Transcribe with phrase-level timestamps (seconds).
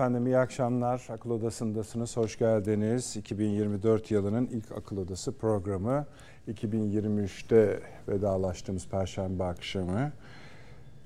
[0.00, 1.06] Efendim iyi akşamlar.
[1.08, 2.16] Akıl Odası'ndasınız.
[2.16, 3.16] Hoş geldiniz.
[3.16, 6.06] 2024 yılının ilk Akıl Odası programı.
[6.48, 10.12] 2023'te vedalaştığımız Perşembe akşamı.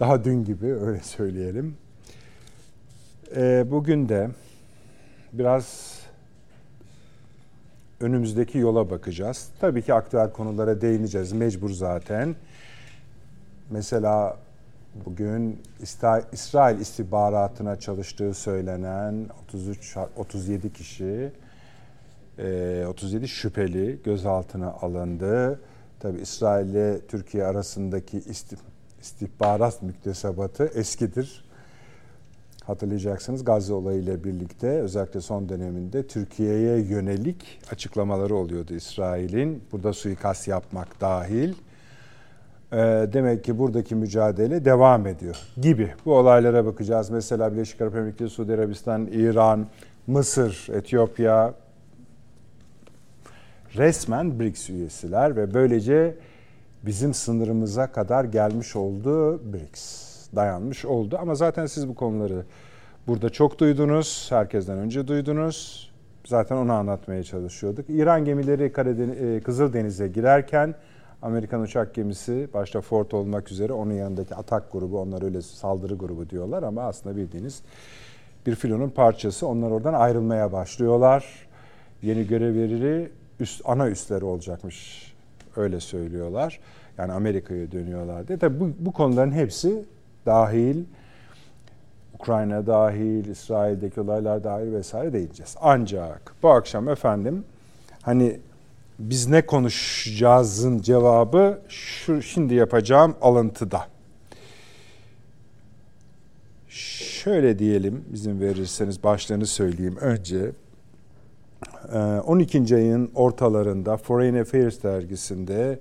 [0.00, 1.76] Daha dün gibi öyle söyleyelim.
[3.36, 4.30] Ee, bugün de
[5.32, 5.98] biraz
[8.00, 9.48] önümüzdeki yola bakacağız.
[9.60, 11.32] Tabii ki aktüel konulara değineceğiz.
[11.32, 12.36] Mecbur zaten.
[13.70, 14.36] Mesela
[15.06, 15.62] bugün
[16.32, 21.32] İsrail istihbaratına çalıştığı söylenen 33 37 kişi
[22.88, 25.60] 37 şüpheli gözaltına alındı.
[26.00, 28.22] Tabi İsrail ile Türkiye arasındaki
[29.00, 31.44] istihbarat müktesebatı eskidir.
[32.64, 39.62] Hatırlayacaksınız Gazze olayıyla birlikte özellikle son döneminde Türkiye'ye yönelik açıklamaları oluyordu İsrail'in.
[39.72, 41.54] Burada suikast yapmak dahil.
[42.75, 45.92] Ee, demek ki buradaki mücadele devam ediyor gibi.
[46.05, 47.11] Bu olaylara bakacağız.
[47.11, 49.66] Mesela Birleşik Arap Emirlikleri, Suudi Arabistan, İran,
[50.06, 51.55] Mısır, Etiyopya
[53.77, 56.14] resmen BRICS üyesiler ve böylece
[56.83, 60.14] bizim sınırımıza kadar gelmiş oldu BRICS.
[60.36, 62.44] Dayanmış oldu ama zaten siz bu konuları
[63.06, 64.27] burada çok duydunuz.
[64.31, 65.91] Herkesten önce duydunuz.
[66.27, 67.91] Zaten onu anlatmaya çalışıyorduk.
[67.91, 70.75] İran gemileri Karadeniz, e, Kızıldeniz'e girerken
[71.25, 76.31] Amerikan uçak gemisi başta Ford olmak üzere onun yanındaki atak grubu onlar öyle saldırı grubu
[76.31, 77.62] diyorlar ama aslında bildiğiniz
[78.47, 79.47] bir filonun parçası.
[79.47, 81.47] Onlar oradan ayrılmaya başlıyorlar.
[82.03, 85.12] Yeni görevleri üst, ana üstleri olacakmış
[85.56, 86.60] öyle söylüyorlar.
[86.98, 88.38] Yani Amerika'ya dönüyorlar diye.
[88.38, 89.84] Tabii bu, bu konuların hepsi
[90.27, 90.84] dahil
[92.15, 95.56] Ukrayna dahil, İsrail'deki olaylar dahil vesaire değineceğiz.
[95.60, 97.44] Ancak bu akşam efendim
[98.03, 98.41] hani
[98.99, 103.87] biz ne konuşacağızın cevabı şu şimdi yapacağım alıntıda.
[106.69, 110.53] Şöyle diyelim izin verirseniz başlarını söyleyeyim önce.
[112.27, 112.59] 12.
[112.59, 115.78] Ee, ayın ortalarında Foreign Affairs dergisinde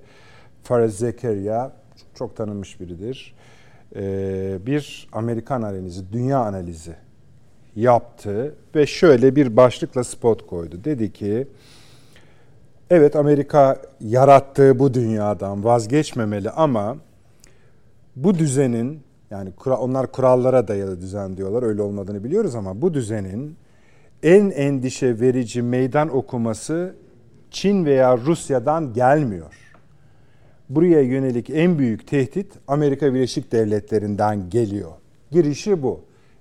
[0.62, 1.72] Faraz Zekeriya
[2.14, 3.34] çok tanınmış biridir.
[3.96, 6.94] Ee, bir Amerikan analizi, dünya analizi
[7.76, 10.84] yaptı ve şöyle bir başlıkla spot koydu.
[10.84, 11.48] Dedi ki
[12.96, 16.96] Evet Amerika yarattığı bu dünyadan vazgeçmemeli ama
[18.16, 23.56] bu düzenin yani onlar kurallara dayalı düzen diyorlar öyle olmadığını biliyoruz ama bu düzenin
[24.22, 26.94] en endişe verici meydan okuması
[27.50, 29.54] Çin veya Rusya'dan gelmiyor.
[30.68, 34.92] Buraya yönelik en büyük tehdit Amerika Birleşik Devletleri'nden geliyor.
[35.30, 36.00] Girişi bu.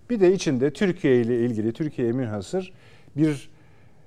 [0.09, 2.73] Bir de içinde Türkiye ile ilgili Türkiye münhasır
[3.17, 3.49] bir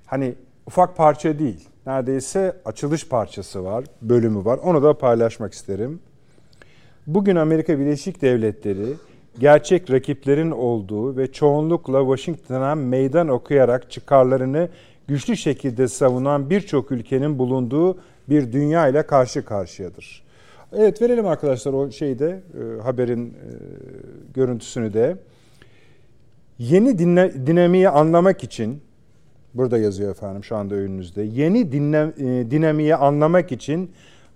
[0.06, 0.34] hani
[0.66, 4.58] ufak parça değil neredeyse açılış parçası var, bölümü var.
[4.58, 6.00] Onu da paylaşmak isterim.
[7.06, 8.94] Bugün Amerika Birleşik Devletleri
[9.38, 14.68] gerçek rakiplerin olduğu ve çoğunlukla Washington'a meydan okuyarak çıkarlarını
[15.08, 17.98] güçlü şekilde savunan birçok ülkenin bulunduğu
[18.28, 20.26] bir dünya ile karşı karşıyadır.
[20.72, 23.34] Evet verelim arkadaşlar o şeyde e, haberin e,
[24.34, 25.16] görüntüsünü de.
[26.58, 26.98] Yeni
[27.46, 28.82] dinamiği anlamak için
[29.56, 31.22] Burada yazıyor efendim şu anda önünüzde.
[31.22, 33.90] Yeni dinle, e, dinamiği anlamak için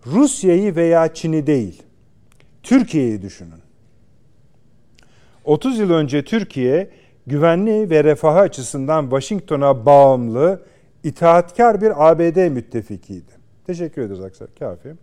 [0.07, 1.83] Rusya'yı veya Çin'i değil,
[2.63, 3.61] Türkiye'yi düşünün.
[5.45, 6.91] 30 yıl önce Türkiye
[7.27, 10.63] güvenli ve refahı açısından Washington'a bağımlı,
[11.05, 13.33] itaatkar bir ABD müttefikiydi.
[13.67, 14.49] Teşekkür ederiz Aksar.
[14.59, 14.95] Kafi.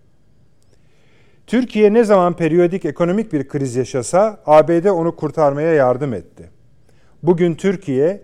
[1.47, 6.49] Türkiye ne zaman periyodik ekonomik bir kriz yaşasa ABD onu kurtarmaya yardım etti.
[7.23, 8.21] Bugün Türkiye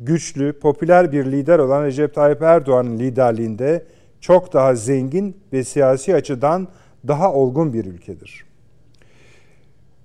[0.00, 3.84] güçlü, popüler bir lider olan Recep Tayyip Erdoğan'ın liderliğinde
[4.20, 6.68] çok daha zengin ve siyasi açıdan
[7.08, 8.46] daha olgun bir ülkedir.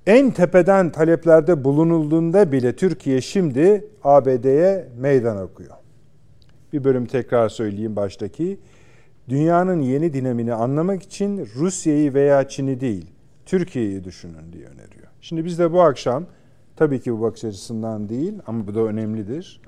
[0.08, 5.76] En tepeden taleplerde bulunulduğunda bile Türkiye şimdi ABD'ye meydan okuyor.
[6.74, 8.60] Bir bölüm tekrar söyleyeyim baştaki.
[9.30, 13.06] Dünyanın yeni dinamini anlamak için Rusya'yı veya Çin'i değil,
[13.46, 15.08] Türkiye'yi düşünün diye öneriyor.
[15.22, 16.26] Şimdi biz de bu akşam
[16.76, 19.62] tabii ki bu bakış açısından değil ama bu da önemlidir.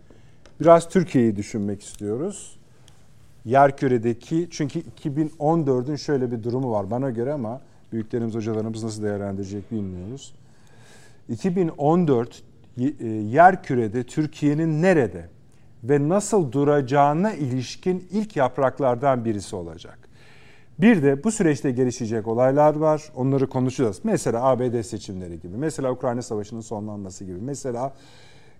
[0.63, 2.55] Biraz Türkiye'yi düşünmek istiyoruz.
[3.45, 7.61] Yerküre'deki çünkü 2014'ün şöyle bir durumu var bana göre ama
[7.91, 10.33] büyüklerimiz, hocalarımız nasıl değerlendirecek bilmiyoruz.
[11.29, 12.43] 2014
[12.77, 15.29] e, yerkürede Türkiye'nin nerede
[15.83, 19.99] ve nasıl duracağına ilişkin ilk yapraklardan birisi olacak.
[20.79, 23.03] Bir de bu süreçte gelişecek olaylar var.
[23.15, 23.99] Onları konuşacağız.
[24.03, 25.57] Mesela ABD seçimleri gibi.
[25.57, 27.37] Mesela Ukrayna Savaşı'nın sonlanması gibi.
[27.41, 27.93] Mesela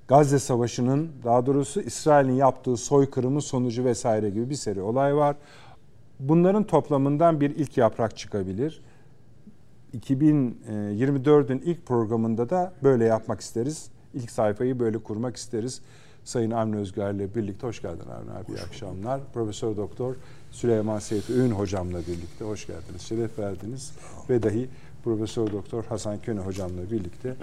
[0.08, 5.36] Gazze Savaşı'nın daha doğrusu İsrail'in yaptığı soykırımın sonucu vesaire gibi bir seri olay var.
[6.20, 8.82] Bunların toplamından bir ilk yaprak çıkabilir.
[9.98, 13.90] 2024'ün ilk programında da böyle yapmak isteriz.
[14.14, 15.82] ilk sayfayı böyle kurmak isteriz.
[16.24, 18.52] Sayın Avni Özgür ile birlikte hoş geldin Avni abi.
[18.52, 19.22] İyi akşamlar.
[19.34, 20.16] Profesör Doktor
[20.52, 23.02] Süleyman Seyfi Öğün hocamla birlikte hoş geldiniz.
[23.02, 23.92] Şeref verdiniz.
[24.30, 24.70] Ve dahi
[25.04, 27.36] Profesör Doktor Hasan Köne hocamla birlikte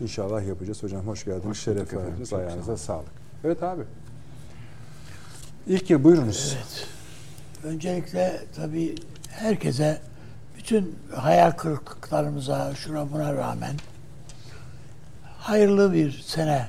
[0.00, 0.82] inşallah yapacağız.
[0.82, 1.44] Hocam hoş geldiniz.
[1.44, 2.32] Hoş Şeref verdiniz.
[2.32, 3.12] Ayağınıza sağlık.
[3.44, 3.82] Evet abi.
[5.66, 6.56] İlk yıl buyurunuz.
[6.56, 6.86] Evet.
[7.64, 8.94] Öncelikle tabii
[9.28, 10.00] herkese
[10.58, 13.76] bütün hayal kırıklıklarımıza şuna buna rağmen
[15.38, 16.68] hayırlı bir sene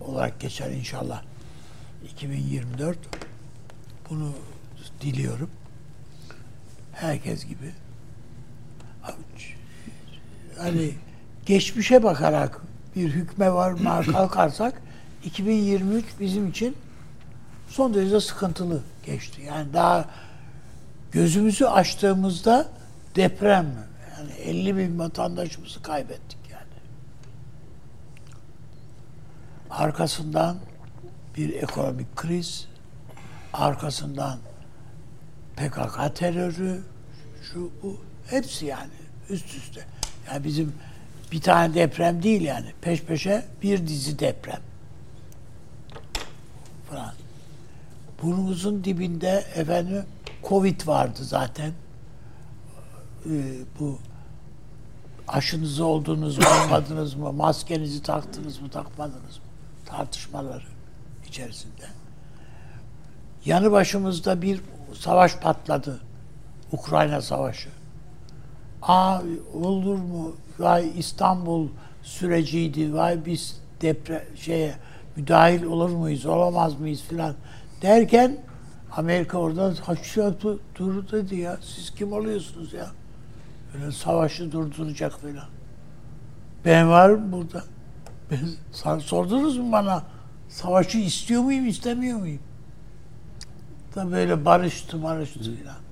[0.00, 1.22] olarak geçer inşallah.
[2.04, 2.98] 2024.
[4.10, 4.32] Bunu
[5.00, 5.50] diliyorum.
[6.92, 7.72] Herkes gibi.
[10.58, 10.94] Hani
[11.46, 12.60] geçmişe bakarak
[12.96, 14.82] bir hükme varmaya kalkarsak
[15.24, 16.76] 2023 bizim için
[17.68, 19.42] son derece sıkıntılı geçti.
[19.42, 20.04] Yani daha
[21.12, 22.68] gözümüzü açtığımızda
[23.16, 23.66] deprem
[24.18, 26.62] yani 50 bin vatandaşımızı kaybettik yani.
[29.70, 30.56] Arkasından
[31.36, 32.68] bir ekonomik kriz,
[33.52, 34.38] arkasından
[35.56, 36.80] PKK terörü,
[37.52, 38.00] şu bu
[38.30, 38.90] hepsi yani
[39.30, 39.84] üst üste.
[40.30, 40.72] Yani bizim
[41.32, 44.60] bir tane deprem değil yani peş peşe bir dizi deprem
[46.90, 47.14] falan.
[48.22, 50.04] Burnumuzun dibinde efendim
[50.48, 51.72] Covid vardı zaten.
[53.26, 53.98] Ee, bu
[55.28, 59.46] aşınızı oldunuz mu, olmadınız mı, maskenizi taktınız mı, takmadınız mı
[59.86, 60.64] tartışmaları
[61.28, 61.86] içerisinde.
[63.44, 64.60] Yanı başımızda bir
[64.94, 66.00] savaş patladı.
[66.72, 67.68] Ukrayna Savaşı.
[68.82, 69.20] Aa
[69.54, 70.36] olur mu?
[70.58, 71.68] Vay İstanbul
[72.02, 72.94] süreciydi.
[72.94, 74.74] Vay biz depre şeye
[75.16, 77.34] müdahil olur muyuz, olamaz mıyız filan
[77.82, 78.38] derken
[78.96, 80.34] Amerika orada haşya
[80.74, 81.58] dur dedi ya.
[81.62, 82.86] Siz kim oluyorsunuz ya?
[83.74, 85.48] Böyle savaşı durduracak filan.
[86.64, 87.64] Ben varım burada.
[88.30, 90.02] Ben, sordunuz mu bana
[90.48, 92.40] savaşı istiyor muyum, istemiyor muyum?
[93.94, 95.85] Da böyle barıştı, barıştı filan.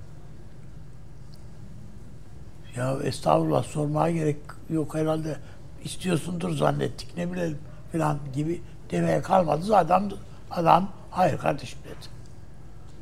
[2.77, 4.37] Ya estağfurullah sormaya gerek
[4.71, 5.37] yok herhalde.
[5.85, 7.59] İstiyorsundur zannettik ne bilelim
[7.93, 9.77] filan gibi demeye kalmadı.
[9.77, 10.11] Adam
[10.51, 12.09] adam hayır kardeşim dedi.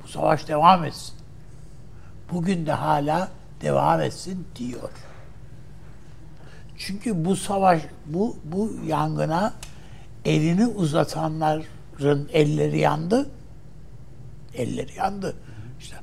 [0.03, 1.15] Bu savaş devam etsin.
[2.33, 3.29] Bugün de hala
[3.61, 4.91] devam etsin diyor.
[6.79, 9.53] Çünkü bu savaş, bu bu yangına
[10.25, 13.31] elini uzatanların elleri yandı.
[14.55, 15.37] Elleri yandı.
[15.81, 15.97] İşte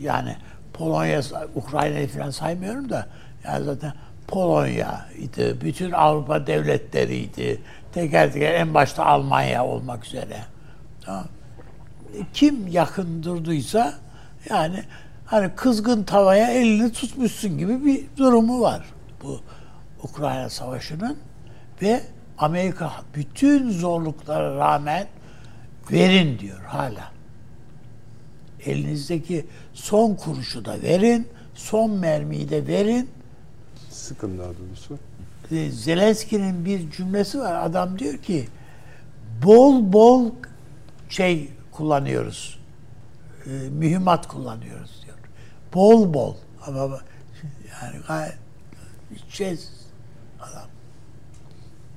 [0.00, 0.36] yani
[0.78, 1.22] Polonya,
[1.54, 3.06] Ukrayna'yı falan saymıyorum da
[3.44, 3.92] yani zaten
[4.28, 7.60] Polonya'ydı, bütün Avrupa devletleriydi,
[7.92, 10.38] teker teker en başta Almanya olmak üzere.
[11.00, 11.24] Tamam.
[12.34, 13.94] Kim yakın durduysa
[14.50, 14.82] yani
[15.26, 18.84] hani kızgın tavaya elini tutmuşsun gibi bir durumu var
[19.22, 19.40] bu
[20.02, 21.18] Ukrayna Savaşı'nın
[21.82, 22.02] ve
[22.38, 25.06] Amerika bütün zorluklara rağmen
[25.90, 27.17] verin diyor hala.
[28.66, 33.10] Elinizdeki son kuruşu da verin, son mermiyi de verin.
[33.90, 34.98] Sıkın daha doğrusu.
[35.70, 37.66] Zelenski'nin bir cümlesi var.
[37.66, 38.48] Adam diyor ki
[39.44, 40.30] bol bol
[41.08, 42.58] şey kullanıyoruz.
[43.46, 45.16] E, mühimmat kullanıyoruz diyor.
[45.74, 46.34] Bol bol.
[46.66, 47.00] Ama
[47.82, 48.38] yani gayet
[49.28, 49.58] şey
[50.40, 50.68] adam.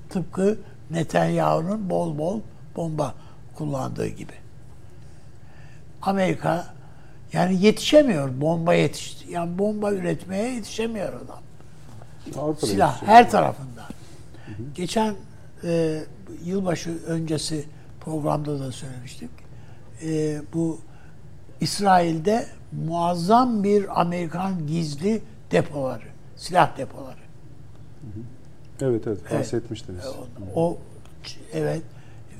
[0.10, 0.58] Tıpkı
[0.92, 2.40] Netanyahu'nun bol bol
[2.76, 3.16] bomba
[3.56, 4.34] kullandığı gibi.
[6.02, 6.74] Amerika
[7.34, 8.42] yani yetişemiyor.
[8.42, 9.32] Bomba yetişti.
[9.32, 11.40] Yani bomba üretmeye yetişemiyor adam.
[12.38, 13.82] Avrupa Silah her tarafında.
[14.46, 14.64] Hı hı.
[14.76, 15.16] Geçen
[15.64, 16.02] e,
[16.46, 17.66] yılbaşı öncesi
[18.00, 19.30] programda da söylemiştik.
[20.04, 20.80] E, bu
[21.62, 27.22] İsrail'de muazzam bir Amerikan gizli depoları, silah depoları.
[28.82, 30.04] Evet evet bahsetmiştiniz.
[30.06, 30.78] Evet, o,
[31.54, 31.82] evet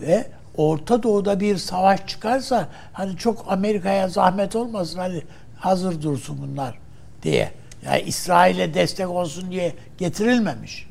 [0.02, 0.28] ve
[0.58, 5.22] Orta Doğu'da bir savaş çıkarsa hani çok Amerika'ya zahmet olmasın hani
[5.58, 6.80] hazır dursun bunlar
[7.24, 7.52] diye.
[7.86, 10.88] Yani İsrail'e destek olsun diye getirilmemiş.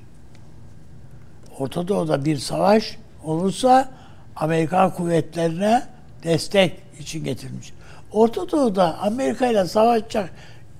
[1.58, 3.88] Orta Doğu'da bir savaş olursa
[4.36, 5.82] Amerikan kuvvetlerine
[6.22, 7.72] destek için getirilmiş.
[8.12, 10.30] Orta Doğu'da Amerika ile savaşacak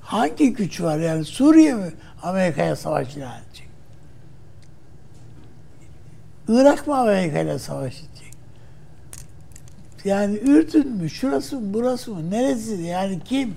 [0.01, 3.69] hangi güç var yani Suriye mi Amerika'ya savaş ilan edecek?
[6.49, 7.95] Irak mı Amerika ile savaş?
[10.05, 11.11] Yani Ürdün mü?
[11.11, 11.75] Şurası mı?
[11.75, 12.31] Burası mı?
[12.31, 12.83] Neresi?
[12.83, 13.55] Yani kim?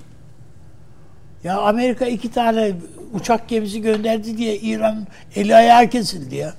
[1.43, 2.73] Ya Amerika iki tane
[3.13, 6.53] uçak gemisi gönderdi diye İran eli ayağı kesildi ya.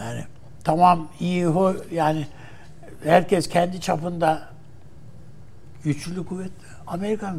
[0.00, 0.24] Yani
[0.64, 2.26] tamam iyi ho yani
[3.04, 4.48] herkes kendi çapında
[5.84, 6.64] güçlü kuvvetli.
[6.86, 7.34] Amerika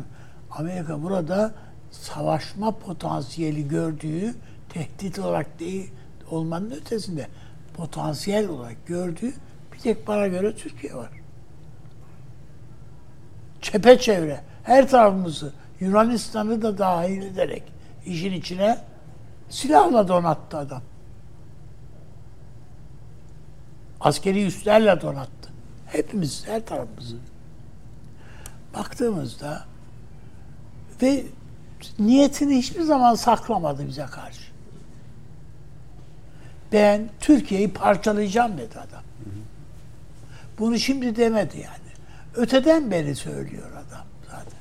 [0.51, 1.53] Amerika burada
[1.91, 4.35] savaşma potansiyeli gördüğü
[4.69, 5.91] tehdit olarak değil
[6.31, 7.27] olmanın ötesinde
[7.75, 9.33] potansiyel olarak gördüğü
[9.73, 11.09] bir tek bana göre Türkiye var.
[13.61, 17.63] Çepeçevre her tarafımızı Yunanistan'ı da dahil ederek
[18.05, 18.77] işin içine
[19.49, 20.81] silahla donattı adam.
[23.99, 25.49] Askeri üslerle donattı.
[25.85, 27.17] Hepimiz, her tarafımızı.
[28.73, 29.65] Baktığımızda
[31.01, 31.25] ve
[31.99, 34.44] niyetini hiçbir zaman saklamadı bize karşı.
[36.71, 39.03] Ben Türkiye'yi parçalayacağım dedi adam.
[40.59, 41.85] Bunu şimdi demedi yani.
[42.35, 44.59] Öteden beri söylüyor adam zaten.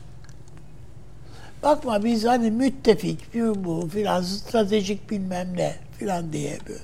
[1.62, 6.80] Bakma biz hani müttefik bu filan stratejik bilmem ne filan diye böyle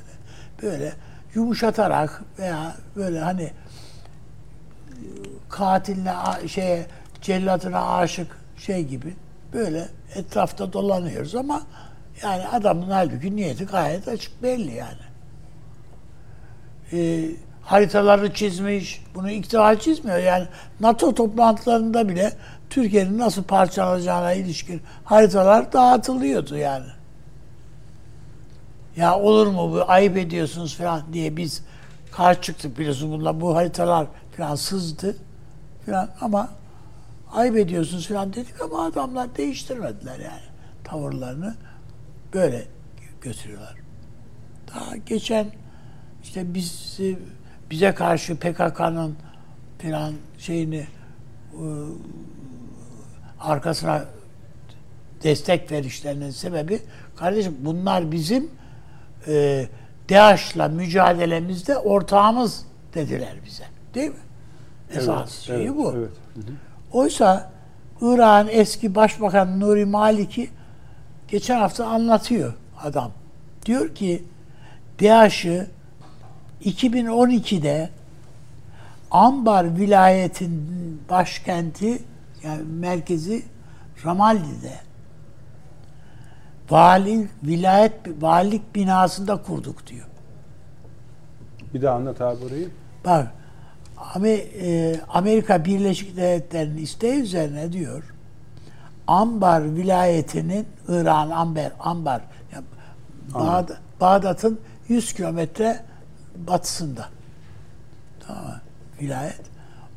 [0.62, 0.92] böyle
[1.34, 3.50] yumuşatarak veya böyle hani
[5.48, 6.14] katiline
[6.48, 6.86] şeye
[7.22, 9.14] cellatına aşık şey gibi
[9.52, 11.62] böyle etrafta dolanıyoruz ama
[12.22, 15.09] yani adamın halbuki niyeti gayet açık belli yani.
[16.92, 17.30] Ee,
[17.62, 19.04] haritaları çizmiş.
[19.14, 20.18] Bunu defa çizmiyor.
[20.18, 20.46] Yani
[20.80, 22.32] NATO toplantılarında bile
[22.70, 26.86] Türkiye'nin nasıl parçalanacağına ilişkin haritalar dağıtılıyordu yani.
[28.96, 31.62] Ya olur mu bu ayıp ediyorsunuz falan diye biz
[32.12, 34.06] karşı çıktık biliyorsunuz bunlar bu haritalar
[34.36, 35.16] falan sızdı
[35.86, 36.48] falan ama
[37.32, 40.42] ayıp ediyorsunuz falan dedik ama adamlar değiştirmediler yani
[40.84, 41.54] tavırlarını
[42.34, 42.64] böyle
[43.20, 43.74] götürüyorlar.
[44.74, 45.46] Daha geçen
[46.30, 46.98] işte biz
[47.70, 49.16] bize karşı PKK'nın
[49.82, 50.86] falan şeyini
[51.60, 51.86] ıı,
[53.40, 54.04] arkasına
[55.22, 56.82] destek verişlerinin sebebi
[57.16, 58.50] kardeşim bunlar bizim
[59.26, 59.66] e,
[60.10, 63.64] DAEŞ'la mücadelemizde ortağımız dediler bize.
[63.94, 64.16] Değil mi?
[64.90, 65.94] Esas evet, şeyi evet, bu.
[65.96, 66.10] Evet.
[66.34, 66.54] Hı hı.
[66.92, 67.50] Oysa
[68.00, 70.50] Irak'ın eski başbakanı Nuri Maliki
[71.28, 73.12] geçen hafta anlatıyor adam.
[73.66, 74.24] Diyor ki
[75.00, 75.66] DAEŞ'ı
[76.64, 77.90] 2012'de
[79.10, 82.02] Ambar vilayetinin başkenti
[82.42, 83.44] yani merkezi
[84.04, 84.72] Ramalli'de
[86.70, 90.06] vali vilayet valilik binasında kurduk diyor.
[91.74, 92.70] Bir daha anlat abi orayı.
[93.04, 93.32] Bak
[94.24, 98.14] e, Amerika Birleşik Devletleri'nin isteği üzerine diyor
[99.06, 102.64] Ambar vilayetinin İran Amber Ambar yani
[103.34, 105.89] Bağdat, Bağdat'ın 100 kilometre
[106.46, 107.08] batısında.
[108.26, 108.60] Tamam mı?
[109.00, 109.40] Vilayet.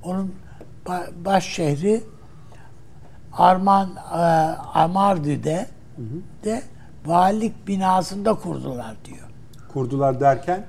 [0.03, 0.35] Onun
[1.25, 2.03] baş şehri
[3.33, 4.17] Arman e,
[4.73, 5.67] Amardi'de
[6.43, 6.63] de
[7.05, 9.27] valilik binasında kurdular diyor.
[9.73, 10.65] Kurdular derken?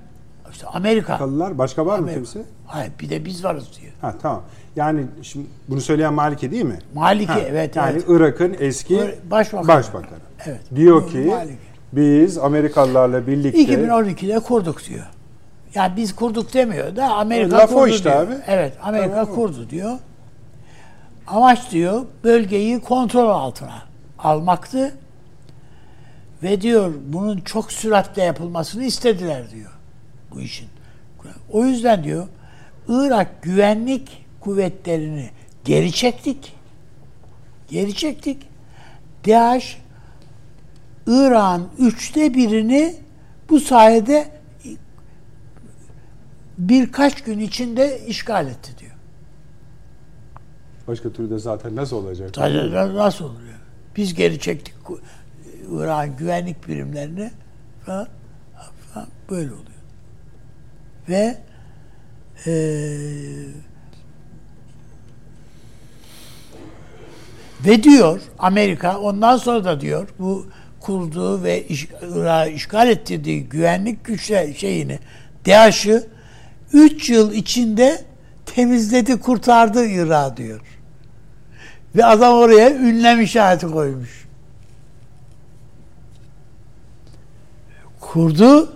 [0.52, 1.18] İşte Amerika.
[1.18, 1.58] Kalılar.
[1.58, 2.20] Başka var Amerika.
[2.20, 2.48] mı kimse?
[2.66, 3.92] Hayır bir de biz varız diyor.
[4.00, 4.42] Ha tamam.
[4.76, 6.78] Yani şimdi bunu söyleyen Maliki değil mi?
[6.94, 7.76] Maliki ha, evet.
[7.76, 8.04] Yani evet.
[8.08, 9.68] Irak'ın eski başbakanı.
[9.68, 10.18] başbakanı.
[10.46, 10.60] Evet.
[10.76, 11.58] Diyor ki Maliki.
[11.92, 15.06] biz Amerikalılarla birlikte 2012'de kurduk diyor.
[15.74, 18.26] Yani biz kurduk demiyor da Amerika Laf kurdu işte diyor.
[18.26, 18.34] abi.
[18.46, 19.34] Evet Amerika Tamam.
[19.34, 19.98] kurdu diyor.
[21.26, 23.82] Amaç diyor bölgeyi kontrol altına
[24.18, 24.94] almaktı.
[26.42, 29.70] Ve diyor bunun çok süratle yapılmasını istediler diyor
[30.34, 30.68] bu işin.
[31.52, 32.28] O yüzden diyor
[32.88, 35.30] Irak güvenlik kuvvetlerini
[35.64, 36.52] geri çektik.
[37.70, 38.42] Geri çektik.
[39.26, 39.78] DAEŞ
[41.06, 42.94] İran üçte birini
[43.50, 44.33] bu sayede
[46.58, 48.92] birkaç gün içinde işgal etti diyor.
[50.88, 52.34] Başka türlü de zaten nasıl olacak?
[52.34, 53.54] Tabii nasıl oluyor?
[53.96, 54.74] Biz geri çektik
[55.70, 57.30] İran güvenlik birimlerini
[57.86, 58.08] falan,
[58.94, 59.64] falan böyle oluyor.
[61.08, 61.38] Ve
[62.46, 62.52] e,
[67.66, 70.46] ve diyor Amerika ondan sonra da diyor bu
[70.80, 74.98] kurduğu ve iş, Irak'ı işgal ettirdiği güvenlik güçler şeyini
[75.46, 76.13] DAEŞ'ı
[76.74, 78.04] 3 yıl içinde
[78.46, 80.60] temizledi, kurtardı Irak diyor.
[81.96, 84.28] Ve adam oraya ünlem işareti koymuş.
[88.00, 88.72] Kurdu.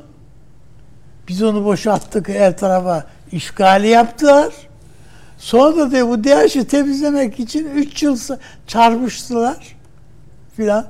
[1.28, 4.52] Biz onu boşalttık her tarafa işgali yaptılar.
[5.38, 8.18] Sonra da diyor bu DAEŞ'i temizlemek için 3 yıl
[8.66, 9.76] çarpıştılar
[10.56, 10.86] filan.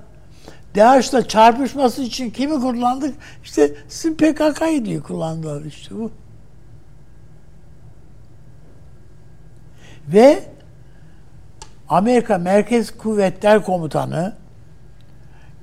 [0.76, 3.14] DAEŞ'le çarpışması için kimi kullandık?
[3.44, 6.10] İşte sizin PKK'yı diye kullandılar işte bu.
[10.12, 10.44] Ve
[11.88, 14.34] Amerika Merkez Kuvvetler Komutanı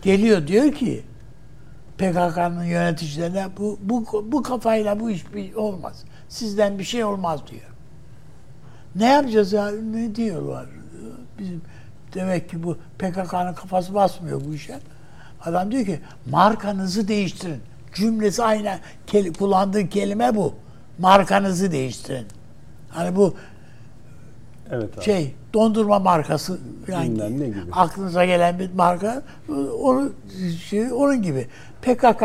[0.01, 1.03] geliyor diyor ki
[1.97, 6.03] PKK'nın yöneticilerine bu, bu, bu kafayla bu iş bir olmaz.
[6.29, 7.71] Sizden bir şey olmaz diyor.
[8.95, 9.71] Ne yapacağız ya?
[9.71, 10.65] Ne diyorlar?
[11.39, 11.61] Bizim
[12.13, 14.79] demek ki bu PKK'nın kafası basmıyor bu işe.
[15.45, 15.99] Adam diyor ki
[16.29, 17.61] markanızı değiştirin.
[17.93, 20.53] Cümlesi aynı kel- kullandığı kelime bu.
[20.99, 22.27] Markanızı değiştirin.
[22.89, 23.35] Hani bu
[24.71, 25.03] Evet abi.
[25.05, 27.59] şey dondurma markası falan Bilmem ne gibi.
[27.71, 29.23] aklınıza gelen bir marka
[29.81, 30.15] onun
[30.69, 31.47] şey, onun gibi
[31.81, 32.23] PKK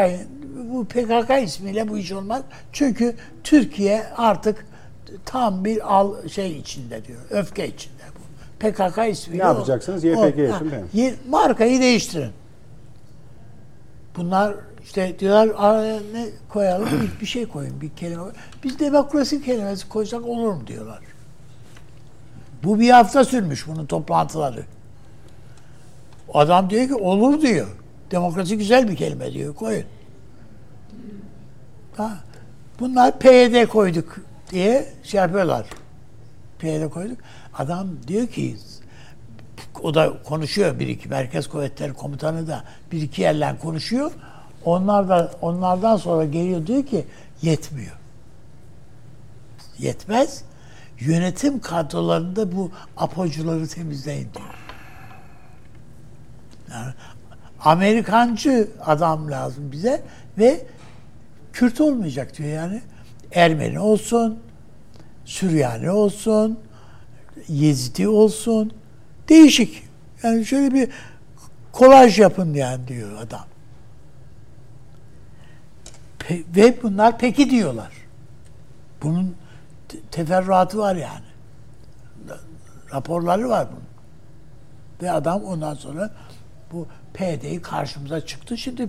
[0.73, 2.43] bu PKK ismiyle bu iş olmaz.
[2.73, 4.67] Çünkü Türkiye artık
[5.25, 7.19] tam bir al şey içinde diyor.
[7.31, 8.21] Öfke içinde bu.
[8.59, 9.43] PKK ismiyle.
[9.43, 10.05] Ne yapacaksınız?
[10.05, 10.85] YPG o- yapın, ha, değil mi?
[10.93, 12.31] ye- Markayı değiştirin.
[14.17, 14.55] Bunlar
[14.85, 16.89] işte diyorlar araya ne koyalım?
[17.21, 18.23] Bir, şey koyun, bir kelime.
[18.65, 20.99] Biz demokrasi kelimesi koysak olur mu diyorlar.
[22.65, 24.65] Bu bir hafta sürmüş bunun toplantıları.
[26.35, 27.67] Adam diyor ki olur diyor.
[28.11, 29.55] Demokrasi güzel bir kelime diyor.
[29.55, 29.85] Koyun.
[31.97, 32.19] Ha.
[32.81, 35.67] Bunlar PYD koyduk diye şey yapıyorlar.
[36.59, 37.19] PYD koyduk.
[37.55, 38.57] Adam diyor ki
[39.83, 44.13] o da konuşuyor bir iki Merkez Kuvvetleri Komutanı da bir iki yerden konuşuyor.
[44.65, 47.07] Onlar da onlardan sonra geliyor diyor ki
[47.43, 47.97] yetmiyor.
[49.79, 50.45] Yetmez.
[51.01, 54.55] Yönetim kadrolarında bu apocuları temizleyin diyor.
[56.71, 56.93] Yani
[57.61, 60.03] Amerikancı adam lazım bize
[60.39, 60.67] ve
[61.53, 62.83] Kürt olmayacak diyor yani.
[63.33, 64.39] Ermeni olsun,
[65.25, 66.59] Süryani olsun,
[67.49, 68.73] Yezidi olsun.
[69.29, 69.85] Değişik.
[70.23, 70.89] Yani şöyle bir
[71.73, 73.47] kolaj yapın yani diyor adam.
[76.19, 77.93] Pe- ve bunlar peki diyorlar.
[79.03, 79.37] Bunun
[80.11, 81.25] teferruatı var yani.
[82.93, 83.91] Raporları var bunun.
[85.03, 86.11] Ve adam ondan sonra
[86.73, 88.59] bu PD'yi karşımıza çıktı.
[88.59, 88.89] Şimdi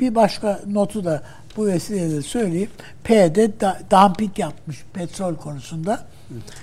[0.00, 1.22] bir başka notu da
[1.56, 2.70] bu vesileyle söyleyeyim.
[3.04, 6.04] PD da, dumping yapmış petrol konusunda.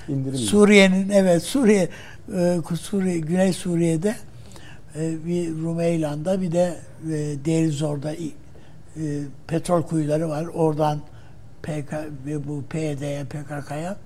[0.08, 0.38] İndirim.
[0.38, 1.90] Suriye'nin evet Suriye
[2.36, 4.16] e, Suriye Güney Suriye'de
[4.96, 8.20] e, bir Rumeylan'da bir de e, Derizor'da e,
[9.48, 10.46] petrol kuyuları var.
[10.46, 11.00] Oradan
[11.66, 11.94] PK
[12.26, 13.98] ve bu PYD'ye PKK'ya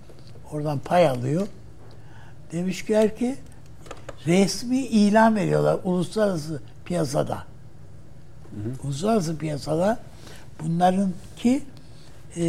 [0.51, 1.47] oradan pay alıyor.
[2.51, 3.35] Demişler ki
[4.25, 7.43] resmi ilan veriyorlar uluslararası piyasada.
[8.83, 9.99] Uluslararası piyasada
[10.63, 11.63] bunların ki
[12.35, 12.43] e,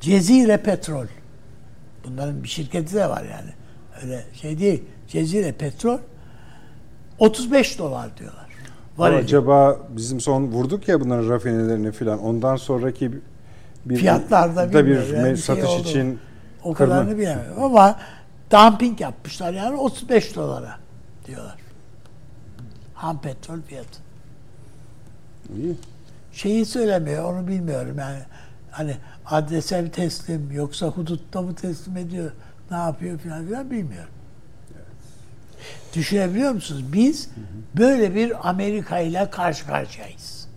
[0.00, 1.06] Cezire Petrol.
[2.04, 3.50] Bunların bir şirketi de var yani.
[4.02, 4.84] Öyle şey değil.
[5.08, 5.98] Cezire Petrol
[7.18, 8.47] 35 dolar diyorlar.
[8.98, 9.22] Var ediyor.
[9.24, 12.18] Acaba bizim son vurduk ya bunların rafinelerini filan.
[12.18, 13.12] Ondan sonraki
[13.84, 15.88] bir Fiyatlarda da bir yani şey satış oldu.
[15.88, 16.18] için
[16.64, 17.98] O kırma- kadarını bilemiyorum ama
[18.52, 20.76] dumping yapmışlar yani 35 dolara
[21.26, 21.56] diyorlar.
[22.94, 23.98] Ham petrol fiyatı.
[25.56, 25.76] İyi.
[26.32, 28.18] Şeyi söylemiyor onu bilmiyorum yani.
[28.70, 32.30] Hani adrese mi teslim yoksa hudutta mı teslim ediyor
[32.70, 34.10] ne yapıyor filan filan bilmiyorum.
[35.94, 36.84] Düşünebiliyor musunuz?
[36.92, 37.30] Biz
[37.78, 40.48] böyle bir Amerika ile karşı karşıyayız.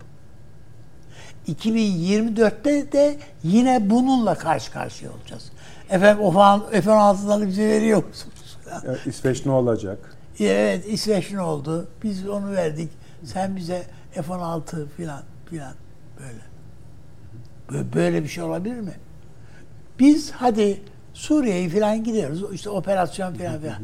[1.48, 5.52] 2024'te de yine bununla karşı karşıya olacağız.
[5.90, 8.58] Efendim o falan F-16'ları bize veriyor musunuz?
[8.86, 10.16] Ya, İsveç ne olacak?
[10.40, 11.88] Evet İsveç ne oldu?
[12.02, 12.90] Biz onu verdik.
[13.24, 15.72] Sen bize F-16 filan filan
[16.20, 16.42] böyle.
[17.68, 18.92] Bö- Böyle bir şey olabilir mi?
[19.98, 20.82] Biz hadi
[21.14, 22.44] Suriye'yi filan gidiyoruz.
[22.52, 23.76] İşte operasyon filan filan.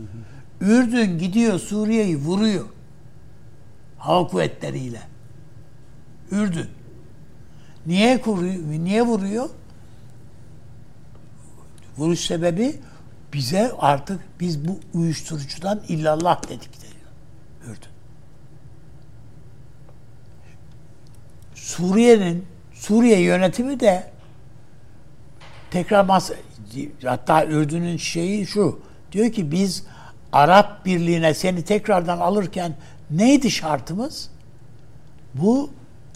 [0.61, 2.64] Ürdün gidiyor Suriye'yi vuruyor.
[3.99, 5.03] Hava kuvvetleriyle.
[6.31, 6.66] Ürdün.
[7.87, 8.55] Niye vuruyor?
[8.85, 9.51] Niye vuruyor?
[11.99, 12.81] Vuruş sebebi
[13.33, 16.92] bize artık biz bu uyuşturucudan illallah dedik diyor.
[17.64, 17.88] Ürdün.
[21.55, 24.11] Suriye'nin Suriye yönetimi de
[25.71, 26.31] tekrar mas
[27.05, 28.81] hatta Ürdün'ün şeyi şu
[29.12, 29.87] diyor ki biz
[30.33, 32.75] Arap Birliği'ne seni tekrardan alırken
[33.11, 34.31] neydi şartımız?
[35.35, 35.71] Bu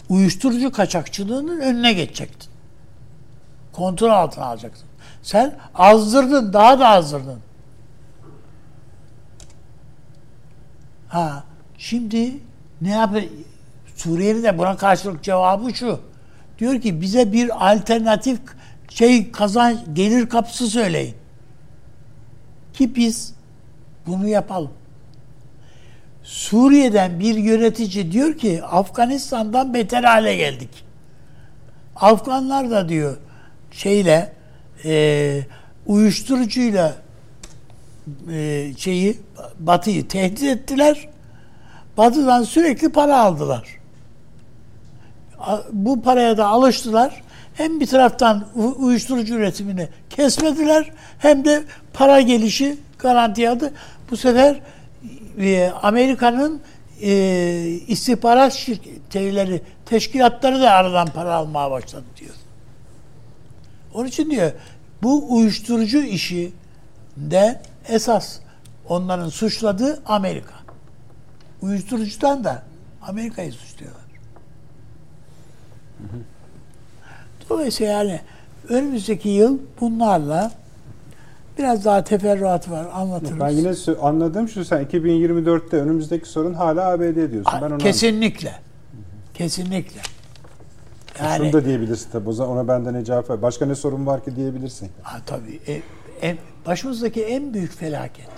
[0.09, 2.51] uyuşturucu kaçakçılığının önüne geçecektin.
[3.71, 4.87] Kontrol altına alacaksın.
[5.21, 7.39] Sen azdırdın, daha da azdırdın.
[11.07, 11.43] Ha,
[11.77, 12.33] şimdi
[12.81, 13.23] ne yapıyor?
[13.95, 15.99] Suriye'nin de buna karşılık cevabı şu.
[16.59, 18.39] Diyor ki bize bir alternatif
[18.89, 21.15] şey kazanç gelir kapısı söyleyin.
[22.73, 23.33] Ki biz
[24.07, 24.71] bunu yapalım.
[26.23, 30.69] Suriye'den bir yönetici diyor ki Afganistan'dan beter hale geldik.
[31.95, 33.17] Afganlar da diyor
[33.71, 34.33] şeyle
[34.85, 35.41] e,
[35.85, 36.95] uyuşturucuyla
[38.31, 39.19] e, şeyi
[39.59, 41.09] Batı'yı tehdit ettiler.
[41.97, 43.79] Batı'dan sürekli para aldılar.
[45.71, 47.23] Bu paraya da alıştılar.
[47.53, 51.63] Hem bir taraftan uyuşturucu üretimini kesmediler hem de
[51.93, 53.73] para gelişi garanti aldı.
[54.11, 54.59] Bu sefer
[55.39, 56.61] e, Amerika'nın
[57.01, 57.11] e,
[57.87, 62.33] istihbarat şirketleri, teşkilatları da aradan para almaya başladı diyor.
[63.93, 64.51] Onun için diyor
[65.03, 66.53] bu uyuşturucu işi
[67.17, 68.39] de esas
[68.89, 70.53] onların suçladığı Amerika.
[71.61, 72.63] Uyuşturucudan da
[73.01, 74.03] Amerika'yı suçluyorlar.
[77.49, 78.21] Dolayısıyla yani
[78.69, 80.51] önümüzdeki yıl bunlarla
[81.57, 83.39] biraz daha teferruat var anlatırız.
[83.39, 87.53] Ben yine anladım şu sen 2024'te önümüzdeki sorun hala ABD diyorsun.
[87.61, 88.49] Ben onu Kesinlikle.
[88.49, 88.63] Anladım.
[89.33, 90.01] Kesinlikle.
[91.19, 92.29] Yani, Şunu da diyebilirsin tabii.
[92.29, 93.41] O zaman ona benden ne cevap ver.
[93.41, 94.89] Başka ne sorun var ki diyebilirsin.
[95.01, 95.59] Ha, tabii.
[95.67, 95.81] E,
[96.27, 98.29] e, başımızdaki en büyük felaket.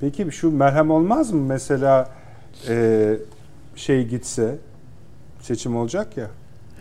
[0.00, 1.40] Peki şu merhem olmaz mı?
[1.40, 2.10] Mesela
[2.68, 3.16] e,
[3.76, 4.58] şey gitse
[5.40, 6.30] seçim olacak ya.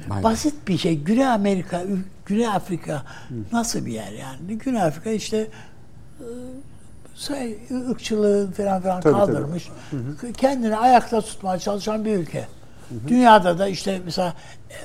[0.09, 0.23] Aynen.
[0.23, 0.99] Basit bir şey.
[0.99, 1.83] Güney Amerika,
[2.25, 3.35] Güney Afrika Hı.
[3.51, 4.57] nasıl bir yer yani?
[4.57, 5.47] Güney Afrika işte
[7.15, 7.57] say,
[7.89, 9.69] ırkçılığı falan falan tabii, kaldırmış.
[10.21, 10.33] Tabii.
[10.33, 12.47] Kendini ayakta tutmaya çalışan bir ülke.
[12.89, 13.07] Hı hı.
[13.07, 14.33] Dünyada da işte mesela
[14.69, 14.75] e,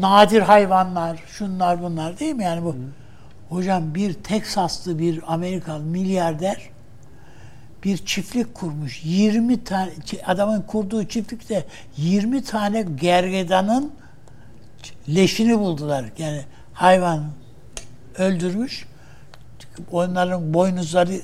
[0.00, 2.44] nadir hayvanlar, şunlar bunlar değil mi?
[2.44, 2.76] Yani bu hı.
[3.48, 6.70] hocam bir Teksaslı bir Amerikan milyarder
[7.84, 9.00] bir çiftlik kurmuş.
[9.04, 9.90] 20 tane
[10.26, 11.64] adamın kurduğu çiftlikte
[11.96, 13.92] 20 tane gergedanın
[15.08, 16.04] leşini buldular.
[16.18, 16.42] Yani
[16.78, 17.24] hayvan
[18.18, 18.86] öldürmüş.
[19.92, 21.20] Onların boynuzları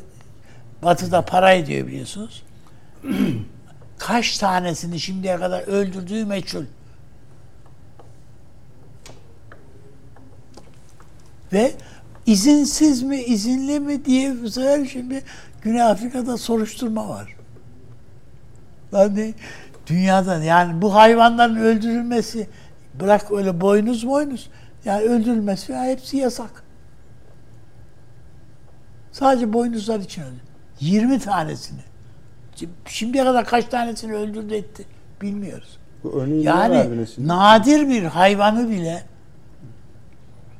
[0.82, 2.42] batıda para ediyor biliyorsunuz.
[3.98, 6.64] Kaç tanesini şimdiye kadar öldürdüğü meçhul.
[11.52, 11.72] Ve
[12.26, 15.22] izinsiz mi, izinli mi diye bu şimdi
[15.62, 17.36] Güney Afrika'da soruşturma var.
[18.92, 19.34] Yani
[19.86, 22.48] dünyadan yani bu hayvanların öldürülmesi
[23.00, 24.50] bırak öyle boynuz boynuz
[24.84, 26.64] yani öldürülmesi ya hepsi yasak.
[29.12, 30.40] Sadece boynuzlar için öldü.
[30.80, 31.80] 20 tanesini.
[32.86, 34.84] Şimdiye kadar kaç tanesini öldürdü etti
[35.22, 35.78] bilmiyoruz.
[36.04, 39.04] Bu yani nadir bir hayvanı bile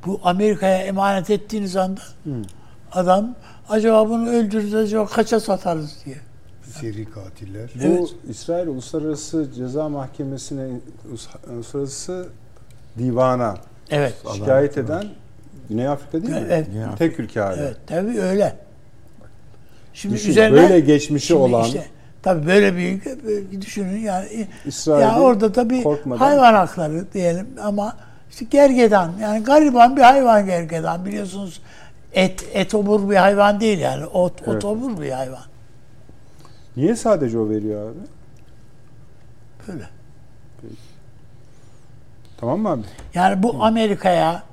[0.05, 2.41] bu Amerika'ya emanet ettiğiniz anda Hı.
[2.91, 3.35] adam
[3.69, 6.17] acaba bunu öldürürüz acaba kaça satarız diye.
[6.63, 7.69] Seri katiller.
[7.75, 8.15] Bu evet.
[8.29, 10.67] İsrail Uluslararası Ceza Mahkemesi'ne
[11.49, 12.29] uluslararası
[12.97, 13.57] divana
[13.89, 14.13] evet.
[14.35, 15.05] şikayet eden
[15.69, 16.47] Güney Afrika değil mi?
[16.49, 16.67] Evet.
[16.97, 17.55] Tek ülke hala.
[17.55, 18.55] Evet, tabii öyle.
[19.93, 21.85] Şimdi Düşün, üzerine böyle geçmişi şimdi olan işte,
[22.23, 23.01] tabii böyle bir
[23.61, 26.25] düşünün yani İsrail'i ya orada tabii korkmadan.
[26.25, 27.97] hayvan hakları diyelim ama
[28.29, 31.61] işte gergedan yani gariban bir hayvan gergedan biliyorsunuz
[32.13, 34.55] et etobur bir hayvan değil yani ot evet.
[34.55, 35.43] otobur bir hayvan.
[36.77, 37.97] Niye sadece o veriyor abi?
[39.67, 39.94] Böyle.
[42.37, 42.81] Tamam mı abi?
[43.13, 44.43] Yani bu Amerika'ya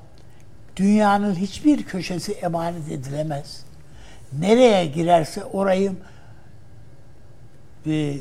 [0.77, 3.65] dünyanın hiçbir köşesi emanet edilemez.
[4.39, 5.93] Nereye girerse orayı
[7.87, 8.21] bir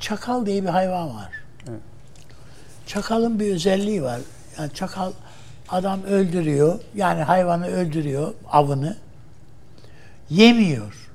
[0.00, 1.30] çakal diye bir hayvan var.
[1.68, 1.80] Evet.
[2.86, 4.20] Çakalın bir özelliği var.
[4.58, 5.12] Yani çakal
[5.68, 6.80] adam öldürüyor.
[6.94, 8.96] Yani hayvanı öldürüyor, avını.
[10.30, 11.10] Yemiyor.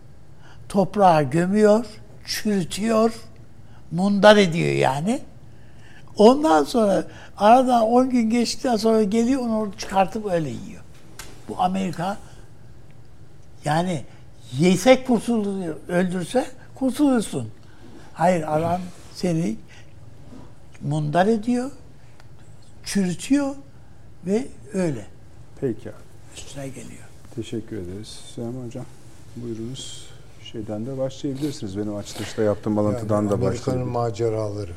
[0.69, 1.85] Toprağa gömüyor,
[2.25, 3.13] çürütüyor,
[3.91, 5.19] mundar ediyor yani.
[6.17, 7.03] Ondan sonra
[7.41, 10.81] aradan 10 gün geçtikten sonra geliyor onu çıkartıp öyle yiyor.
[11.49, 12.17] Bu Amerika
[13.65, 14.03] yani
[14.59, 17.49] yesek kurtulur, öldürse kurtulursun.
[18.13, 18.81] Hayır adam
[19.15, 19.55] seni
[20.81, 21.71] mundar ediyor,
[22.83, 23.55] çürütüyor
[24.25, 25.05] ve öyle.
[25.61, 25.95] Peki abi.
[26.37, 27.03] Üstüne geliyor.
[27.35, 28.19] Teşekkür ederiz.
[28.35, 28.85] Süleyman Hocam
[29.35, 30.09] buyurunuz.
[30.51, 31.77] Şeyden de başlayabilirsiniz.
[31.77, 33.67] Benim açılışta yaptığım alıntıdan yani da başlayabilirsiniz.
[33.67, 34.71] Amerika'nın maceraları.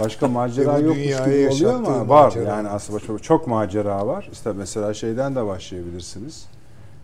[0.00, 2.24] Başka macera yokmuş gibi oluyor ama var.
[2.24, 2.48] Macera.
[2.48, 4.28] Yani aslında çok, çok macera var.
[4.32, 6.46] İşte mesela şeyden de başlayabilirsiniz.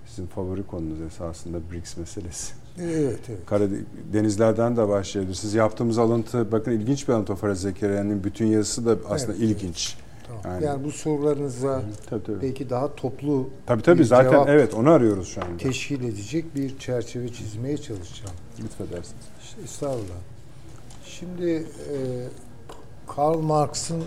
[0.07, 2.53] Sizin favori konunuz esasında BRICS meselesi.
[2.81, 3.47] Evet, evet.
[3.47, 5.55] Karadenizlerden de başlayabilirsiniz.
[5.55, 9.97] Yaptığımız alıntı, bakın ilginç bir alıntı Faraz Zekeriya'nın bütün yazısı da aslında evet, ilginç.
[9.97, 10.13] Evet.
[10.29, 10.43] Tamam.
[10.45, 12.43] Yani, yani bu sorularınıza tabii, tabii.
[12.43, 15.57] belki daha toplu tabii, tabii, zaten evet onu arıyoruz şu anda.
[15.57, 18.35] Teşkil edecek bir çerçeve çizmeye çalışacağım.
[18.63, 19.25] Lütfedersiniz.
[19.43, 20.21] İşte, estağfurullah.
[21.05, 21.97] Şimdi e,
[23.17, 24.05] Karl Marx'ın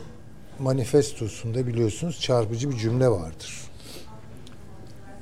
[0.59, 3.61] manifestosunda biliyorsunuz çarpıcı bir cümle vardır.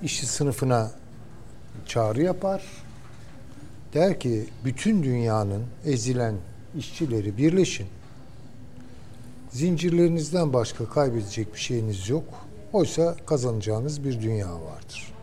[0.03, 0.91] İşçi sınıfına
[1.85, 2.63] çağrı yapar.
[3.93, 6.35] Der ki bütün dünyanın ezilen
[6.77, 7.87] işçileri birleşin.
[9.51, 12.25] Zincirlerinizden başka kaybedecek bir şeyiniz yok.
[12.73, 15.13] Oysa kazanacağınız bir dünya vardır.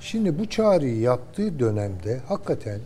[0.00, 2.80] Şimdi bu çağrıyı yaptığı dönemde hakikaten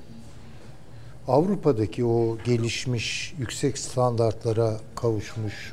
[1.29, 5.73] Avrupa'daki o gelişmiş, yüksek standartlara kavuşmuş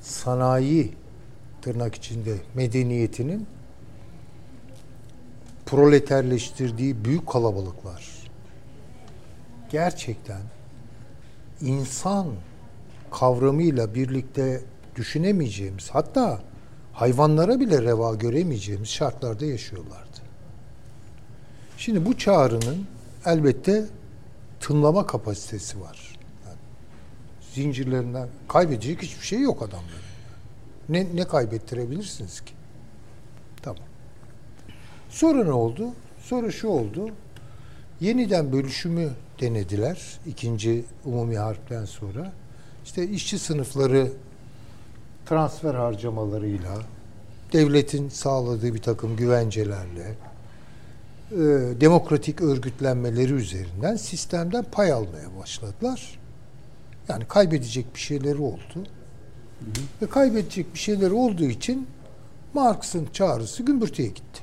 [0.00, 0.92] sanayi
[1.62, 3.46] tırnak içinde medeniyetinin
[5.66, 8.24] proleterleştirdiği büyük kalabalıklar
[9.70, 10.40] gerçekten
[11.60, 12.26] insan
[13.10, 14.62] kavramıyla birlikte
[14.96, 16.40] düşünemeyeceğimiz hatta
[16.92, 20.20] hayvanlara bile reva göremeyeceğimiz şartlarda yaşıyorlardı.
[21.78, 22.86] Şimdi bu çağrının
[23.26, 23.84] elbette
[24.64, 26.18] tınlama kapasitesi var.
[26.46, 26.56] Yani
[27.54, 30.04] zincirlerinden kaybedecek hiçbir şey yok adamların.
[30.88, 32.52] Ne, ne kaybettirebilirsiniz ki?
[33.62, 33.82] Tamam.
[35.10, 35.88] Sonra ne oldu?
[36.22, 37.10] Sonra şu oldu.
[38.00, 40.18] Yeniden bölüşümü denediler.
[40.26, 42.32] ikinci umumi harpten sonra.
[42.84, 44.12] İşte işçi sınıfları
[45.26, 46.78] transfer harcamalarıyla,
[47.52, 50.14] devletin sağladığı bir takım güvencelerle,
[51.34, 56.18] e, demokratik örgütlenmeleri üzerinden sistemden pay almaya başladılar.
[57.08, 58.74] Yani kaybedecek bir şeyleri oldu.
[58.74, 59.84] Hı hı.
[60.02, 61.86] Ve kaybedecek bir şeyleri olduğu için
[62.54, 64.40] Marx'ın çağrısı gümbürtüye gitti.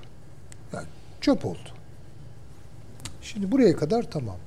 [0.73, 0.87] Yani
[1.21, 1.69] çöp oldu.
[3.21, 4.37] Şimdi buraya kadar tamam.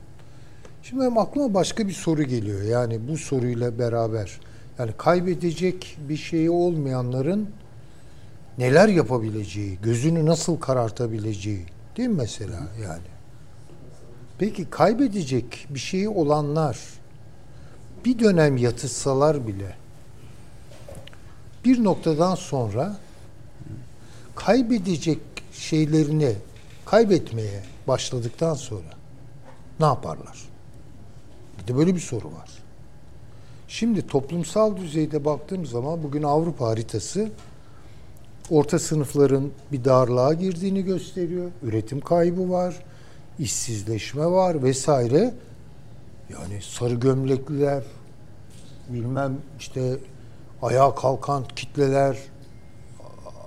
[0.83, 2.63] Şimdi benim aklıma başka bir soru geliyor.
[2.63, 4.41] Yani bu soruyla beraber
[4.79, 7.49] yani kaybedecek bir şeyi olmayanların
[8.59, 13.15] neler yapabileceği, gözünü nasıl karartabileceği değil mi mesela yani?
[14.39, 16.79] Peki kaybedecek bir şeyi olanlar
[18.05, 19.77] bir dönem yatışsalar bile
[21.65, 22.97] bir noktadan sonra
[24.35, 25.19] kaybedecek
[25.53, 26.35] şeylerini
[26.85, 28.91] kaybetmeye başladıktan sonra
[29.81, 30.45] ne yaparlar?
[31.63, 32.51] Bir de böyle bir soru var.
[33.69, 37.31] Şimdi toplumsal düzeyde baktığım zaman bugün Avrupa haritası
[38.51, 41.51] orta sınıfların bir darlığa girdiğini gösteriyor.
[41.63, 42.75] Üretim kaybı var,
[43.39, 45.35] işsizleşme var vesaire.
[46.33, 47.83] Yani sarı gömlekliler,
[48.89, 49.97] bilmem işte
[50.63, 52.19] ayağa kalkan kitleler,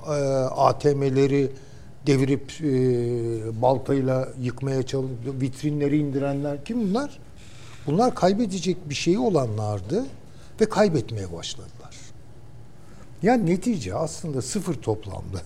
[0.08, 0.12] e,
[0.56, 1.52] ATM'leri
[2.08, 7.20] devirip e, baltayla yıkmaya çalışıp vitrinleri indirenler kim bunlar?
[7.88, 10.06] Bunlar kaybedecek bir şeyi olanlardı
[10.62, 11.77] ve kaybetmeye başladılar.
[13.24, 15.42] Yani netice aslında sıfır toplamda.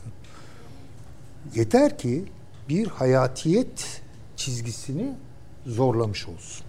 [1.55, 2.25] Yeter ki
[2.69, 4.01] bir hayatiyet
[4.35, 5.13] çizgisini
[5.65, 6.65] zorlamış olsun.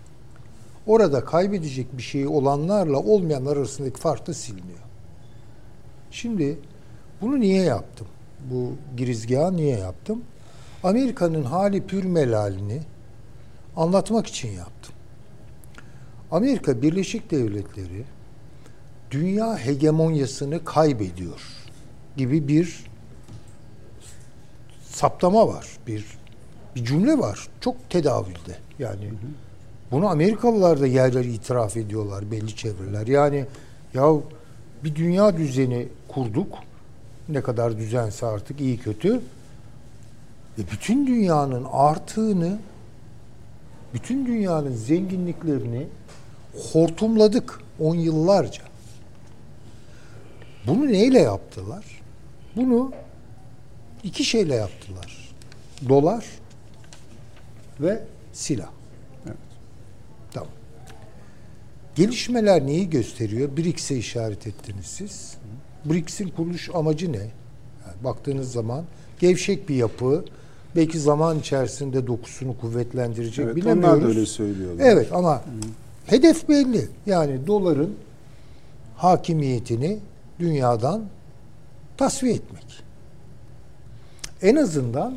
[0.87, 4.79] Orada kaybedecek bir şeyi olanlarla olmayanlar arasındaki fark da siliniyor.
[6.11, 6.59] Şimdi
[7.21, 8.07] bunu niye yaptım?
[8.51, 10.23] Bu girizgahı niye yaptım?
[10.83, 12.81] Amerika'nın hali pür melalini
[13.77, 14.95] anlatmak için yaptım.
[16.31, 18.05] Amerika Birleşik Devletleri
[19.13, 21.41] dünya hegemonyasını kaybediyor
[22.17, 22.85] gibi bir
[24.85, 25.67] saptama var.
[25.87, 26.05] Bir
[26.77, 27.49] bir cümle var.
[27.61, 28.59] Çok tedavülde.
[28.79, 29.11] Yani
[29.91, 33.07] bunu Amerikalılar da yerler itiraf ediyorlar belli çevreler.
[33.07, 33.47] Yani
[33.95, 34.15] ya
[34.85, 36.49] bir dünya düzeni kurduk.
[37.29, 39.21] Ne kadar düzense artık iyi kötü.
[40.59, 42.59] Ve bütün dünyanın artığını
[43.95, 45.87] bütün dünyanın zenginliklerini
[46.73, 48.72] hortumladık on yıllarca.
[50.67, 51.85] Bunu neyle yaptılar?
[52.57, 52.93] Bunu
[54.05, 55.35] iki şeyle yaptılar.
[55.89, 56.25] Dolar
[57.81, 58.71] ve silah.
[59.27, 59.37] Evet.
[60.33, 60.49] Tamam.
[61.95, 63.57] Gelişmeler neyi gösteriyor?
[63.57, 65.35] BRICS'e işaret ettiniz siz.
[65.85, 67.17] BRICS'in kuruluş amacı ne?
[67.17, 68.85] Yani baktığınız zaman
[69.21, 70.25] gevşek bir yapı,
[70.77, 73.99] belki zaman içerisinde dokusunu kuvvetlendirecek evet, bilemiyoruz.
[73.99, 74.85] Onlar da öyle söylüyorlar.
[74.87, 75.41] Evet ama Hı.
[76.07, 76.89] hedef belli.
[77.07, 77.95] Yani doların
[78.97, 79.99] hakimiyetini
[80.43, 81.05] dünyadan
[81.97, 82.83] tasfiye etmek.
[84.43, 85.15] En azından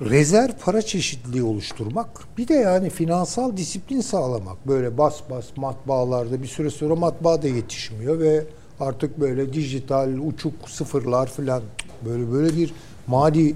[0.00, 2.08] rezerv para çeşitliliği oluşturmak,
[2.38, 4.68] bir de yani finansal disiplin sağlamak.
[4.68, 8.44] Böyle bas bas matbaalarda bir süre sonra matbaa da yetişmiyor ve
[8.80, 11.62] artık böyle dijital uçuk sıfırlar falan
[12.04, 12.74] böyle böyle bir
[13.06, 13.54] mali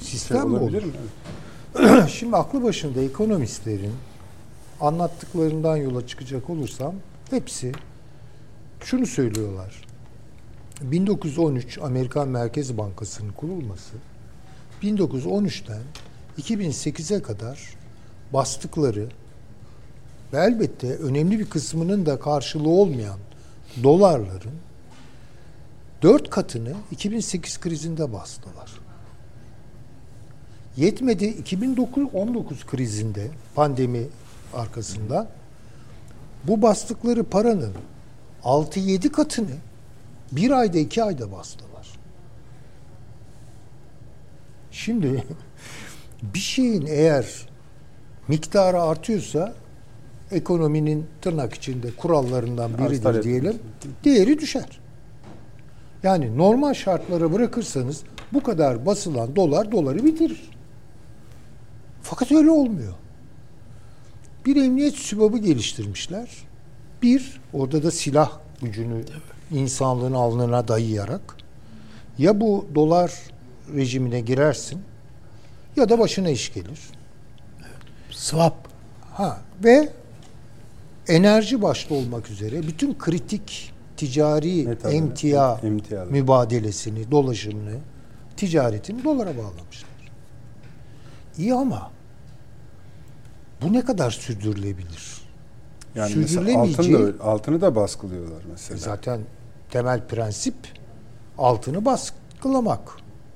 [0.00, 0.82] sistem şey olur?
[0.82, 2.08] Mi?
[2.08, 3.92] Şimdi aklı başında ekonomistlerin
[4.80, 6.94] anlattıklarından yola çıkacak olursam
[7.30, 7.72] hepsi
[8.84, 9.84] şunu söylüyorlar.
[10.82, 13.92] 1913 Amerikan Merkez Bankası'nın kurulması
[14.82, 15.82] 1913'ten
[16.38, 17.74] 2008'e kadar
[18.32, 19.08] bastıkları
[20.32, 23.18] ve elbette önemli bir kısmının da karşılığı olmayan
[23.82, 24.54] dolarların
[26.02, 28.70] dört katını 2008 krizinde bastılar.
[30.76, 34.06] Yetmedi 2009-19 krizinde pandemi
[34.54, 35.28] arkasında
[36.44, 37.72] bu bastıkları paranın
[38.44, 39.56] 6-7 katını
[40.32, 41.88] bir ayda iki ayda bastılar.
[44.70, 45.24] Şimdi
[46.22, 47.48] bir şeyin eğer
[48.28, 49.54] miktarı artıyorsa
[50.30, 53.58] ekonominin tırnak içinde kurallarından biridir diyelim.
[54.04, 54.80] Değeri düşer.
[56.02, 58.02] Yani normal şartlara bırakırsanız
[58.32, 60.50] bu kadar basılan dolar doları bitirir.
[62.02, 62.94] Fakat öyle olmuyor.
[64.46, 66.28] Bir emniyet sübabı geliştirmişler.
[67.04, 69.04] Bir, orada da silah gücünü
[69.50, 71.36] insanlığın alnına dayayarak
[72.18, 73.12] ya bu dolar
[73.74, 74.82] rejimine girersin
[75.76, 76.80] ya da başına iş gelir.
[78.10, 78.68] Swap.
[79.12, 79.88] Ha ve
[81.08, 86.04] enerji başta olmak üzere bütün kritik ticari Metal, emtia emtia.
[86.04, 87.76] mübadelesini, dolaşımını,
[88.36, 89.90] ticaretini dolara bağlamışlar.
[91.38, 91.90] İyi ama
[93.62, 95.23] bu ne kadar sürdürülebilir?
[95.94, 98.78] Yani Sürdürülemeyeceği- altın da, öyle- altını da baskılıyorlar mesela.
[98.78, 99.20] Zaten
[99.70, 100.54] temel prensip
[101.38, 102.80] altını baskılamak.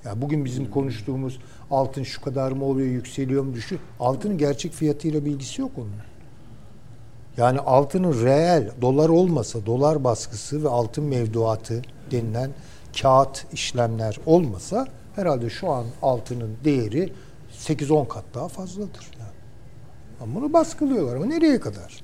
[0.05, 1.39] Yani bugün bizim konuştuğumuz
[1.71, 3.81] altın şu kadar mı oluyor, yükseliyor mu, düşüyor.
[4.01, 5.93] Altının gerçek fiyatıyla bilgisi yok onun.
[7.37, 12.51] Yani altının reel, dolar olmasa, dolar baskısı ve altın mevduatı denilen
[13.03, 17.13] kağıt işlemler olmasa herhalde şu an altının değeri
[17.53, 19.11] 8-10 kat daha fazladır.
[19.19, 19.31] Yani.
[20.21, 22.01] Ama bunu baskılıyorlar ama nereye kadar?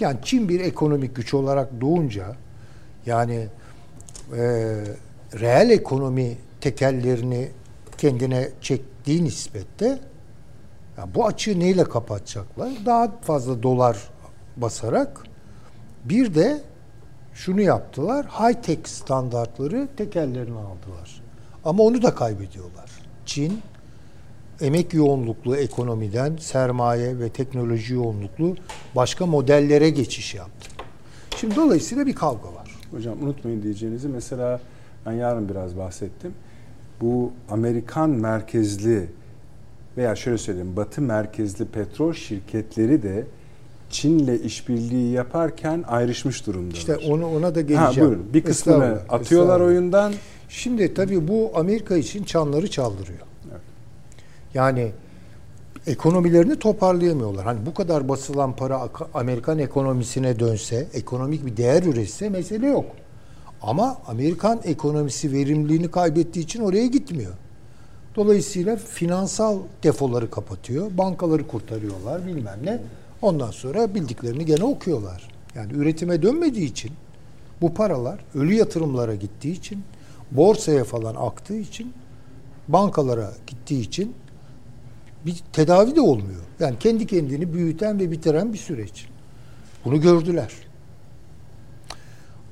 [0.00, 2.36] Yani Çin bir ekonomik güç olarak doğunca
[3.06, 3.48] yani
[4.32, 4.42] e,
[5.40, 7.48] reel ekonomi tekellerini
[7.98, 9.98] kendine çektiği nispette
[10.98, 12.72] ya bu açığı neyle kapatacaklar?
[12.86, 13.96] Daha fazla dolar
[14.56, 15.22] basarak
[16.04, 16.60] bir de
[17.34, 18.26] şunu yaptılar.
[18.26, 21.22] High tech standartları tekellerine aldılar.
[21.64, 22.90] Ama onu da kaybediyorlar.
[23.26, 23.62] Çin
[24.60, 28.56] emek yoğunluklu ekonomiden sermaye ve teknoloji yoğunluklu
[28.96, 30.70] başka modellere geçiş yaptı.
[31.36, 32.70] Şimdi dolayısıyla bir kavga var.
[32.90, 34.60] Hocam unutmayın diyeceğinizi mesela
[35.06, 36.32] ben yarın biraz bahsettim.
[37.00, 39.06] Bu Amerikan merkezli
[39.96, 43.26] veya şöyle söyleyeyim Batı merkezli petrol şirketleri de
[43.90, 46.74] Çin'le işbirliği yaparken ayrışmış durumdalar.
[46.74, 48.10] İşte onu ona da ha, geleceğim.
[48.10, 48.34] buyurun.
[48.34, 50.12] Bir kısmını atıyorlar oyundan.
[50.48, 53.20] Şimdi tabii bu Amerika için çanları çaldırıyor.
[54.56, 54.92] Yani
[55.86, 57.44] ekonomilerini toparlayamıyorlar.
[57.44, 62.84] Hani bu kadar basılan para Amerikan ekonomisine dönse, ekonomik bir değer üretse mesele yok.
[63.62, 67.32] Ama Amerikan ekonomisi verimliliğini kaybettiği için oraya gitmiyor.
[68.16, 72.80] Dolayısıyla finansal defoları kapatıyor, bankaları kurtarıyorlar bilmem ne.
[73.22, 75.28] Ondan sonra bildiklerini gene okuyorlar.
[75.54, 76.90] Yani üretime dönmediği için
[77.60, 79.82] bu paralar ölü yatırımlara gittiği için,
[80.30, 81.92] borsaya falan aktığı için,
[82.68, 84.14] bankalara gittiği için
[85.26, 86.40] bir tedavi de olmuyor.
[86.60, 89.06] Yani kendi kendini büyüten ve bitiren bir süreç.
[89.84, 90.52] Bunu gördüler.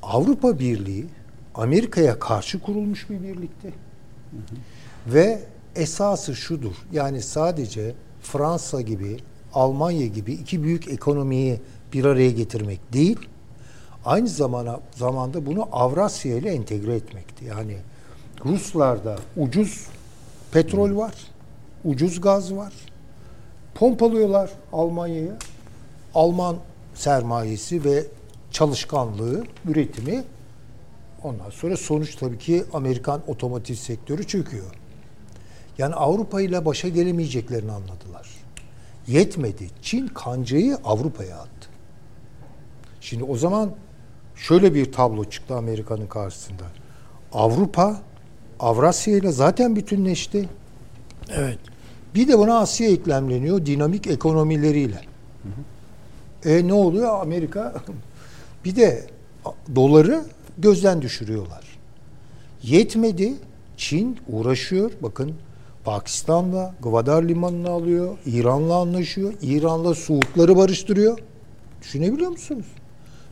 [0.02, 1.06] Avrupa Birliği
[1.54, 3.72] Amerika'ya karşı kurulmuş bir birlikti.
[5.06, 5.42] Ve
[5.74, 6.74] esası şudur.
[6.92, 9.16] Yani sadece Fransa gibi,
[9.54, 11.60] Almanya gibi iki büyük ekonomiyi
[11.92, 13.18] bir araya getirmek değil,
[14.04, 17.44] aynı zamana zamanda bunu Avrasya ile entegre etmekti.
[17.44, 17.76] Yani
[18.44, 19.86] Ruslarda ucuz
[20.52, 21.14] petrol var,
[21.84, 22.72] ucuz gaz var.
[23.74, 25.36] Pompalıyorlar Almanya'ya.
[26.14, 26.56] Alman
[26.94, 28.04] sermayesi ve
[28.50, 30.24] çalışkanlığı, üretimi
[31.22, 34.70] ondan sonra sonuç tabii ki Amerikan otomotiv sektörü çöküyor.
[35.78, 38.28] Yani Avrupa ile başa gelemeyeceklerini anladılar.
[39.06, 39.70] Yetmedi.
[39.82, 41.68] Çin kancayı Avrupa'ya attı.
[43.00, 43.70] Şimdi o zaman
[44.36, 46.64] şöyle bir tablo çıktı Amerika'nın karşısında.
[47.32, 48.00] Avrupa
[48.60, 50.48] Avrasya ile zaten bütünleşti.
[51.30, 51.58] Evet.
[52.14, 55.00] Bir de buna Asya eklemleniyor dinamik ekonomileriyle.
[56.44, 57.20] E ne oluyor?
[57.20, 57.74] Amerika
[58.64, 59.06] bir de
[59.76, 60.24] doları
[60.58, 61.64] gözden düşürüyorlar.
[62.62, 63.34] Yetmedi.
[63.76, 64.90] Çin uğraşıyor.
[65.02, 65.32] Bakın
[65.84, 68.18] Pakistan'la Gwadar limanını alıyor.
[68.26, 69.32] İran'la anlaşıyor.
[69.42, 71.18] İran'la Suudları barıştırıyor.
[71.82, 72.66] Düşünebiliyor musunuz?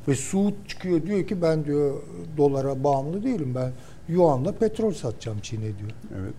[0.09, 2.03] Ve Suud çıkıyor diyor ki ben diyor
[2.37, 3.55] dolara bağımlı değilim.
[3.55, 3.73] Ben
[4.09, 5.91] Yuan'la petrol satacağım Çin'e diyor.
[6.21, 6.35] Evet.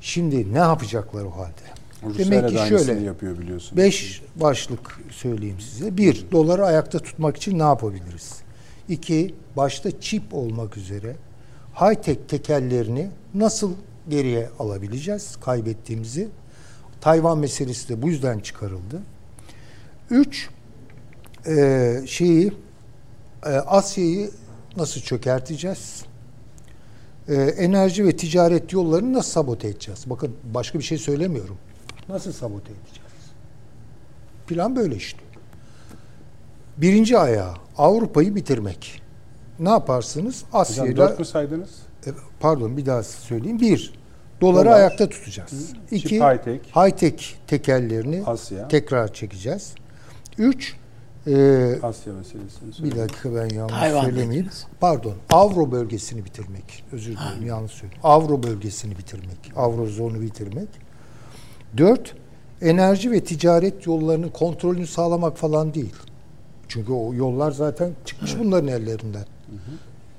[0.00, 1.80] Şimdi ne yapacaklar o halde?
[2.04, 3.76] Rusya Demek ki şöyle yapıyor biliyorsunuz.
[3.76, 5.96] beş başlık söyleyeyim size.
[5.96, 8.34] Bir, doları ayakta tutmak için ne yapabiliriz?
[8.88, 11.16] İki, başta çip olmak üzere
[11.74, 13.72] high-tech tekellerini nasıl
[14.08, 16.28] geriye alabileceğiz kaybettiğimizi?
[17.00, 19.02] Tayvan meselesi de bu yüzden çıkarıldı.
[20.10, 20.48] Üç,
[21.46, 22.52] e, şeyi
[23.46, 24.30] e, Asya'yı
[24.76, 26.04] nasıl çökerteceğiz?
[27.28, 30.02] E, enerji ve ticaret yollarını nasıl sabote edeceğiz?
[30.06, 31.56] Bakın başka bir şey söylemiyorum.
[32.08, 33.10] Nasıl sabote edeceğiz?
[34.46, 35.26] Plan böyle işliyor.
[36.76, 39.02] Birinci ayağı Avrupa'yı bitirmek.
[39.58, 40.44] Ne yaparsınız?
[40.44, 41.70] Hocam Asya'yla dört mü saydınız?
[42.06, 42.10] e,
[42.40, 43.60] pardon bir daha söyleyeyim.
[43.60, 43.92] Bir,
[44.40, 44.76] doları Dolar.
[44.76, 45.50] ayakta tutacağız.
[45.72, 46.60] Çip İki, high-tech.
[46.72, 48.68] high-tech tekellerini Asya.
[48.68, 49.74] tekrar çekeceğiz.
[50.38, 50.76] Üç,
[51.26, 54.44] e, Asya meselesini bir dakika ben yanlış Tayvan söylemeyeyim.
[54.44, 54.66] dediniz.
[54.80, 55.14] Pardon.
[55.30, 56.84] Avro bölgesini bitirmek.
[56.92, 58.00] Özür dilerim yanlış söyledim.
[58.02, 59.38] Avro bölgesini bitirmek.
[59.56, 60.68] Avrozonu bitirmek.
[61.76, 62.14] Dört,
[62.62, 65.94] enerji ve ticaret yollarının kontrolünü sağlamak falan değil.
[66.68, 69.24] Çünkü o yollar zaten çıkmış bunların ellerinden.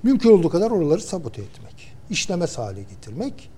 [0.03, 1.93] Mümkün olduğu kadar oraları sabote etmek.
[2.09, 3.49] işlemez hale getirmek.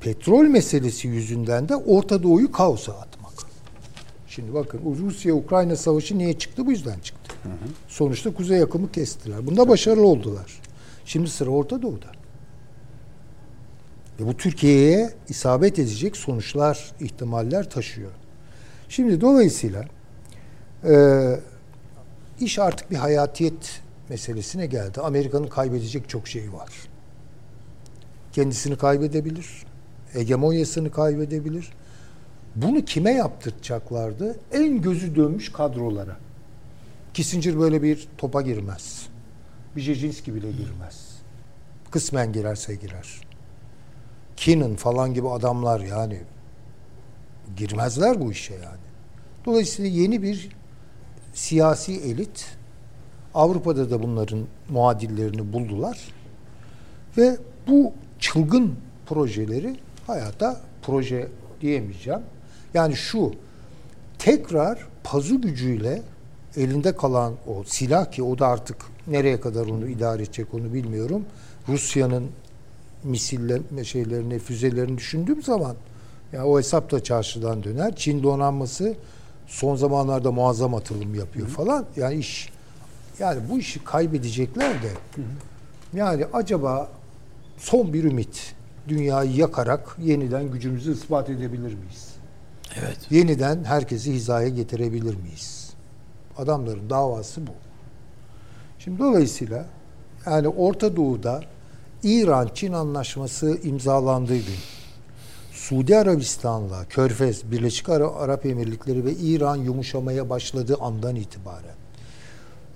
[0.00, 3.17] Petrol meselesi yüzünden de Orta Doğu'yu kaosa atmak.
[4.38, 6.66] Şimdi bakın Rusya-Ukrayna savaşı niye çıktı?
[6.66, 7.34] Bu yüzden çıktı.
[7.88, 9.46] Sonuçta kuzey akımı kestiler.
[9.46, 10.60] Bunda başarılı oldular.
[11.04, 12.06] Şimdi sıra Orta Doğu'da.
[14.20, 18.10] Ve bu Türkiye'ye isabet edecek sonuçlar, ihtimaller taşıyor.
[18.88, 19.84] Şimdi dolayısıyla
[20.84, 20.94] e,
[22.40, 25.00] iş artık bir hayatiyet meselesine geldi.
[25.00, 26.70] Amerika'nın kaybedecek çok şeyi var.
[28.32, 29.66] Kendisini kaybedebilir,
[30.12, 31.70] hegemonyasını kaybedebilir.
[32.62, 34.36] Bunu kime yaptıracaklardı?
[34.52, 36.16] En gözü dönmüş kadrolara.
[37.14, 39.06] Kissinger böyle bir topa girmez.
[39.76, 41.18] Brzezinski bile girmez.
[41.90, 43.20] Kısmen girerse girer.
[44.36, 46.20] Keenan falan gibi adamlar yani
[47.56, 48.88] girmezler bu işe yani.
[49.44, 50.48] Dolayısıyla yeni bir
[51.34, 52.56] siyasi elit
[53.34, 55.98] Avrupa'da da bunların muadillerini buldular
[57.18, 57.36] ve
[57.68, 58.74] bu çılgın
[59.06, 61.28] projeleri hayata proje
[61.60, 62.20] diyemeyeceğim.
[62.74, 63.32] Yani şu
[64.18, 66.02] tekrar pazu gücüyle
[66.56, 71.24] elinde kalan o silah ki o da artık nereye kadar onu idare edecek onu bilmiyorum.
[71.68, 72.30] Rusya'nın
[73.04, 75.76] misille şeylerini, füzelerini düşündüğüm zaman
[76.32, 77.96] yani o hesap da çarşıdan döner.
[77.96, 78.94] Çin donanması
[79.46, 81.52] son zamanlarda muazzam atılım yapıyor Hı.
[81.52, 81.86] falan.
[81.96, 82.48] Yani iş
[83.18, 85.20] yani bu işi kaybedecekler de Hı.
[85.94, 86.88] yani acaba
[87.58, 88.54] son bir ümit
[88.88, 92.07] dünyayı yakarak yeniden gücümüzü ispat edebilir miyiz?
[92.76, 92.98] Evet.
[93.10, 95.70] Yeniden herkesi hizaya getirebilir miyiz?
[96.36, 97.50] Adamların davası bu.
[98.78, 99.66] Şimdi dolayısıyla
[100.26, 101.40] yani Orta Doğu'da
[102.02, 104.58] İran-Çin anlaşması imzalandığı gün
[105.52, 111.77] Suudi Arabistan'la Körfez, Birleşik Arap Emirlikleri ve İran yumuşamaya başladığı andan itibaren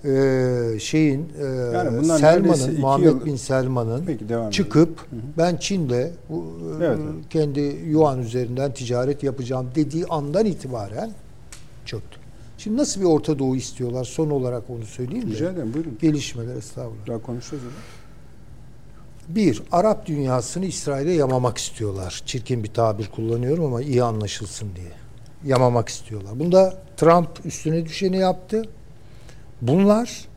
[0.05, 3.25] e, şeyin e, yani Selman'ın Muhammed yıl...
[3.25, 4.09] bin Selman'ın
[4.51, 5.19] çıkıp hı hı.
[5.37, 6.45] ben Çin'de bu,
[6.81, 7.29] e, evet, evet.
[7.29, 11.11] kendi yuan üzerinden ticaret yapacağım dediği andan itibaren
[11.85, 12.19] çöktü.
[12.57, 14.03] Şimdi nasıl bir Orta Doğu istiyorlar?
[14.03, 15.97] Son olarak onu söyleyeyim Rica ederim buyurun.
[16.01, 17.07] Gelişmeler estağfurullah.
[17.07, 17.75] Daha konuşacağız öyle.
[19.35, 22.21] Bir, Arap dünyasını İsrail'e yamamak istiyorlar.
[22.25, 24.91] Çirkin bir tabir kullanıyorum ama iyi anlaşılsın diye.
[25.45, 26.39] Yamamak istiyorlar.
[26.39, 28.63] Bunda Trump üstüne düşeni yaptı.
[29.67, 30.27] Bunlar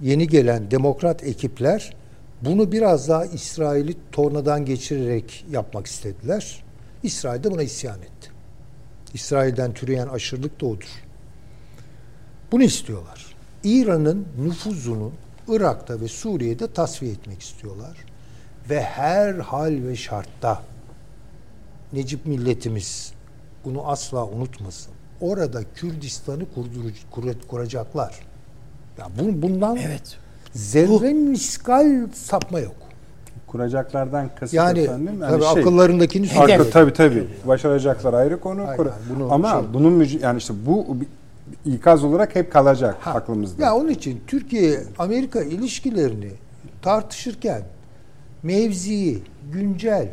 [0.00, 1.96] yeni gelen demokrat ekipler
[2.42, 6.64] bunu biraz daha İsrail'i tornadan geçirerek yapmak istediler.
[7.02, 8.30] İsrail de buna isyan etti.
[9.14, 11.04] İsrail'den türeyen aşırılık da odur.
[12.52, 13.36] Bunu istiyorlar.
[13.64, 15.12] İran'ın nüfuzunu
[15.48, 17.96] Irak'ta ve Suriye'de tasfiye etmek istiyorlar.
[18.70, 20.62] Ve her hal ve şartta
[21.92, 23.12] Necip milletimiz
[23.64, 24.92] bunu asla unutmasın.
[25.20, 26.44] Orada Kürdistan'ı
[27.48, 28.20] kuracaklar.
[28.98, 30.16] Ya bu, bundan evet.
[30.52, 32.74] zerre bu, miskal sapma yok.
[33.46, 35.18] Kuracaklardan kasıt yani, efendim.
[35.22, 36.66] Yani tabii şey, akıllarındakini söylüyor.
[36.72, 37.26] Tabii tabii.
[37.44, 38.66] Başaracaklar ayrı konu.
[38.66, 40.86] Hayır, hayır, Ama şey, bunun yani işte bu
[41.64, 43.64] ikaz olarak hep kalacak ha, aklımızda.
[43.64, 46.30] Ya onun için Türkiye Amerika ilişkilerini
[46.82, 47.62] tartışırken
[48.42, 49.18] mevzi,
[49.52, 50.08] güncel,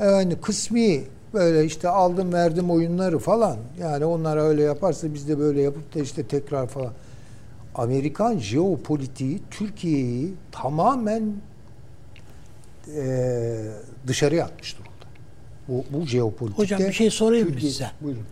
[0.00, 1.00] yani kısmi
[1.34, 6.00] böyle işte aldım verdim oyunları falan yani onlar öyle yaparsa biz de böyle yapıp da
[6.00, 6.92] işte tekrar falan
[7.74, 11.32] Amerikan jeopolitiği Türkiye'yi tamamen
[12.96, 13.64] e,
[14.06, 14.92] dışarıya atmış durumda.
[15.68, 16.62] Bu, bu jeopolitikte...
[16.62, 17.90] Hocam bir şey sorayım Türkiye, size?
[18.00, 18.26] Buyurun.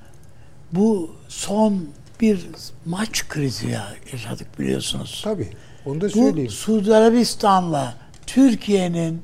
[0.73, 1.85] Bu son
[2.21, 2.47] bir
[2.87, 5.21] maç krizi ya yaşadık biliyorsunuz.
[5.25, 5.49] Tabii.
[5.87, 6.49] Onu da söyleyeyim.
[6.49, 7.95] Bu Suudi Arabistan'la
[8.27, 9.23] Türkiye'nin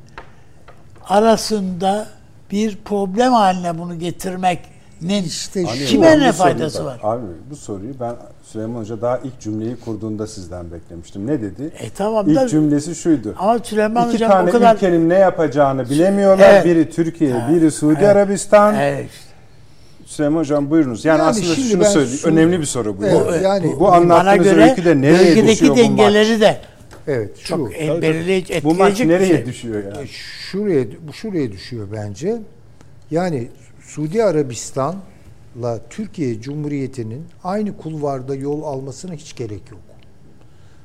[1.05, 2.09] arasında
[2.51, 3.99] bir problem haline bunu
[5.01, 7.01] getirmeknin işte kime ne faydası var?
[7.03, 11.27] Abi bu soruyu ben Süleyman Hoca daha ilk cümleyi kurduğunda sizden beklemiştim.
[11.27, 11.71] Ne dedi?
[11.79, 13.35] E tamam ilk da, cümlesi şuydu.
[13.39, 14.77] Ama Süleyman İki Hocam tane o kadar...
[14.77, 16.51] ülkenin ne yapacağını bilemiyorlar.
[16.53, 16.65] Evet.
[16.65, 17.43] Biri Türkiye, evet.
[17.51, 18.09] biri Suudi evet.
[18.09, 18.75] Arabistan.
[18.75, 19.11] Evet.
[20.07, 21.05] Süleyman Hocam buyurunuz.
[21.05, 22.19] Yani, yani aslında şunu söyleyeyim.
[22.19, 22.29] Su...
[22.29, 23.05] Önemli bir soru bu.
[23.05, 26.41] Evet, yani bu, bu anlattığınız göre öyküde nereye düşüyor bu dengeleri maç?
[26.41, 26.61] de
[27.09, 27.49] Evet, şu.
[27.49, 29.47] Çok belirleyici, Bu maç nereye şey.
[29.47, 30.05] düşüyor yani?
[30.05, 30.07] E,
[30.51, 32.37] şuraya bu şuraya düşüyor bence.
[33.11, 33.49] Yani
[33.87, 34.97] Suudi Arabistan
[35.63, 39.81] la Türkiye Cumhuriyeti'nin aynı kulvarda yol almasına hiç gerek yok.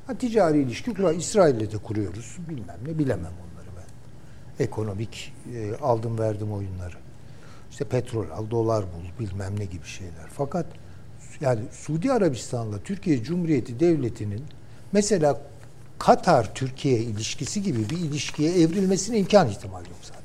[0.06, 2.36] Ha, ticari ilişki kurar, İsrail'le de kuruyoruz.
[2.48, 4.64] Bilmem ne bilemem onları ben.
[4.64, 6.96] Ekonomik e, aldım verdim oyunları.
[7.70, 10.26] İşte petrol al, dolar bul, bilmem ne gibi şeyler.
[10.32, 10.66] Fakat
[11.40, 14.44] yani Suudi Arabistan'la Türkiye Cumhuriyeti Devleti'nin
[14.92, 15.40] mesela
[15.98, 20.22] Katar Türkiye ilişkisi gibi bir ilişkiye evrilmesine imkan ihtimal yok zaten.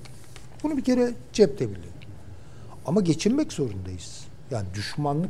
[0.64, 1.97] Bunu bir kere cepte bilin.
[2.88, 4.22] Ama geçinmek zorundayız.
[4.52, 5.30] Yani düşmanlık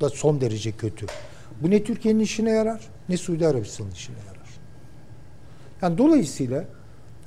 [0.00, 1.06] da son derece kötü.
[1.60, 4.48] Bu ne Türkiye'nin işine yarar ne Suudi Arabistan'ın işine yarar.
[5.82, 6.64] Yani dolayısıyla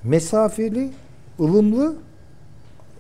[0.04, 0.92] mesafeli,
[1.40, 1.96] ılımlı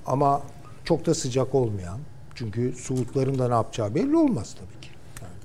[0.06, 0.42] ama
[0.86, 2.00] çok da sıcak olmayan.
[2.36, 4.90] Çünkü Suudların da ne yapacağı belli olmaz tabii ki.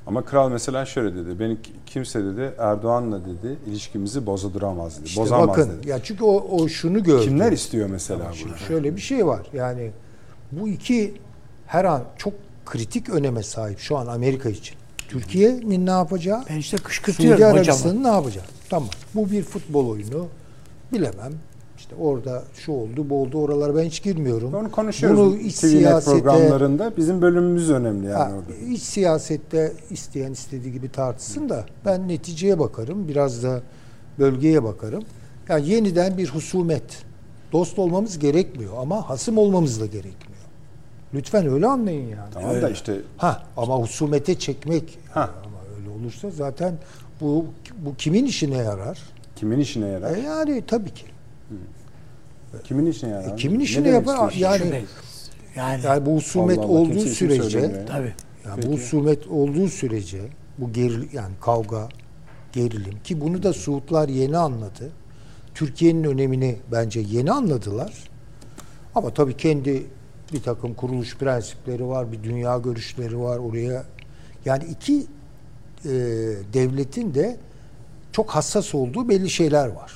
[0.07, 1.41] Ama kral mesela şöyle dedi.
[1.41, 5.07] Beni kimse dedi Erdoğan'la dedi ilişkimizi bozadıramaz dedi.
[5.07, 5.89] İşte Bozamaz bakın dedi.
[5.89, 7.25] ya çünkü o, o şunu gördü.
[7.25, 8.57] Kimler istiyor mesela bunu?
[8.57, 9.47] Şöyle bir şey var.
[9.53, 9.91] Yani
[10.53, 11.15] bu iki
[11.67, 12.33] her an çok
[12.67, 14.77] kritik öneme sahip şu an Amerika için.
[15.09, 16.43] Türkiye'nin ne yapacağı?
[16.51, 17.55] Ben işte Suudi kışkırtıyorum hocamı.
[17.55, 18.45] Arabistan'ın ne yapacağı?
[18.71, 18.89] Tamam.
[19.15, 20.27] Bu bir futbol oyunu.
[20.93, 21.33] Bilemem.
[21.79, 23.39] İşte orada şu oldu, bu oldu.
[23.39, 24.55] Oralara ben hiç girmiyorum.
[24.55, 25.19] Onu konuşuyoruz.
[25.19, 28.73] Bunu iç TVNet siyasete, programlarında bizim bölümümüz önemli yani Ha, orada.
[28.73, 33.09] iç siyasette isteyen istediği gibi tartışsın da ben neticeye bakarım.
[33.09, 33.63] Biraz da
[34.19, 35.03] bölgeye bakarım.
[35.49, 37.05] Yani yeniden bir husumet.
[37.53, 40.32] Dost olmamız gerekmiyor ama hasım olmamız da gerekmiyor.
[41.15, 42.31] Lütfen öyle anlayın yani.
[42.35, 45.31] Tamam da işte Ha ama husumete çekmek Ha.
[45.45, 46.75] ama öyle olursa zaten
[47.21, 47.47] bu
[47.79, 48.99] bu kimin işine yarar?
[49.37, 50.17] kimin işine yarar?
[50.17, 51.05] E yani tabii ki.
[52.65, 53.33] Kimin işine yarar?
[53.33, 54.33] E, kimin Ne işine yapar?
[54.33, 54.89] Yani- Şüphesiz.
[55.57, 58.15] yani, Yani bu husumet Allah Allah, olduğu sürece tabii.
[58.47, 58.69] Yani Peki.
[58.69, 60.21] bu husumet olduğu sürece
[60.59, 61.89] bu geril yani kavga,
[62.53, 64.91] gerilim ki bunu da Suudlar yeni anladı.
[65.55, 67.93] Türkiye'nin önemini bence yeni anladılar.
[68.95, 69.87] Ama tabii kendi
[70.33, 73.85] bir takım kuruluş prensipleri var, bir dünya görüşleri var oraya.
[74.45, 75.07] Yani iki
[75.85, 75.91] e,
[76.53, 77.37] devletin de
[78.13, 79.93] çok hassas olduğu belli şeyler var.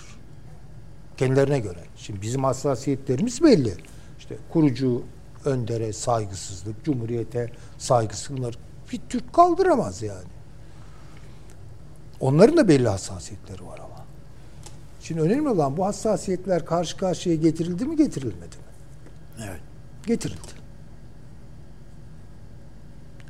[1.16, 1.78] Kendilerine göre.
[1.97, 3.74] Şimdi bizim hassasiyetlerimiz belli.
[4.18, 5.03] İşte kurucu
[5.45, 8.55] öndere saygısızlık, cumhuriyete saygısızlık
[8.93, 10.28] bir Türk kaldıramaz yani.
[12.20, 14.05] Onların da belli hassasiyetleri var ama.
[15.01, 18.64] Şimdi önemli olan bu hassasiyetler karşı karşıya getirildi mi getirilmedi mi?
[19.39, 19.61] Evet.
[20.07, 20.57] Getirildi.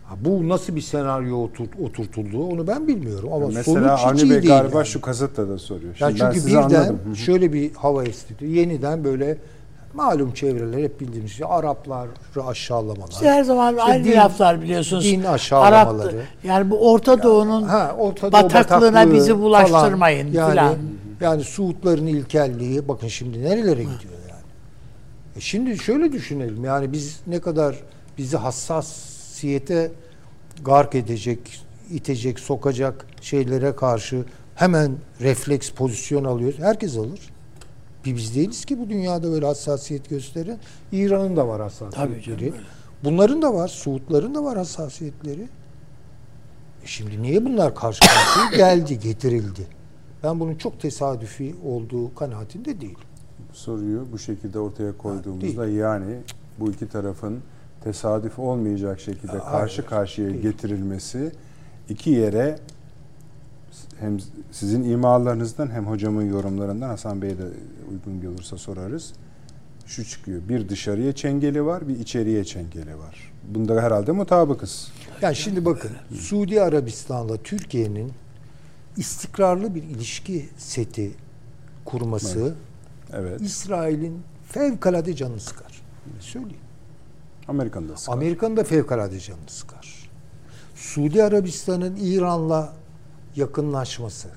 [0.05, 4.19] Ha, bu nasıl bir senaryo oturt, oturtuldu onu ben bilmiyorum ama Mesela sonuç hiç Avni
[4.21, 4.87] iyi Bey değil galiba yani.
[4.87, 5.95] şu kazıtla da soruyor.
[5.95, 7.17] Şimdi ben çünkü sizi birden anladım.
[7.17, 8.47] Şöyle bir hava estidi.
[8.47, 9.39] Yeniden böyle
[9.95, 12.09] malum çevreler hep bildiğimiz gibi Arapları
[12.47, 13.09] aşağılamalar.
[13.11, 15.05] İşte her zaman İşte aynı din- laflar biliyorsunuz.
[15.05, 16.09] din aşağılamaları.
[16.17, 20.51] Arap, yani bu Orta Doğu'nun Ha, Orta Doğu bataklığına bataklığı bizi bulaştırmayın falan.
[20.51, 20.65] filan.
[20.67, 20.79] Yani,
[21.21, 24.16] yani Suudların ilkelliği bakın şimdi nerelere gidiyor yani.
[25.37, 27.77] E şimdi şöyle düşünelim yani biz ne kadar
[28.19, 29.93] bizi hassasiyete
[30.65, 31.61] gark edecek,
[31.91, 34.25] itecek, sokacak şeylere karşı
[34.55, 36.59] hemen refleks pozisyon alıyoruz.
[36.59, 37.21] Herkes alır.
[38.05, 40.59] Bir biz değiliz ki bu dünyada böyle hassasiyet gösteren.
[40.93, 42.23] İran'ın da var hassasiyetleri.
[42.23, 42.53] canım, öyle.
[43.05, 45.49] Bunların da var, Suudların da var hassasiyetleri.
[46.85, 49.67] E şimdi niye bunlar karşı karşıya geldi, getirildi?
[50.23, 53.06] Ben bunun çok tesadüfi olduğu kanaatinde değilim.
[53.57, 56.17] Soruyu bu şekilde ortaya koyduğumuzda yani
[56.61, 57.41] bu iki tarafın
[57.85, 60.43] tesadüf olmayacak şekilde Aa, karşı hayır, karşıya değil.
[60.43, 61.33] getirilmesi
[61.89, 62.59] iki yere
[64.01, 64.19] hem
[64.53, 67.45] sizin imalarınızdan hem hocamın yorumlarından Hasan Bey'e de
[67.91, 69.13] uygun olursa sorarız.
[69.87, 70.43] Şu çıkıyor.
[70.49, 73.33] Bir dışarıya çengeli var, bir içeriye çengeli var.
[73.55, 74.93] Bunda herhalde mutabıkız.
[75.23, 78.13] Yani şimdi bakın Suudi Arabistan'la Türkiye'nin
[78.97, 81.11] istikrarlı bir ilişki seti
[81.85, 82.53] kurması Evet.
[83.41, 85.83] İsrail'in fevkalade canını sıkar.
[86.21, 86.57] Söyleyeyim.
[87.49, 88.13] Amerika'nın da sıkar.
[88.13, 90.11] Amerika'nın da fevkalade canını sıkar.
[90.75, 92.73] Suudi Arabistan'ın İran'la
[93.37, 94.29] yakınlaşması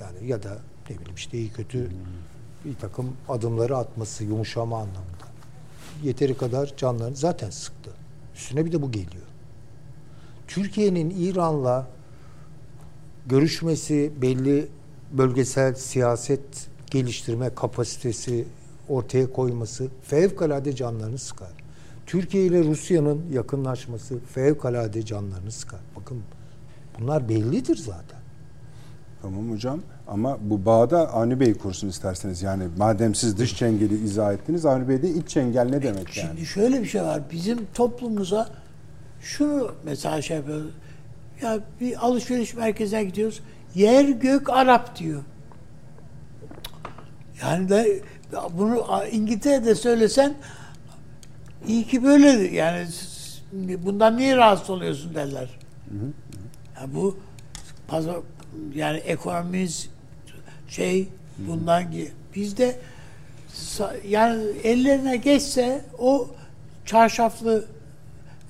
[0.00, 0.58] yani ya da
[0.90, 1.90] ne bileyim işte iyi kötü
[2.64, 5.26] bir takım adımları atması yumuşama anlamında.
[6.02, 7.90] Yeteri kadar canlarını zaten sıktı.
[8.34, 9.26] Üstüne bir de bu geliyor.
[10.48, 11.86] Türkiye'nin İran'la
[13.26, 14.68] görüşmesi belli
[15.12, 18.44] bölgesel siyaset geliştirme kapasitesi
[18.88, 21.48] ortaya koyması fevkalade canlarını sıkar.
[22.06, 25.80] Türkiye ile Rusya'nın yakınlaşması fevkalade canlarını sıkar.
[25.96, 26.22] Bakın
[26.98, 28.18] bunlar bellidir zaten.
[29.22, 32.42] Tamam hocam ama bu bağda Avni Bey kursun isterseniz.
[32.42, 36.26] Yani madem siz dış çengeli izah ettiniz Avni Bey de iç çengel ne demek Şimdi
[36.26, 36.46] yani?
[36.46, 37.22] şöyle bir şey var.
[37.32, 38.48] Bizim toplumumuza
[39.20, 40.70] şunu mesela şey yapıyoruz.
[41.42, 43.40] Ya bir alışveriş merkezine gidiyoruz.
[43.74, 45.22] Yer gök Arap diyor.
[47.42, 48.00] Yani de
[48.58, 50.34] bunu İngiltere'de söylesen
[51.68, 52.86] iyi ki böyle yani
[53.78, 55.48] bundan niye rahatsız oluyorsun derler.
[56.80, 57.18] Ya bu
[57.88, 58.16] pazar
[58.74, 59.88] yani ekonomimiz
[60.68, 61.08] şey
[61.38, 62.76] bundan gi- bizde
[63.54, 66.28] sa- yani ellerine geçse o
[66.84, 67.64] çarşaflı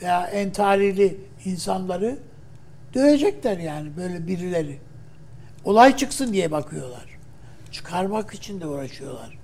[0.03, 2.19] veya entarili insanları
[2.95, 4.79] dövecekler yani böyle birileri.
[5.65, 7.16] Olay çıksın diye bakıyorlar.
[7.77, 9.39] Çıkarmak için de uğraşıyorlar.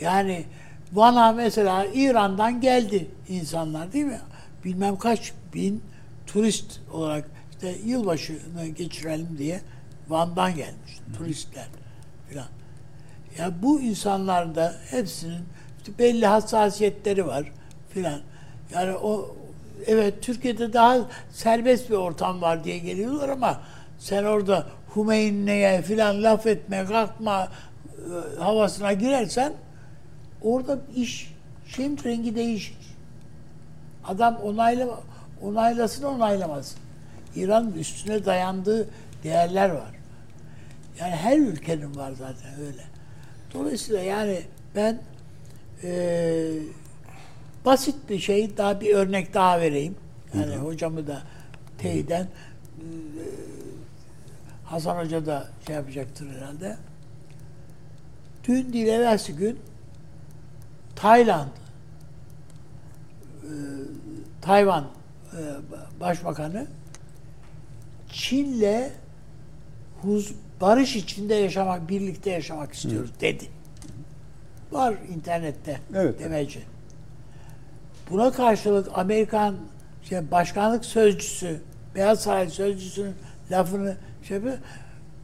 [0.00, 0.44] Yani
[0.92, 4.20] bana mesela İran'dan geldi insanlar değil mi?
[4.64, 5.82] bilmem kaç bin
[6.26, 9.60] turist olarak işte yılbaşını geçirelim diye
[10.08, 11.66] Van'dan gelmiş turistler
[12.28, 12.46] filan.
[13.38, 15.42] Ya bu insanların da hepsinin
[15.78, 17.52] işte belli hassasiyetleri var
[17.90, 18.20] filan.
[18.74, 19.36] Yani o
[19.86, 20.98] evet Türkiye'de daha
[21.30, 23.60] serbest bir ortam var diye geliyorlar ama
[23.98, 24.66] sen orada
[24.96, 27.48] Hümeyni'ye filan laf etme, kalkma
[28.38, 29.52] e, havasına girersen
[30.42, 31.34] orada iş
[31.76, 32.76] şeyin rengi değişir.
[34.04, 35.00] Adam onayla
[35.42, 36.78] onaylasın onaylamasın.
[37.36, 38.88] İran'ın üstüne dayandığı
[39.24, 39.90] değerler var.
[41.00, 42.82] Yani her ülkenin var zaten öyle.
[43.54, 44.40] Dolayısıyla yani
[44.74, 44.98] ben
[45.82, 46.52] eee
[47.64, 49.94] basit bir şey daha bir örnek daha vereyim.
[50.34, 51.22] Yani hocamı da
[51.78, 52.86] teyiden eee,
[54.70, 56.76] Hasan Hoca da şey yapacaktır herhalde.
[58.48, 59.58] Dün değil evvelsi gün
[60.96, 61.48] Tayland
[63.42, 63.50] eee,
[64.42, 64.86] Tayvan
[65.32, 65.38] eee,
[66.00, 66.66] Başbakanı
[68.08, 68.90] Çin'le
[70.02, 73.44] huz, barış içinde yaşamak, birlikte yaşamak istiyoruz dedi.
[74.72, 76.20] Var internette Evet.
[76.20, 76.60] demeci.
[78.10, 79.56] Buna karşılık Amerikan
[80.02, 81.60] şey, başkanlık sözcüsü,
[81.94, 83.14] Beyaz Saray sözcüsünün
[83.50, 83.96] lafını
[84.28, 84.58] şey yapıyor.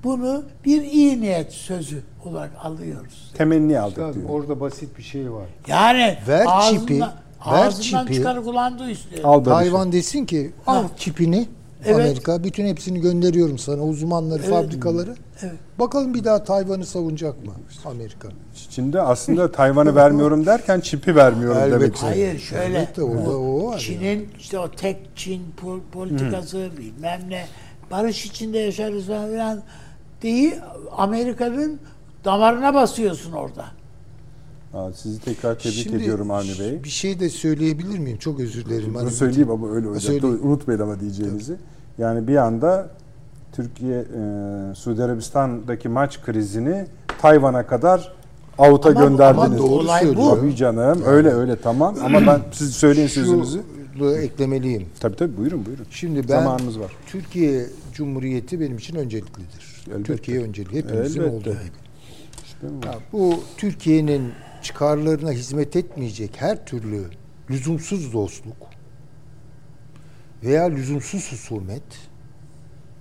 [0.05, 3.32] Bunu bir iyi niyet sözü olarak alıyoruz.
[3.38, 4.28] Temenni aldık Üstadım, diyor.
[4.28, 5.47] orada basit bir şey var.
[5.68, 7.09] Yani Ver ağzından, çipi, ver
[7.40, 8.14] ağzından çipi.
[8.14, 9.24] çıkanı kulağında istiyor.
[9.24, 9.51] Al barışı.
[9.51, 10.90] Tayvan desin ki al Ha.
[10.97, 11.49] çipini
[11.84, 11.94] Evet.
[11.97, 14.51] Amerika bütün hepsini gönderiyorum sana uzmanları Evet.
[14.51, 15.14] fabrikaları.
[15.42, 15.55] Evet.
[15.78, 17.53] Bakalım bir daha Tayvan'ı savunacak mı
[17.84, 18.28] Amerika?
[18.70, 21.80] Çin'de aslında Tayvan'ı vermiyorum derken çipi vermiyorum Elbette.
[21.80, 22.12] demek istiyor.
[22.12, 22.64] Hayır şöyle.
[22.64, 23.78] Elbette orada o var.
[23.78, 27.47] Çin'in işte o tek Çin pol- politikası bilmem ne
[27.91, 29.62] barış içinde yaşarız falan
[30.22, 30.55] değil
[30.97, 31.78] Amerika'nın
[32.24, 33.64] damarına basıyorsun orada.
[34.74, 36.84] Aa, sizi tekrar tebrik Şimdi ediyorum Avni Bey.
[36.84, 38.18] Bir şey de söyleyebilir miyim?
[38.18, 38.95] Çok özür dilerim.
[38.95, 40.03] Bunu Hani söyleyeyim ama öyle olacak.
[40.03, 40.26] Söyle.
[40.26, 41.57] Unutmayın ama diyeceğinizi.
[41.99, 42.89] Yani bir anda
[43.53, 46.87] Türkiye, e, Suudi Arabistan'daki maç krizini
[47.20, 48.12] Tayvan'a kadar
[48.59, 49.47] avuta Ama- gönderdiniz.
[49.47, 50.26] ama doğru olay söylüyor.
[50.32, 50.37] bu.
[50.37, 51.03] Tabii canım.
[51.07, 51.95] Öyle öyle tamam.
[52.05, 53.62] Ama ben siz söyleyin sözünüzü.
[53.99, 54.86] Şunu eklemeliyim.
[55.01, 55.86] Tabii tabii buyurun buyurun.
[55.90, 56.92] Şimdi ben Zamanımız var.
[57.07, 59.84] Türkiye Cumhuriyeti benim için önceliklidir.
[59.88, 60.03] Elbette.
[60.03, 61.36] Türkiye önceliği hepimizin Elbette.
[61.36, 62.86] olduğu gibi.
[62.86, 64.32] Ya bu Türkiye'nin
[64.62, 67.05] çıkarlarına hizmet etmeyecek her türlü
[67.51, 68.57] lüzumsuz dostluk
[70.44, 71.82] veya lüzumsuz husumet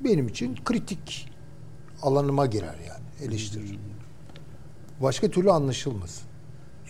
[0.04, 1.30] benim için kritik
[2.02, 3.80] alanıma girer yani eleştiririm.
[5.02, 6.22] Başka türlü anlaşılmaz.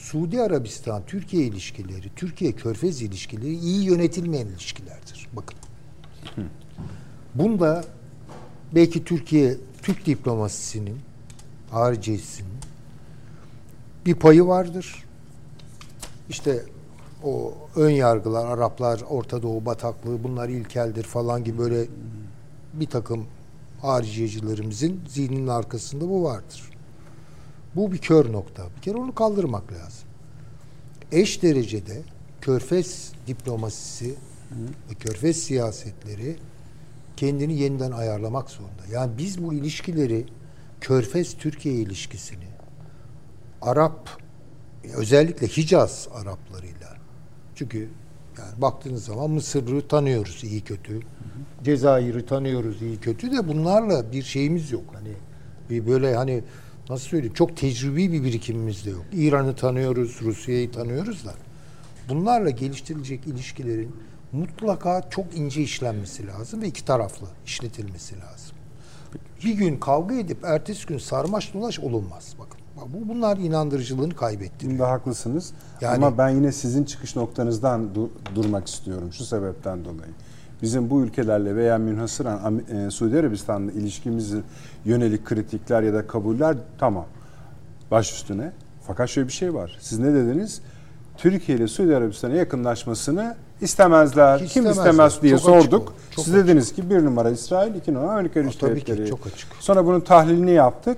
[0.06, 5.28] Suudi Arabistan Türkiye ilişkileri, Türkiye Körfez ilişkileri iyi yönetilmeyen ilişkilerdir.
[5.34, 5.58] Bakın.
[7.36, 7.84] Bunda
[8.76, 11.00] belki Türkiye Türk diplomasisinin
[11.72, 12.52] hariciyesinin
[14.06, 15.04] bir payı vardır.
[16.30, 16.66] İşte
[17.24, 21.86] o ön yargılar, Araplar, Orta Doğu bataklığı bunlar ilkeldir falan gibi böyle
[22.74, 23.26] bir takım
[23.82, 26.75] hariciyecilerimizin zihninin arkasında bu vardır.
[27.76, 28.64] Bu bir kör nokta.
[28.78, 30.08] Bir kere onu kaldırmak lazım.
[31.12, 32.02] Eş derecede
[32.42, 34.16] körfez diplomasisi
[34.90, 36.36] ve körfez siyasetleri
[37.18, 38.84] kendini yeniden ayarlamak zorunda.
[38.92, 40.26] Yani biz bu ilişkileri
[40.82, 42.48] Körfez-Türkiye ilişkisini
[43.62, 44.10] Arap
[44.94, 46.96] özellikle Hicaz Araplarıyla
[47.56, 47.90] çünkü
[48.38, 51.00] yani baktığınız zaman Mısır'ı tanıyoruz iyi kötü.
[51.64, 54.84] Cezayir'i tanıyoruz iyi kötü de bunlarla bir şeyimiz yok.
[54.94, 55.14] Hani
[55.70, 56.44] bir böyle hani
[56.90, 59.06] nasıl söyleyeyim çok tecrübi bir birikimimiz de yok.
[59.14, 61.34] İran'ı tanıyoruz, Rusya'yı tanıyoruz da
[62.10, 63.96] bunlarla geliştirilecek ilişkilerin
[64.32, 68.56] mutlaka çok ince işlenmesi lazım ve iki taraflı işletilmesi lazım.
[69.46, 72.34] Bir gün kavga edip ertesi gün sarmaş dolaş olunmaz.
[72.40, 72.60] Bakın
[72.94, 74.80] bu bunlar inandırıcılığını kaybettiriyor.
[74.80, 75.54] Bunda haklısınız.
[75.82, 80.12] Yani- Ama ben yine sizin çıkış noktanızdan du- durmak istiyorum şu sebepten dolayı.
[80.66, 84.38] Bizim bu ülkelerle veya münhasıran e, Suudi Arabistan'la ilişkimizi
[84.86, 87.06] yönelik kritikler ya da kabuller tamam.
[87.92, 88.52] Baş üstüne.
[88.88, 89.78] Fakat şöyle bir şey var.
[89.82, 90.62] Siz ne dediniz?
[91.18, 94.40] Türkiye ile Suudi Arabistan'a yakınlaşmasını istemezler.
[94.40, 94.92] Hiç Kim istemezler.
[94.92, 95.90] istemez diye Çok açık sorduk.
[95.90, 99.10] o, çok Siz dediniz ki bir numara İsrail, iki numara Amerika Birleşik tabii ki, Devletleri.
[99.10, 99.48] çok açık.
[99.60, 100.98] Sonra bunun tahlilini yaptık.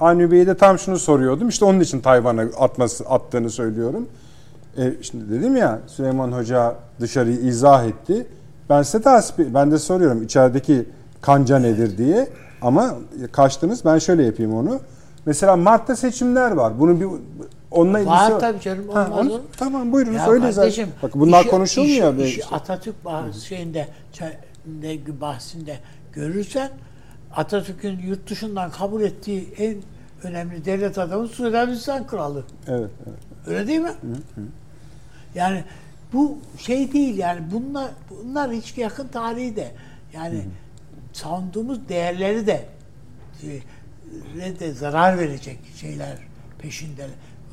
[0.00, 1.48] Avni Bey'e de tam şunu soruyordum.
[1.48, 4.08] İşte onun için Tayvan'a atması attığını söylüyorum.
[4.76, 8.26] E, şimdi dedim ya Süleyman Hoca dışarıyı izah etti.
[8.70, 10.84] Ben size tasvip, ben de soruyorum içerideki
[11.20, 12.28] kanca nedir diye.
[12.62, 12.94] Ama
[13.32, 13.84] kaçtınız.
[13.84, 14.80] Ben şöyle yapayım onu.
[15.26, 16.80] Mesela Mart'ta seçimler var.
[16.80, 17.06] Bunun bir
[17.70, 19.40] onunla ilgisi Var tabii canım, Ha, olmaz onu- olur.
[19.56, 20.88] tamam buyurunuz Ya öyle kardeşim, zaten.
[21.02, 22.14] Bak bunlar işi- konuşulmuyor.
[22.16, 22.54] işi- işi işte.
[22.56, 25.76] Atatürk bahs- şeyinde çe- bahsinde
[26.12, 26.70] görürsen
[27.36, 29.76] Atatürk'ün yurt dışından kabul ettiği en
[30.22, 32.42] önemli devlet adamı Suudi Arabistan kralı.
[32.68, 33.18] Evet, evet.
[33.46, 33.92] Öyle değil mi?
[35.34, 35.64] Yani
[36.12, 39.72] Bu şey değil yani bunlar bunlar hiç yakın tarihi de
[40.12, 40.44] yani
[41.12, 42.68] savunduğumuz değerleri de
[43.42, 46.18] e, de zarar verecek şeyler
[46.58, 47.06] peşinde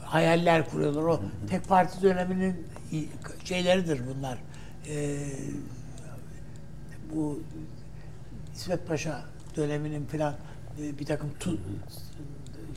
[0.04, 1.04] hayaller kuruyorlar.
[1.04, 2.68] O tek parti döneminin
[3.44, 4.38] şeyleridir bunlar.
[4.88, 5.18] Ee,
[7.14, 7.40] bu
[8.56, 9.26] İsmet Paşa
[9.56, 10.36] döneminin filan
[10.82, 11.58] e, bir takım tu,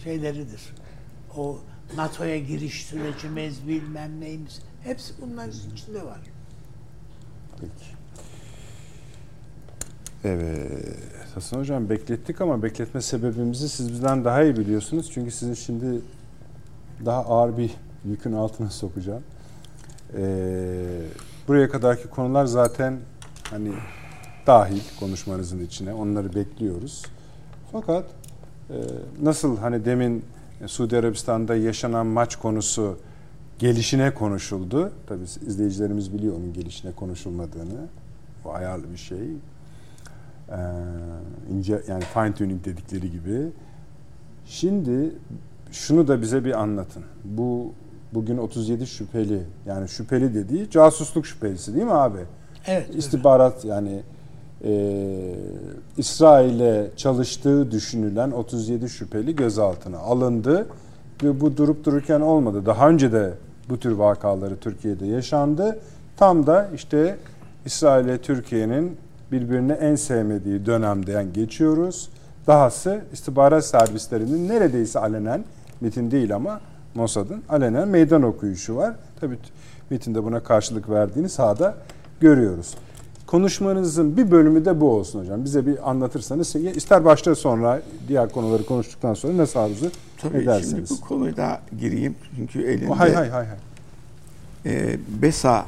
[0.05, 0.61] şeyleridir.
[1.37, 1.59] O
[1.97, 6.21] NATO'ya giriş sürecimiz bilmem neyimiz hepsi bunların içinde var.
[7.61, 7.99] Peki.
[10.25, 10.99] Evet.
[11.35, 15.11] Hasan Hocam beklettik ama bekletme sebebimizi siz bizden daha iyi biliyorsunuz.
[15.13, 16.01] Çünkü sizin şimdi
[17.05, 17.71] daha ağır bir
[18.05, 19.23] yükün altına sokacağım.
[20.17, 21.01] Ee,
[21.49, 22.99] buraya kadarki konular zaten
[23.51, 23.73] hani
[24.47, 25.93] dahil konuşmanızın içine.
[25.93, 27.05] Onları bekliyoruz.
[27.73, 28.05] Fakat
[28.71, 28.77] e,
[29.23, 30.25] nasıl hani demin
[30.67, 32.99] Suudi Arabistan'da yaşanan maç konusu
[33.59, 34.93] gelişine konuşuldu.
[35.07, 37.87] Tabii izleyicilerimiz biliyor onun gelişine konuşulmadığını.
[38.45, 39.19] O ayarlı bir şey.
[39.19, 40.57] Ee,
[41.53, 43.47] ince yani fine tuning dedikleri gibi.
[44.47, 45.13] Şimdi
[45.73, 47.05] şunu da bize bir anlatın.
[47.25, 47.73] Bu
[48.15, 52.19] bugün 37 şüpheli yani şüpheli dediği casusluk şüphelisi değil mi abi?
[52.67, 52.95] Evet.
[52.95, 53.65] İstihbarat evet.
[53.65, 54.03] yani
[54.65, 55.35] e,
[55.97, 60.67] İsrail'e çalıştığı düşünülen 37 şüpheli gözaltına alındı
[61.23, 62.67] ve bu durup dururken olmadı.
[62.67, 63.35] Daha önce de
[63.71, 65.79] bu tür vakaları Türkiye'de yaşandı.
[66.17, 67.17] Tam da işte
[67.65, 68.97] İsrail ile Türkiye'nin
[69.33, 72.11] birbirini en sevmediği dönemden geçiyoruz.
[72.47, 75.45] Dahası istihbarat servislerinin neredeyse alenen,
[75.81, 76.61] Metin değil ama
[76.95, 78.95] Mossad'ın alenen meydan okuyuşu var.
[79.21, 79.39] Tabii
[79.91, 81.75] Metin de buna karşılık verdiğini sahada
[82.21, 82.75] görüyoruz.
[83.29, 85.45] Konuşmanızın bir bölümü de bu olsun hocam.
[85.45, 90.89] Bize bir anlatırsanız ister başta sonra diğer konuları konuştuktan sonra ne arzu Tabii ederseniz.
[90.89, 93.47] Şimdi bu konuyu da gireyim çünkü elinde hay hay hay.
[93.47, 93.57] hay.
[94.67, 95.67] E, BESA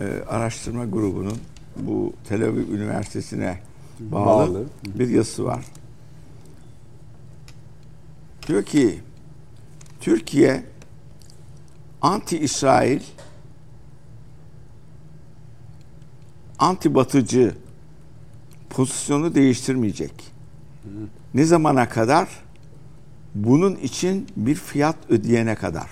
[0.00, 1.38] e, araştırma grubunun
[1.76, 3.58] bu Tel Aviv Üniversitesi'ne
[4.00, 5.64] bağlı, bağlı bir yazısı var.
[8.46, 9.00] Diyor ki
[10.00, 10.62] Türkiye
[12.02, 13.00] anti-İsrail
[16.58, 17.52] anti-batıcı
[18.70, 20.12] pozisyonu değiştirmeyecek.
[21.34, 22.28] Ne zamana kadar?
[23.34, 25.90] Bunun için bir fiyat ödeyene kadar.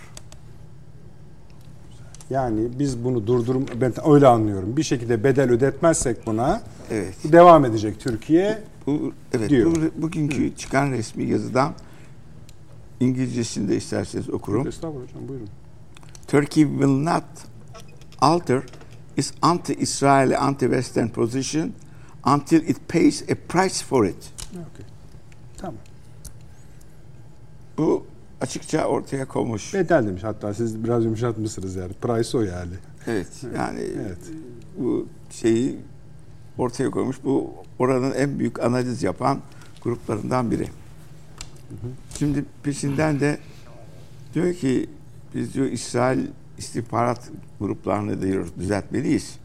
[2.31, 4.77] Yani biz bunu durdurum ben öyle anlıyorum.
[4.77, 7.15] Bir şekilde bedel ödetmezsek buna evet.
[7.25, 8.63] devam edecek Türkiye.
[8.87, 9.77] Bu evet diyor.
[9.77, 10.57] Bu, bugünkü Hı.
[10.57, 11.73] çıkan resmi yazıdan
[13.01, 14.69] İngilizcesini de isterseniz okurum.
[14.69, 15.49] Estağfurullah hocam buyurun.
[16.29, 17.25] Turkey will not
[18.21, 18.63] alter
[19.17, 21.73] its anti-Israel, anti-Western position
[22.25, 24.33] until it pays a price for it.
[24.53, 24.87] Okay.
[25.57, 25.81] Tamam.
[27.79, 28.07] Bu
[28.41, 29.75] açıkça ortaya konmuş.
[29.75, 31.93] Bedel demiş hatta siz biraz yumuşatmışsınız yani.
[31.93, 32.73] Price o yani.
[33.07, 34.19] Evet yani evet.
[34.79, 35.79] bu şeyi
[36.59, 37.17] ortaya koymuş.
[37.25, 39.41] Bu oranın en büyük analiz yapan
[39.83, 40.65] gruplarından biri.
[40.65, 41.91] Hı hı.
[42.19, 43.39] Şimdi peşinden de
[44.35, 44.91] diyor ki
[45.35, 46.27] biz diyor İsrail
[46.59, 47.31] istihbarat
[47.61, 49.39] gruplarını diyor düzeltmeliyiz.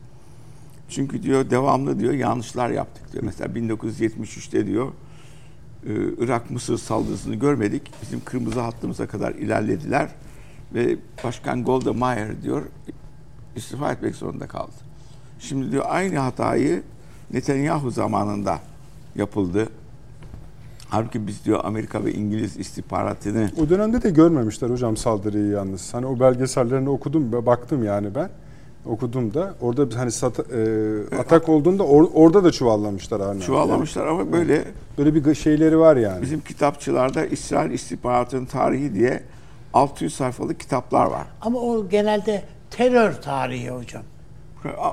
[0.90, 3.24] Çünkü diyor devamlı diyor yanlışlar yaptık diyor.
[3.24, 4.92] Mesela 1973'te diyor
[5.86, 7.92] e, Irak-Mısır saldırısını görmedik.
[8.02, 10.10] Bizim kırmızı hattımıza kadar ilerlediler
[10.74, 12.64] ve Başkan Golda Meir diyor
[13.56, 14.72] istifa etmek zorunda kaldı.
[15.40, 16.84] Şimdi diyor aynı hatayı
[17.34, 18.60] Netanyahu zamanında
[19.16, 19.70] yapıldı.
[20.92, 23.52] Halbuki biz diyor Amerika ve İngiliz istihbaratını...
[23.62, 25.94] O dönemde de görmemişler hocam saldırıyı yalnız.
[25.94, 28.30] Hani o belgesellerini okudum ve baktım yani ben.
[28.86, 33.42] Okudum da orada hani sat, e, atak olduğunda or, orada da çuvallamışlar hani.
[33.42, 34.22] Çuvallamışlar yani.
[34.22, 34.64] ama böyle
[34.98, 36.22] böyle bir şeyleri var yani.
[36.22, 39.24] Bizim kitapçılarda İsrail istihbaratının tarihi diye
[39.74, 41.28] 600 sayfalık kitaplar var.
[41.42, 44.04] Ama o genelde terör tarihi hocam.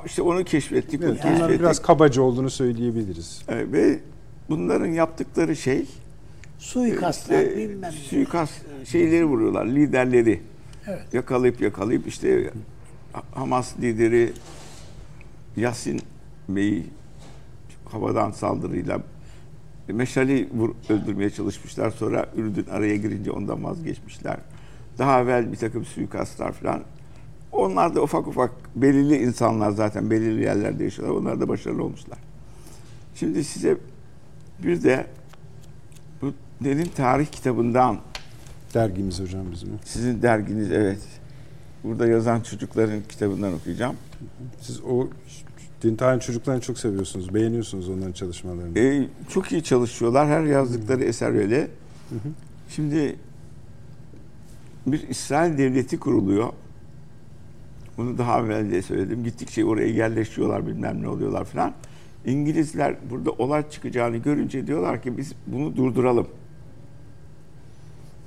[0.07, 1.01] İşte onu keşfettik.
[1.03, 1.61] Evet, onu keşfettik.
[1.61, 3.43] biraz kabaca olduğunu söyleyebiliriz.
[3.49, 3.99] Evet, ve
[4.49, 5.87] bunların yaptıkları şey
[6.59, 8.53] suikastlar işte, bilmem suikast
[8.85, 10.41] şeyleri vuruyorlar liderleri.
[10.87, 11.03] Evet.
[11.13, 12.51] Yakalayıp yakalayıp işte
[13.35, 14.33] Hamas lideri
[15.57, 16.01] Yasin
[16.49, 16.87] Bey'i
[17.85, 19.01] havadan saldırıyla
[19.89, 21.91] Meşali vur, öldürmeye çalışmışlar.
[21.91, 24.37] Sonra Ürdün araya girince ondan vazgeçmişler.
[24.99, 26.83] Daha evvel bir takım suikastlar falan.
[27.53, 31.17] Onlar da ufak ufak belirli insanlar zaten belirli yerlerde yaşıyorlar.
[31.17, 32.19] Onlar da başarılı olmuşlar.
[33.15, 33.77] Şimdi size
[34.63, 35.07] bir de
[36.23, 36.33] bu
[36.65, 37.99] derin tarih kitabından
[38.75, 39.69] dergimiz hocam bizim.
[39.85, 41.01] Sizin derginiz evet.
[41.85, 43.97] Burada yazan çocukların kitabından okuyacağım.
[44.61, 45.09] Siz o
[45.83, 47.35] din tarih çocuklarını çok seviyorsunuz.
[47.35, 48.79] Beğeniyorsunuz onların çalışmalarını.
[48.79, 50.29] Ee, çok iyi çalışıyorlar.
[50.29, 51.09] Her yazdıkları Hı-hı.
[51.09, 51.61] eser öyle.
[51.61, 52.29] Hı-hı.
[52.69, 53.17] Şimdi
[54.87, 56.53] bir İsrail devleti kuruluyor.
[57.97, 59.25] Bunu daha evvel de söyledim.
[59.25, 61.73] Gittikçe oraya yerleşiyorlar bilmem ne oluyorlar falan.
[62.27, 66.29] İngilizler burada olay çıkacağını görünce diyorlar ki biz bunu durduralım.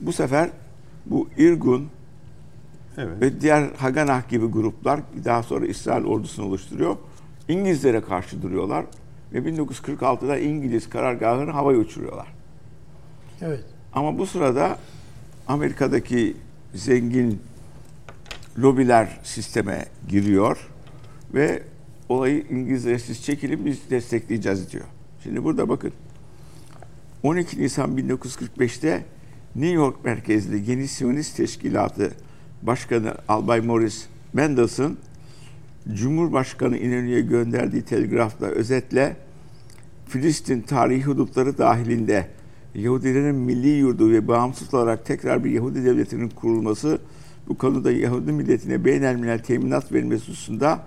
[0.02, 0.50] Bu sefer
[1.06, 1.88] bu İrgun
[2.98, 3.22] Evet.
[3.22, 6.96] ve diğer Haganah gibi gruplar daha sonra İsrail ordusunu oluşturuyor.
[7.48, 8.86] İngilizlere karşı duruyorlar
[9.34, 12.28] ve 1946'da İngiliz karargahını havaya uçuruyorlar.
[13.42, 13.64] Evet.
[13.94, 14.78] Ama bu sırada
[15.48, 16.38] Amerika'daki
[16.74, 17.42] zengin
[18.60, 20.70] lobiler sisteme giriyor
[21.34, 21.64] ve
[22.12, 24.86] olayı İngilizlere siz çekilin biz destekleyeceğiz diyor.
[25.24, 25.92] Şimdi burada bakın
[27.24, 29.06] 12 Nisan 1945'te
[29.56, 32.12] New York merkezli Yeni Siyonist Teşkilatı
[32.62, 34.98] Başkanı Albay Morris Mendelssohn
[35.94, 39.16] Cumhurbaşkanı İnönü'ye gönderdiği telgrafla özetle
[40.08, 42.28] Filistin tarihi hudutları dahilinde
[42.76, 47.00] Yahudilerin milli yurdu ve bağımsız olarak tekrar bir Yahudi devletinin kurulması
[47.48, 50.84] bu konuda Yahudi milletine beynelmilel teminat verilmesi hususunda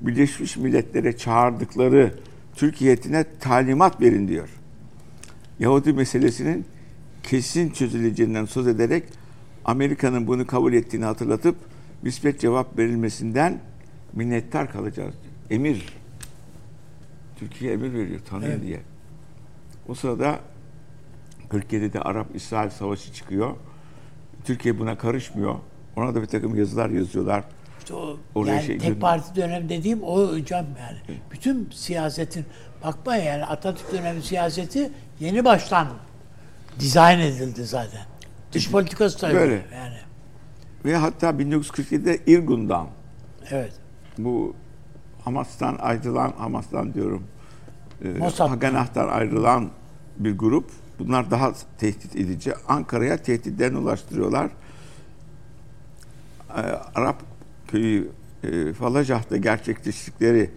[0.00, 2.14] Birleşmiş Milletler'e çağırdıkları
[2.54, 4.48] Türk heyetine talimat verin diyor.
[5.58, 6.64] Yahudi meselesinin
[7.22, 9.04] kesin çözüleceğinden söz ederek
[9.64, 11.56] Amerika'nın bunu kabul ettiğini hatırlatıp
[12.02, 13.60] müspet cevap verilmesinden
[14.12, 15.14] minnettar kalacağız.
[15.50, 15.86] Emir.
[17.38, 18.62] Türkiye emir veriyor tanıyın Evet.
[18.62, 18.80] diye.
[19.88, 20.40] O sırada
[21.50, 23.56] 47'de Arap-İsrail savaşı çıkıyor.
[24.44, 25.54] Türkiye buna karışmıyor.
[25.96, 27.44] Ona da bir takım yazılar yazıyorlar.
[27.88, 31.20] İşte o, Oraya yani şey- tek parti dönem dediğim o hocam yani.
[31.32, 32.46] Bütün siyasetin
[32.84, 35.88] bakma yani Atatürk dönemi siyaseti yeni baştan
[36.80, 38.00] dizayn edildi zaten.
[38.52, 39.38] Dış politikası da öyle.
[39.38, 39.54] Böyle.
[39.74, 39.96] Yani.
[40.84, 42.88] Ve hatta 1947'de İrgun'dan
[43.50, 43.72] Evet.
[44.18, 44.54] bu
[45.24, 47.26] Hamas'tan ayrılan, Hamas'tan diyorum,
[48.04, 48.30] e.
[48.38, 49.70] Haganah'tan ayrılan
[50.18, 50.70] bir grup.
[50.98, 52.52] Bunlar daha tehdit edici.
[52.68, 54.50] Ankara'ya tehditlerini ulaştırıyorlar.
[56.50, 56.60] E,
[56.94, 57.22] Arap
[57.68, 58.10] köyü
[58.42, 60.50] e, Falacah'ta gerçekleştikleri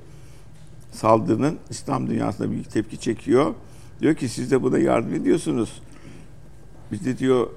[0.92, 3.56] saldırının İslam dünyasında büyük tepki çekiyor.
[4.02, 5.82] Diyor ki siz de buna yardım ediyorsunuz.
[6.92, 7.50] Biz de diyor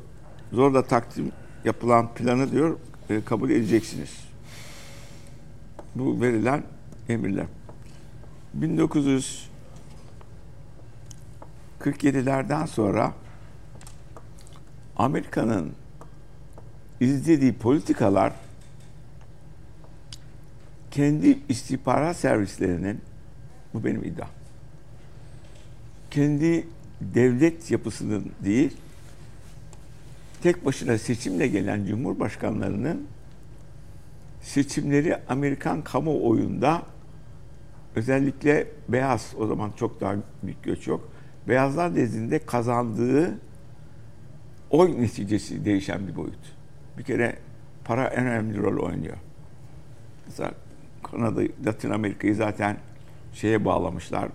[0.52, 1.32] zorla takdim
[1.64, 2.76] yapılan planı diyor
[3.10, 4.10] e, kabul edeceksiniz.
[5.94, 6.62] Bu verilen
[7.08, 7.46] emirler.
[11.80, 13.12] 1947'lerden sonra
[14.96, 15.72] Amerika'nın
[17.00, 18.32] izlediği politikalar
[20.94, 23.00] kendi istihbarat servislerinin
[23.74, 24.28] bu benim iddiam.
[26.10, 26.66] Kendi
[27.00, 28.76] devlet yapısının değil
[30.42, 33.06] tek başına seçimle gelen cumhurbaşkanlarının
[34.42, 36.82] seçimleri Amerikan kamuoyunda
[37.96, 41.08] özellikle beyaz o zaman çok daha büyük göç yok.
[41.48, 43.38] Beyazlar nezdinde kazandığı
[44.70, 46.56] oy neticesi değişen bir boyut.
[46.98, 47.36] Bir kere
[47.84, 49.16] para en önemli rol oynuyor.
[50.26, 50.52] Mesela
[51.10, 52.76] Kanada, Latin Amerika'yı zaten
[53.32, 54.28] şeye bağlamışlar.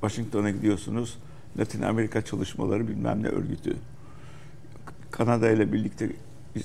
[0.00, 1.18] Washington'a gidiyorsunuz.
[1.58, 3.76] Latin Amerika çalışmaları bilmem ne örgütü.
[5.10, 6.04] Kanada ile birlikte
[6.56, 6.60] e,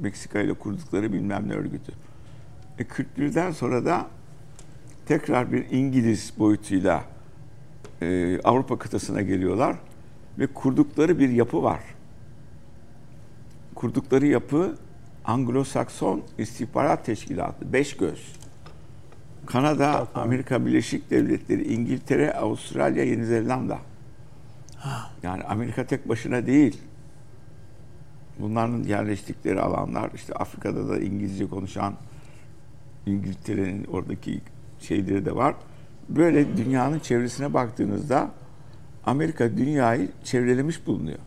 [0.00, 1.92] Meksika ile kurdukları bilmem ne örgütü.
[2.78, 4.06] E 41'den sonra da
[5.06, 7.04] tekrar bir İngiliz boyutuyla
[8.02, 9.76] e, Avrupa kıtasına geliyorlar
[10.38, 11.80] ve kurdukları bir yapı var.
[13.74, 14.76] Kurdukları yapı
[15.24, 18.41] Anglo-Sakson İstihbarat Teşkilatı, beş göz.
[19.46, 23.78] Kanada, Amerika Birleşik Devletleri, İngiltere, Avustralya, Yeni Zelanda.
[25.22, 26.80] Yani Amerika tek başına değil.
[28.38, 31.94] Bunların yerleştikleri alanlar, işte Afrika'da da İngilizce konuşan
[33.06, 34.40] İngiltere'nin oradaki
[34.80, 35.54] şeyleri de var.
[36.08, 38.30] Böyle dünyanın çevresine baktığınızda
[39.06, 41.18] Amerika dünyayı çevrelemiş bulunuyor.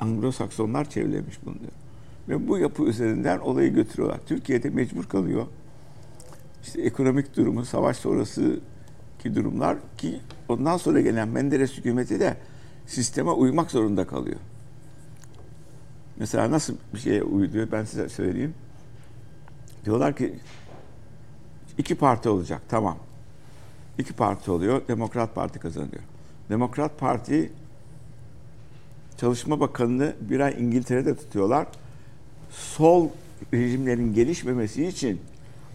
[0.00, 1.72] Anglo-Saksonlar çevrelemiş bulunuyor.
[2.28, 4.20] Ve bu yapı üzerinden olayı götürüyorlar.
[4.26, 5.46] Türkiye'de mecbur kalıyor.
[6.62, 8.60] İşte ekonomik durumu, savaş sonrası
[9.18, 12.36] ki durumlar ki ondan sonra gelen Menderes hükümeti de
[12.86, 14.38] sisteme uymak zorunda kalıyor.
[16.16, 18.54] Mesela nasıl bir şeye uyuyor ben size söyleyeyim.
[19.84, 20.34] Diyorlar ki
[21.78, 22.98] iki parti olacak tamam.
[23.98, 24.82] İki parti oluyor.
[24.88, 26.02] Demokrat Parti kazanıyor.
[26.50, 27.52] Demokrat Parti
[29.16, 31.66] Çalışma Bakanı'nı bir ay İngiltere'de tutuyorlar.
[32.50, 33.08] Sol
[33.52, 35.20] rejimlerin gelişmemesi için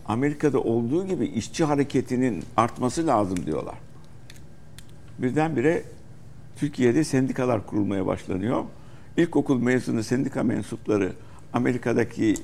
[0.08, 3.76] Amerika'da olduğu gibi işçi hareketinin artması lazım diyorlar.
[5.20, 5.84] Birdenbire
[6.56, 8.64] Türkiye'de sendikalar kurulmaya başlanıyor.
[9.18, 11.14] İlkokul mezunu sendika mensupları
[11.54, 12.36] Amerika'daki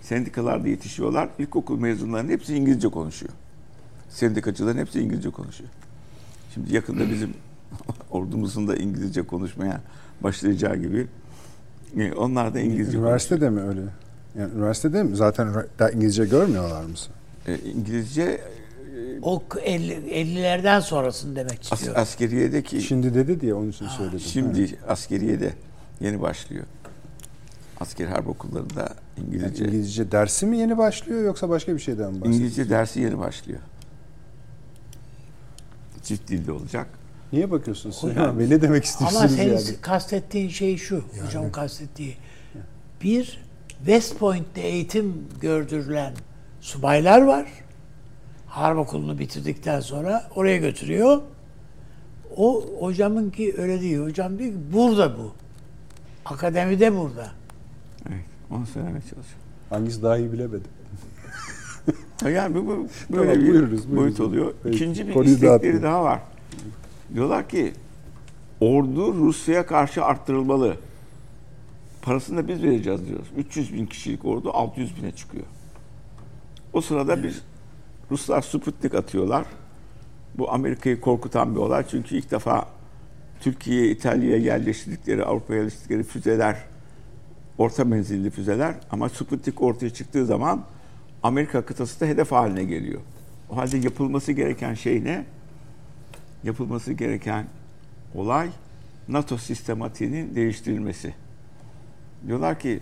[0.00, 1.28] sendikalarda yetişiyorlar.
[1.38, 3.32] İlkokul mezunlarının hepsi İngilizce konuşuyor.
[4.08, 5.70] Sendikacıların hepsi İngilizce konuşuyor.
[6.54, 7.34] Şimdi yakında bizim
[8.10, 9.80] ordumuzun da İngilizce konuşmaya
[10.22, 11.06] başlayacağı gibi
[11.96, 13.04] e, onlar da İngilizce konuşuyor.
[13.04, 13.80] Üniversitede mi öyle?
[14.38, 15.16] Yani üniversitede mi?
[15.16, 15.54] Zaten
[15.94, 17.12] İngilizce görmüyorlar mısın?
[17.46, 18.40] E, İngilizce
[19.22, 21.96] O 50 50'lerden sonrasını demek as, istiyor.
[21.96, 24.20] askeriyedeki Şimdi dedi diye onun için söyledim.
[24.20, 25.52] şimdi askeriyede
[26.00, 26.64] yeni başlıyor.
[27.80, 32.10] Asker harp okullarında Yani İngilizce İngilizce dersi mi yeni başlıyor yoksa başka bir şeyden mi
[32.12, 32.32] bahsediyorsun?
[32.32, 33.58] İngilizce dersi yeni başlıyor.
[36.02, 36.86] Çift dilde olacak.
[37.32, 37.92] Niye bakıyorsun
[38.38, 38.50] Bey?
[38.50, 39.80] Ne demek Ama istiyorsunuz senin yani?
[39.80, 41.04] kastettiğin şey şu.
[41.26, 42.16] Hocam kastettiği.
[43.02, 43.40] Bir
[43.84, 46.12] West Point'te eğitim gördürülen
[46.60, 47.46] subaylar var.
[48.46, 51.20] Harp okulunu bitirdikten sonra oraya götürüyor.
[52.36, 53.98] O hocamın ki öyle değil.
[53.98, 55.32] Hocam diyor ki burada bu.
[56.24, 57.28] Akademide burada.
[58.08, 58.24] Evet.
[58.50, 59.40] Onu söylemeye çalışıyorum.
[59.70, 60.70] Hangisi daha iyi bilemedim.
[62.34, 64.54] Yani bu, bu böyle Tamam, bir buyurunuz, boyut oluyor.
[64.62, 65.82] Peki, İkinci bir konuyu istekleri dağıtmayın.
[65.82, 66.20] daha var.
[67.14, 67.72] Diyorlar ki
[68.60, 70.76] ordu Rusya'ya karşı arttırılmalı.
[72.02, 73.28] Parasını da biz vereceğiz diyoruz.
[73.36, 75.44] 300 bin kişilik ordu 600 bine çıkıyor.
[76.72, 77.40] O sırada bir
[78.10, 79.46] Ruslar Sputnik atıyorlar.
[80.34, 81.86] Bu Amerika'yı korkutan bir olay.
[81.90, 82.68] Çünkü ilk defa
[83.40, 86.56] Türkiye'ye, İtalya'ya yerleştirdikleri, Avrupa'ya yerleştirdikleri füzeler
[87.58, 90.64] orta menzilli füzeler ama Sputnik ortaya çıktığı zaman
[91.22, 93.00] Amerika kıtası da hedef haline geliyor.
[93.50, 95.24] O halde yapılması gereken şey ne?
[96.44, 97.46] Yapılması gereken
[98.14, 98.50] olay
[99.08, 101.14] NATO sistematiğinin değiştirilmesi.
[102.26, 102.80] Diyorlar ki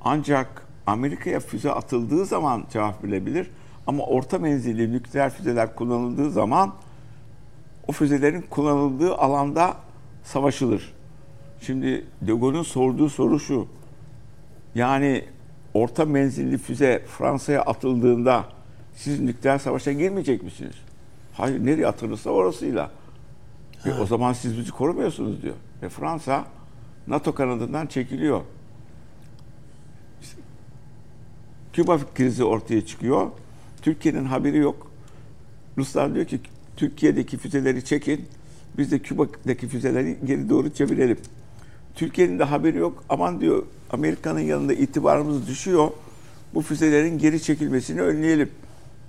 [0.00, 3.50] ancak Amerika'ya füze atıldığı zaman cevap verilebilir
[3.86, 6.74] ama orta menzilli nükleer füzeler kullanıldığı zaman
[7.88, 9.76] o füzelerin kullanıldığı alanda
[10.24, 10.94] savaşılır.
[11.60, 13.66] Şimdi De Gaulle'ün sorduğu soru şu.
[14.74, 15.24] Yani
[15.74, 18.44] orta menzilli füze Fransa'ya atıldığında
[18.94, 20.74] siz nükleer savaşa girmeyecek misiniz?
[21.32, 22.90] Hayır nereye atılırsa orasıyla.
[23.86, 25.54] E, o zaman siz bizi korumuyorsunuz diyor.
[25.82, 26.44] Ve Fransa
[27.06, 28.40] NATO kanadından çekiliyor.
[30.22, 30.36] İşte,
[31.72, 33.30] Küba krizi ortaya çıkıyor.
[33.82, 34.90] Türkiye'nin haberi yok.
[35.78, 36.40] Ruslar diyor ki
[36.76, 38.24] Türkiye'deki füzeleri çekin.
[38.78, 41.18] Biz de Küba'daki füzeleri geri doğru çevirelim.
[41.94, 43.04] Türkiye'nin de haberi yok.
[43.08, 45.90] Aman diyor Amerika'nın yanında itibarımız düşüyor.
[46.54, 48.50] Bu füzelerin geri çekilmesini önleyelim.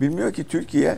[0.01, 0.97] Bilmiyor ki Türkiye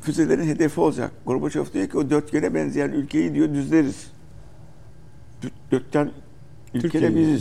[0.00, 1.12] füzelerin hedefi olacak.
[1.26, 4.06] Gorbaçov diyor ki o dörtgene benzeyen ülkeyi diyor düzleriz.
[5.42, 6.10] Dö- Dörtten
[6.74, 7.38] ülke de Türkiye'yi.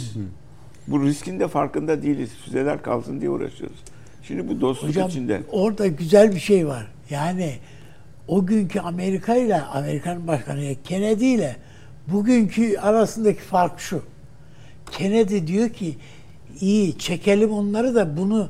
[0.87, 2.29] Bu riskin de farkında değiliz.
[2.45, 3.77] Füzeler kalsın diye uğraşıyoruz.
[4.23, 5.41] Şimdi bu dostluk Hocam içinde.
[5.51, 6.87] orada güzel bir şey var.
[7.09, 7.55] Yani
[8.27, 11.55] o günkü Amerika ile Amerikan Başkanı Kennedy ile
[12.07, 14.01] bugünkü arasındaki fark şu.
[14.91, 15.97] Kennedy diyor ki
[16.59, 18.49] iyi çekelim onları da bunu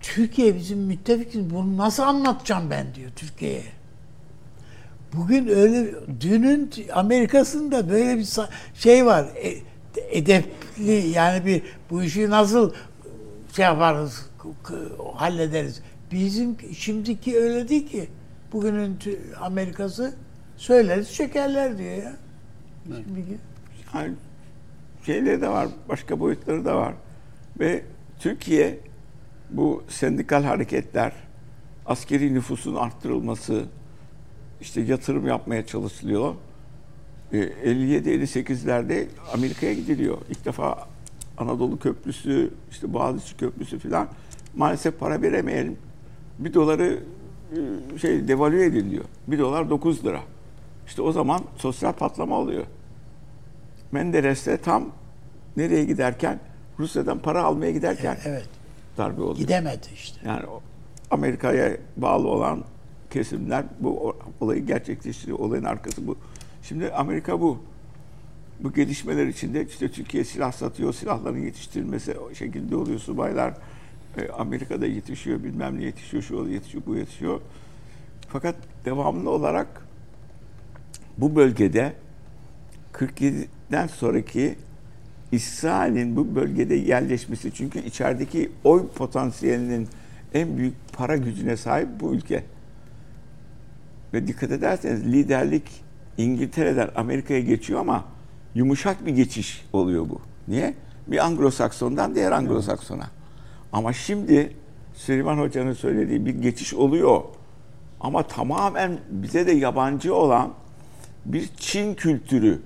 [0.00, 3.62] Türkiye bizim müttefikimiz bunu nasıl anlatacağım ben diyor Türkiye'ye.
[5.16, 5.86] Bugün öyle
[6.20, 8.28] dünün Amerika'sında böyle bir
[8.74, 9.26] şey var.
[9.42, 9.54] E,
[10.74, 12.72] edepli yani bir bu işi nasıl
[13.52, 14.30] şey yaparız,
[15.14, 15.82] hallederiz.
[16.12, 18.08] Bizim şimdiki öyle değil ki.
[18.52, 18.98] Bugünün
[19.40, 20.14] Amerikası
[20.56, 22.16] söyleriz çekerler diyor ya.
[22.86, 23.38] Şimdiki.
[23.94, 24.14] Yani
[25.06, 26.94] şeyleri de var, başka boyutları da var.
[27.60, 27.84] Ve
[28.18, 28.78] Türkiye
[29.50, 31.12] bu sendikal hareketler,
[31.86, 33.64] askeri nüfusun arttırılması,
[34.60, 36.34] işte yatırım yapmaya çalışılıyor.
[37.34, 40.18] E, 57-58'lerde Amerika'ya gidiliyor.
[40.30, 40.88] İlk defa
[41.38, 44.08] Anadolu Köprüsü, işte Boğaziçi Köprüsü falan
[44.56, 45.76] maalesef para veremeyelim.
[46.38, 46.98] Bir doları
[47.94, 49.04] e, şey devalüe ediliyor.
[49.28, 50.20] Bir dolar 9 lira.
[50.86, 52.64] İşte o zaman sosyal patlama oluyor.
[53.92, 54.90] Menderes de tam
[55.56, 56.40] nereye giderken
[56.78, 58.48] Rusya'dan para almaya giderken Evet.
[58.98, 59.36] darbe oluyor.
[59.36, 60.20] Gidemedi işte.
[60.26, 60.42] Yani
[61.10, 62.64] Amerika'ya bağlı olan
[63.10, 65.38] kesimler bu olayı gerçekleştiriyor.
[65.38, 66.16] Olayın arkası bu.
[66.68, 67.58] Şimdi Amerika bu.
[68.60, 72.98] Bu gelişmeler içinde işte Türkiye silah satıyor, silahların yetiştirilmesi şekilde oluyor.
[72.98, 73.54] Subaylar
[74.16, 77.40] e, Amerika'da yetişiyor, bilmem ne yetişiyor, şu yetişiyor, bu yetişiyor.
[78.28, 79.86] Fakat devamlı olarak
[81.18, 81.92] bu bölgede
[82.92, 84.54] 47'den sonraki
[85.32, 89.88] İsrail'in bu bölgede yerleşmesi çünkü içerideki oy potansiyelinin
[90.34, 92.44] en büyük para gücüne sahip bu ülke.
[94.14, 95.83] Ve dikkat ederseniz liderlik
[96.18, 98.04] İngiltere'den Amerika'ya geçiyor ama
[98.54, 100.20] yumuşak bir geçiş oluyor bu.
[100.48, 100.74] Niye?
[101.06, 103.06] Bir Anglo-Sakson'dan diğer Anglo-Sakson'a.
[103.72, 104.52] Ama şimdi
[104.94, 107.22] Süleyman Hoca'nın söylediği bir geçiş oluyor.
[108.00, 110.50] Ama tamamen bize de yabancı olan
[111.24, 112.58] bir Çin kültürü,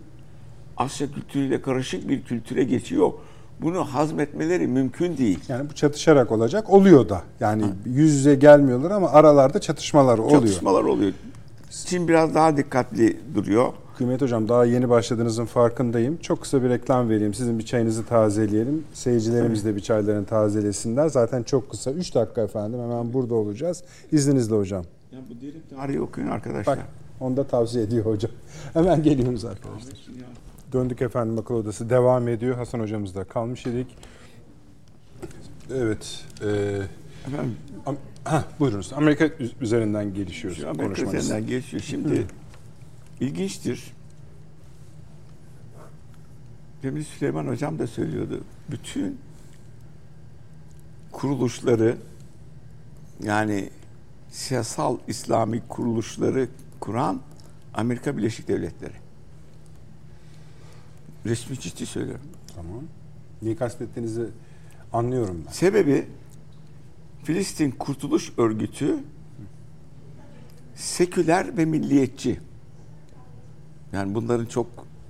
[0.77, 3.13] Asya kültürüyle karışık bir kültüre geçiyor.
[3.61, 5.41] Bunu hazmetmeleri mümkün değil.
[5.49, 6.71] Yani bu çatışarak olacak.
[6.71, 7.23] Oluyor da.
[7.41, 10.41] Yani yüz yüze gelmiyorlar ama aralarda çatışmalar oluyor.
[10.41, 11.13] Çatışmalar oluyor.
[11.71, 13.73] Çin biraz daha dikkatli duruyor.
[13.99, 16.17] Kıymet Hocam daha yeni başladığınızın farkındayım.
[16.17, 17.35] Çok kısa bir reklam vereyim.
[17.35, 18.85] Sizin bir çayınızı tazeleyelim.
[18.95, 21.09] Seyircilerimiz de bir çaylarını tazelesinler.
[21.09, 21.91] Zaten çok kısa.
[21.91, 22.81] 3 dakika efendim.
[22.81, 23.83] Hemen burada olacağız.
[24.13, 24.85] İzninizle hocam.
[25.13, 26.77] Ya bu derin tarihi okuyun arkadaşlar.
[26.77, 26.87] Bak
[27.21, 28.31] onu da tavsiye ediyor hocam.
[28.73, 29.93] Hemen geliyoruz arkadaşlar.
[30.73, 32.57] Döndük efendim akıl odası devam ediyor.
[32.57, 33.87] Hasan hocamızda kalmış idik.
[35.75, 36.25] Evet.
[36.43, 36.47] E,
[37.27, 37.57] Efendim,
[38.31, 38.93] ha, buyurunuz.
[38.93, 41.25] Amerika üz- üzerinden gelişiyoruz Şu Amerika konuşmanız.
[41.25, 41.83] üzerinden geçiyor.
[41.83, 42.27] Şimdi
[43.21, 43.93] ilginçtir.
[46.83, 48.41] Demin Süleyman Hocam da söylüyordu.
[48.71, 49.19] Bütün
[51.13, 51.97] kuruluşları
[53.23, 53.71] yani
[54.31, 56.49] siyasal İslami kuruluşları
[56.81, 57.21] kuran
[57.75, 58.95] Amerika Birleşik Devletleri.
[61.27, 62.27] Resmi ciddi söylüyorum.
[62.55, 62.83] Tamam.
[63.43, 64.27] Neyi kastettiğinizi
[64.93, 65.53] anlıyorum ben.
[65.53, 66.07] Sebebi
[67.29, 68.99] Filistin Kurtuluş Örgütü
[70.75, 72.41] seküler ve milliyetçi.
[73.93, 74.67] Yani bunların çok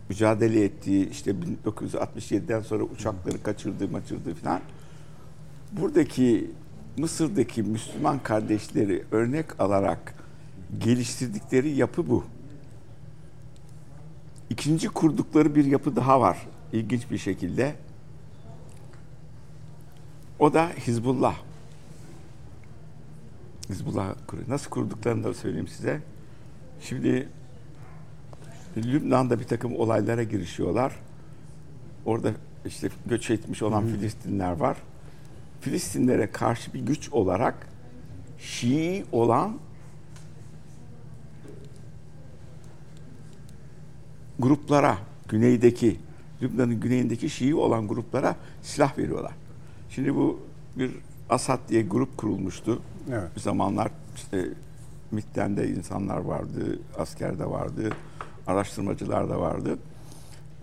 [0.08, 4.60] mücadele ettiği işte 1967'den sonra uçakları kaçırdığı maçırdığı falan.
[5.72, 6.50] Buradaki
[6.96, 10.14] Mısır'daki Müslüman kardeşleri örnek alarak
[10.78, 12.24] geliştirdikleri yapı bu.
[14.50, 16.46] İkinci kurdukları bir yapı daha var.
[16.72, 17.74] İlginç bir şekilde.
[20.38, 21.47] O da Hizbullah.
[23.68, 24.48] Hizbullah kuruyor.
[24.48, 26.00] Nasıl kurduklarını da söyleyeyim size.
[26.80, 27.28] Şimdi
[28.76, 30.92] Lübnan'da bir takım olaylara girişiyorlar.
[32.04, 32.32] Orada
[32.66, 34.76] işte göç etmiş olan Filistinler var.
[35.60, 37.68] Filistinlere karşı bir güç olarak
[38.38, 39.58] Şii olan
[44.38, 44.98] gruplara,
[45.28, 45.96] güneydeki,
[46.42, 49.32] Lübnan'ın güneyindeki Şii olan gruplara silah veriyorlar.
[49.90, 50.40] Şimdi bu
[50.76, 50.90] bir
[51.30, 52.82] Asad diye grup kurulmuştu.
[53.10, 53.36] Evet.
[53.36, 54.48] Bir zamanlar işte
[55.10, 57.90] MİT'ten de insanlar vardı, asker de vardı,
[58.46, 59.78] araştırmacılar da vardı.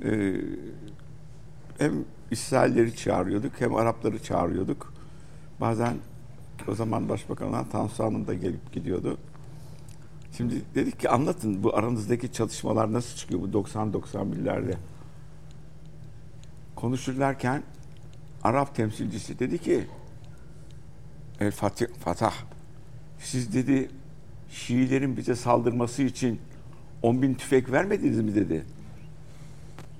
[0.04, 0.36] Ee,
[1.78, 1.94] hem
[2.32, 4.94] İsrailleri çağırıyorduk hem Arapları çağırıyorduk.
[5.62, 5.94] Bazen
[6.68, 9.18] o zaman Başbakan olan Tansu Hanım da gelip gidiyordu.
[10.38, 14.76] Şimdi dedik ki anlatın bu aranızdaki çalışmalar nasıl çıkıyor bu 90-91'lerde.
[16.76, 17.64] Konuşurlarken
[18.44, 19.88] Arap temsilcisi dedi ki
[21.40, 22.34] El Fatih, Fatah
[23.20, 23.90] siz dedi
[24.52, 26.42] Şiilerin bize saldırması için
[27.02, 28.66] 10 bin tüfek vermediniz mi dedi.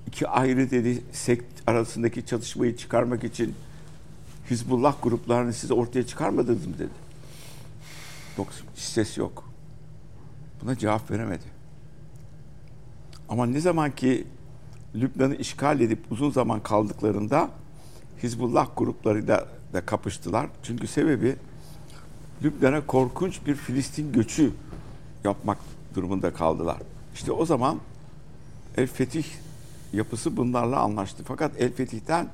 [0.08, 3.56] İki ayrı dedi sekt arasındaki çatışmayı çıkarmak için
[4.50, 6.90] Hizbullah gruplarını siz ortaya çıkarmadınız mı dedi.
[8.38, 9.50] Yok ses yok.
[10.62, 11.46] Buna cevap veremedi.
[13.30, 14.28] Ama ne zaman ki
[14.96, 17.50] Lübnan'ı işgal edip uzun zaman kaldıklarında
[18.24, 20.48] Hizbullah gruplarıyla da kapıştılar.
[20.64, 21.36] Çünkü sebebi
[22.44, 24.52] Lübnan'a korkunç bir Filistin göçü
[25.24, 25.58] yapmak
[25.96, 26.78] durumunda kaldılar.
[27.14, 27.80] İşte o zaman
[28.78, 29.26] El Fetih
[29.94, 31.24] yapısı bunlarla anlaştı.
[31.28, 32.28] Fakat El Fetih'ten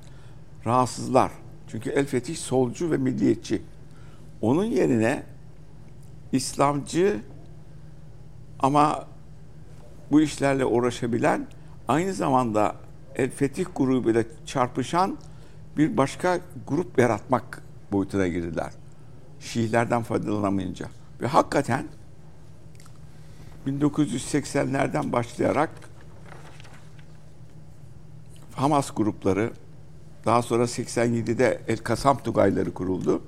[0.65, 1.31] rahatsızlar.
[1.67, 3.61] Çünkü El Fetih solcu ve milliyetçi.
[4.41, 5.23] Onun yerine
[6.31, 7.19] İslamcı
[8.59, 9.05] ama
[10.11, 11.47] bu işlerle uğraşabilen
[11.87, 12.75] aynı zamanda
[13.15, 15.17] El Fetih grubuyla çarpışan
[15.77, 17.61] bir başka grup yaratmak
[17.91, 18.71] boyutuna girdiler.
[19.39, 20.85] Şiilerden faydalanamayınca.
[21.21, 21.87] Ve hakikaten
[23.67, 25.69] 1980'lerden başlayarak
[28.55, 29.51] Hamas grupları
[30.25, 33.21] daha sonra 87'de El Kasam Tugayları kuruldu.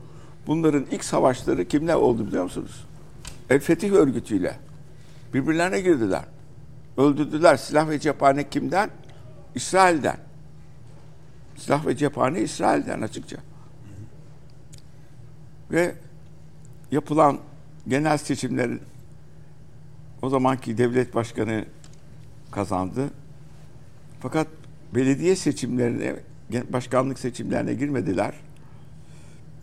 [0.47, 2.85] Bunların ilk savaşları kimle oldu biliyor musunuz?
[3.49, 4.59] El Fetih örgütüyle.
[5.33, 6.23] Birbirlerine girdiler.
[6.97, 7.57] Öldürdüler.
[7.57, 8.89] Silah ve cephane kimden?
[9.55, 10.17] İsrail'den.
[11.57, 13.37] Silah ve cephane İsrail'den açıkça.
[15.71, 15.95] Ve
[16.91, 17.39] yapılan
[17.87, 18.81] genel seçimlerin
[20.21, 21.65] o zamanki devlet başkanı
[22.51, 23.09] kazandı.
[24.19, 24.47] Fakat
[24.95, 26.15] belediye seçimlerine,
[26.69, 28.33] başkanlık seçimlerine girmediler.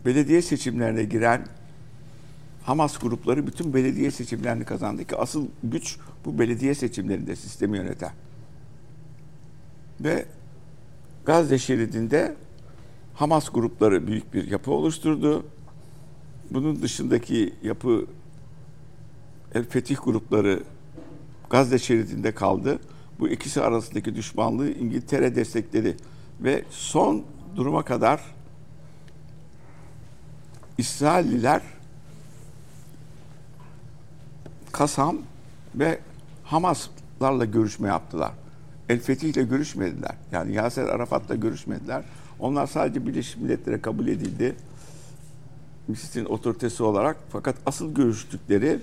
[0.05, 1.45] Belediye seçimlerine giren
[2.63, 8.11] Hamas grupları bütün belediye seçimlerini kazandı ki asıl güç bu belediye seçimlerinde sistemi yöneten.
[10.01, 10.25] Ve
[11.25, 12.35] Gazze şeridinde
[13.13, 15.45] Hamas grupları büyük bir yapı oluşturdu.
[16.51, 18.05] Bunun dışındaki yapı
[19.55, 20.63] El Fetih grupları
[21.49, 22.79] Gazze şeridinde kaldı.
[23.19, 25.97] Bu ikisi arasındaki düşmanlığı İngiltere destekledi
[26.39, 27.23] ve son
[27.55, 28.21] duruma kadar
[30.77, 31.61] İsrailliler
[34.71, 35.17] Kasam
[35.75, 35.99] ve
[36.43, 38.31] Hamaslarla görüşme yaptılar.
[38.91, 40.15] El Fetih ile görüşmediler.
[40.31, 42.03] Yani Yaser Arafat'la görüşmediler.
[42.39, 44.55] Onlar sadece Birleşmiş Milletler'e kabul edildi.
[45.87, 47.17] Mısır'ın otoritesi olarak.
[47.29, 48.79] Fakat asıl görüştükleri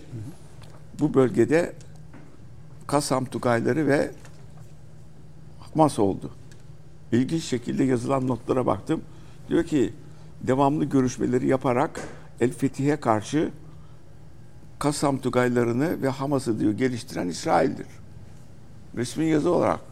[1.00, 1.72] bu bölgede
[2.86, 4.10] Kasam Tugayları ve
[5.60, 6.30] Hamas oldu.
[7.12, 9.02] İlginç şekilde yazılan notlara baktım.
[9.48, 9.92] Diyor ki
[10.42, 12.00] devamlı görüşmeleri yaparak
[12.40, 13.50] El Fetih'e karşı
[14.78, 17.86] Kasam Tugaylarını ve Hamas'ı diyor geliştiren İsrail'dir.
[18.96, 19.87] Resmi yazı olarak.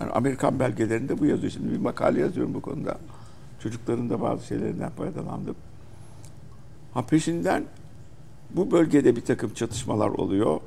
[0.00, 1.52] Yani Amerikan belgelerinde bu yazıyor.
[1.52, 2.98] Şimdi bir makale yazıyorum bu konuda.
[3.62, 5.56] Çocukların da bazı şeylerinden faydalandım.
[6.94, 7.64] Ha peşinden
[8.50, 10.60] bu bölgede bir takım çatışmalar oluyor.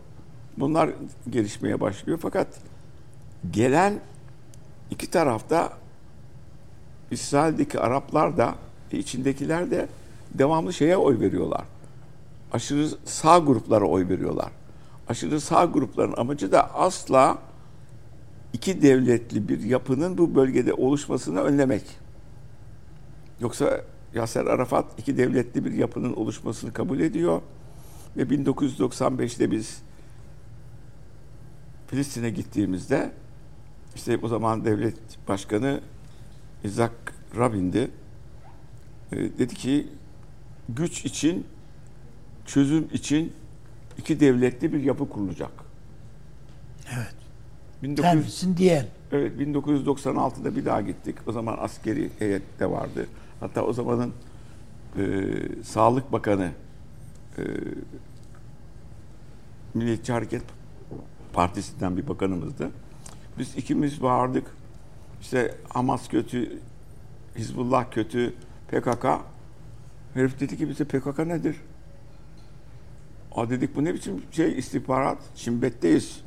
[0.57, 0.89] Bunlar
[1.29, 2.19] gelişmeye başlıyor.
[2.21, 2.47] Fakat
[3.51, 3.93] gelen
[4.91, 5.73] iki tarafta
[7.11, 8.55] İsrail'deki Araplar da
[8.91, 9.87] içindekiler de
[10.33, 11.63] devamlı şeye oy veriyorlar.
[12.51, 14.51] Aşırı sağ gruplara oy veriyorlar.
[15.09, 17.37] Aşırı sağ grupların amacı da asla
[18.57, 21.83] iki devletli bir yapının bu bölgede oluşmasını önlemek.
[23.39, 23.81] Yoksa
[24.13, 27.41] Yasser Arafat iki devletli bir yapının oluşmasını kabul ediyor
[28.17, 29.81] ve 1995'te biz
[31.87, 33.11] Filistin'e gittiğimizde
[33.95, 35.81] işte o zaman devlet başkanı
[36.63, 36.93] Isaac
[37.37, 37.91] Rabin'di.
[39.11, 39.87] E, dedi ki
[40.69, 41.45] güç için,
[42.45, 43.33] çözüm için
[43.97, 45.66] iki devletli bir yapı kurulacak.
[47.83, 47.83] Evet.
[47.97, 48.85] 1900, Kendisini diyen.
[49.11, 51.15] evet 1996'da bir daha gittik.
[51.27, 53.07] O zaman askeri heyet de vardı.
[53.39, 54.13] Hatta o zamanın
[54.97, 55.03] e,
[55.63, 56.51] Sağlık Bakanı
[57.37, 57.41] e,
[59.73, 60.41] Milliyetçi Hareket
[61.33, 62.71] Partisi'nden bir bakanımızdı.
[63.39, 64.45] Biz ikimiz vardık.
[65.21, 66.59] İşte Hamas kötü,
[67.37, 68.33] Hizbullah kötü,
[68.67, 69.05] PKK.
[70.13, 71.55] Herif dedi ki bize PKK nedir?
[73.35, 75.17] Aa dedik bu ne biçim şey istihbarat?
[75.35, 76.21] Şimbetteyiz.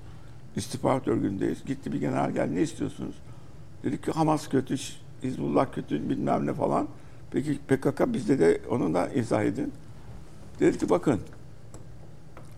[0.61, 1.65] İstihbarat örgündeyiz.
[1.65, 3.15] Gitti bir general geldi ne istiyorsunuz?
[3.85, 4.77] Dedik ki Hamas kötü,
[5.23, 6.89] Hizbullah kötü bilmem ne falan.
[7.31, 9.73] Peki PKK bizde de onu da izah edin.
[10.61, 11.21] Dedi ki bakın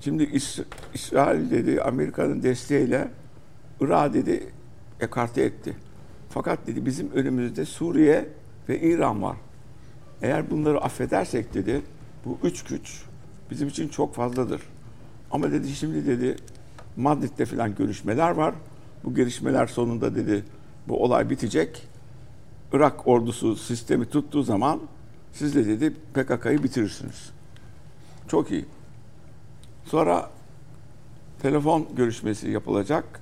[0.01, 0.65] şimdi İs-
[0.95, 3.09] İsrail dedi Amerika'nın desteğiyle
[3.81, 4.53] Irak dedi
[5.01, 5.77] ekarte etti.
[6.29, 8.29] Fakat dedi bizim önümüzde Suriye
[8.69, 9.37] ve İran var.
[10.23, 11.83] Eğer bunları affedersek dedi
[12.25, 13.03] bu üç güç
[13.51, 14.63] bizim için çok fazladır.
[15.31, 16.37] Ama dedi şimdi dedi
[16.97, 18.55] Madrid'de falan görüşmeler var.
[19.05, 20.45] Bu görüşmeler sonunda dedi
[20.89, 21.89] bu olay bitecek.
[22.73, 24.81] Irak ordusu sistemi tuttuğu zaman
[25.33, 27.31] siz de dedi PKK'yı bitirirsiniz.
[28.29, 28.65] Çok iyi.
[29.85, 30.31] Sonra
[31.43, 33.21] telefon görüşmesi yapılacak.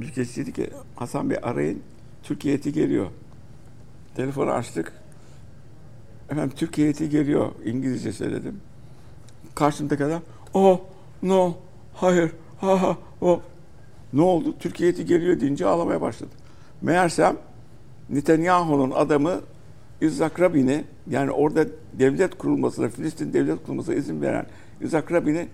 [0.00, 1.82] Bir kez dedi ki Hasan Bey arayın.
[2.22, 3.10] Türkiye heyeti geliyor.
[4.14, 4.92] Telefonu açtık.
[6.30, 7.52] Efendim Türkiye heyeti geliyor.
[7.64, 8.60] İngilizce söyledim.
[9.54, 10.22] Karşımdaki adam
[10.54, 10.80] oh
[11.22, 11.54] no
[11.94, 13.40] hayır ha ha o
[14.12, 14.54] ne oldu?
[14.60, 16.30] Türkiye heyeti geliyor deyince ağlamaya başladı.
[16.82, 17.36] Meğersem
[18.10, 19.40] Netanyahu'nun adamı
[20.00, 24.46] İzzak Rabin'i yani orada devlet kurulmasına, Filistin devlet kurulmasına izin veren
[24.80, 25.48] İzzak Rabin'i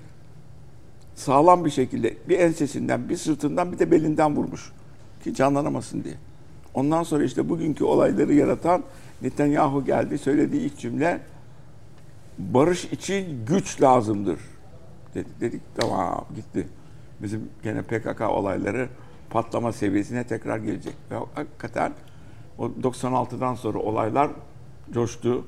[1.14, 4.72] sağlam bir şekilde bir ensesinden, bir sırtından bir de belinden vurmuş.
[5.24, 6.14] Ki canlanamasın diye.
[6.74, 8.82] Ondan sonra işte bugünkü olayları yaratan
[9.22, 10.18] Netanyahu geldi.
[10.18, 11.20] Söylediği ilk cümle
[12.38, 14.38] barış için güç lazımdır.
[15.16, 16.68] Dedi, dedik tamam gitti.
[17.22, 18.88] Bizim gene PKK olayları
[19.30, 20.94] patlama seviyesine tekrar gelecek.
[21.10, 21.92] Ve hakikaten
[22.58, 24.30] o 96'dan sonra olaylar
[24.92, 25.44] coştu.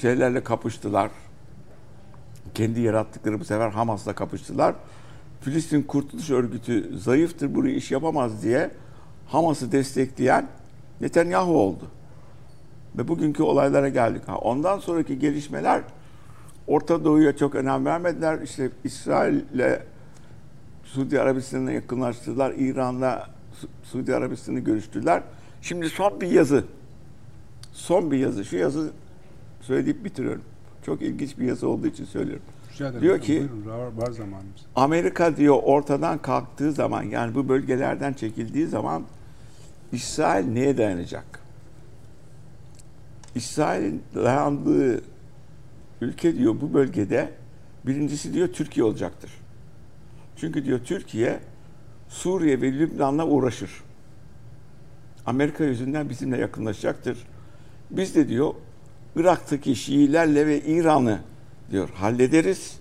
[0.00, 1.10] Şeylerle kapıştılar.
[2.54, 4.74] Kendi yarattıkları bu sefer Hamas'la kapıştılar.
[5.40, 8.70] Filistin Kurtuluş Örgütü zayıftır, burayı iş yapamaz diye
[9.26, 10.48] Hamas'ı destekleyen
[11.00, 11.84] Netanyahu oldu.
[12.98, 14.28] Ve bugünkü olaylara geldik.
[14.28, 15.82] Ha, ondan sonraki gelişmeler
[16.66, 18.38] Orta Doğu'ya çok önem vermediler.
[18.42, 19.78] İşte İsrail'le
[20.84, 22.52] Suudi Arabistan'a yakınlaştılar.
[22.58, 25.22] İran'la Su- Suudi Arabistan'ı görüştüler.
[25.62, 26.64] Şimdi son bir yazı.
[27.72, 28.44] Son bir yazı.
[28.44, 28.90] Şu yazı
[29.60, 30.42] söyleyip bitiriyorum.
[30.86, 32.42] Çok ilginç bir yazı olduğu için söylüyorum.
[32.74, 33.00] Rica.
[33.00, 34.60] Diyor ki- Buyurun, var, var zamanımız.
[34.76, 39.02] Amerika diyor ortadan kalktığı zaman yani bu bölgelerden çekildiği zaman
[39.92, 41.40] İsrail neye dayanacak?
[43.34, 45.00] İsrail'in dayandığı
[46.00, 47.32] ülke diyor bu bölgede
[47.86, 49.30] birincisi diyor Türkiye olacaktır.
[50.36, 51.40] Çünkü diyor Türkiye
[52.08, 53.70] Suriye ve Lübnan'la uğraşır.
[55.26, 57.18] Amerika yüzünden bizimle yakınlaşacaktır.
[57.90, 58.54] Biz de diyor
[59.16, 61.20] Irak'taki Şiilerle ve İran'ı
[61.70, 62.80] diyor hallederiz.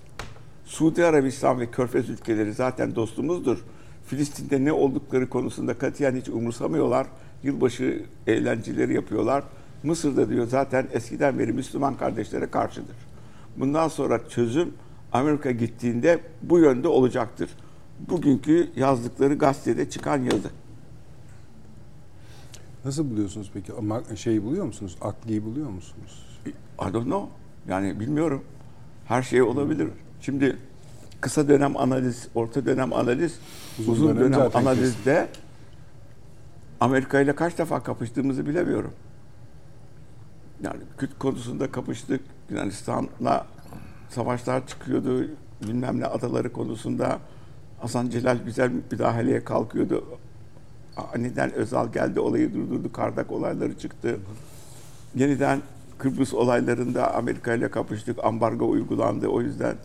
[0.65, 3.57] Suudi Arabistan ve Körfez ülkeleri zaten dostumuzdur.
[4.05, 7.07] Filistin'de ne oldukları konusunda katiyen hiç umursamıyorlar.
[7.43, 9.43] Yılbaşı eğlenceleri yapıyorlar.
[9.83, 13.08] Mısır'da diyor zaten eskiden beri Müslüman kardeşlere karşıdır.
[13.59, 14.73] Bundan sonra çözüm
[15.11, 17.49] Amerika gittiğinde bu yönde olacaktır.
[18.09, 20.49] Bugünkü yazdıkları gazetede çıkan yazı.
[22.85, 23.71] Nasıl buluyorsunuz peki?
[24.15, 24.97] Şeyi buluyor musunuz?
[25.01, 26.39] Akliyi buluyor musunuz?
[26.81, 27.29] I don't know.
[27.67, 28.43] Yani bilmiyorum.
[29.05, 29.89] Her şey olabilir.
[30.21, 30.57] Şimdi
[31.21, 33.39] kısa dönem analiz, orta dönem analiz,
[33.79, 35.27] Uzun uzun, dönem dönem, analizde
[36.79, 38.93] Amerika ile kaç defa kapıştığımızı bilemiyorum.
[40.63, 42.21] Yani Kürt konusunda kapıştık.
[42.51, 43.45] Yunanistan'la
[44.09, 45.27] savaşlar çıkıyordu.
[45.67, 47.19] Bilmem ne adaları konusunda
[47.79, 50.05] Hasan Celal güzel müdahaleye kalkıyordu.
[51.13, 52.91] Aniden Özal geldi olayı durdurdu.
[52.91, 54.19] Kardak olayları çıktı.
[55.15, 55.61] Yeniden
[55.97, 58.23] Kıbrıs olaylarında Amerika ile kapıştık.
[58.23, 59.27] Ambargo uygulandı.
[59.27, 59.75] O yüzden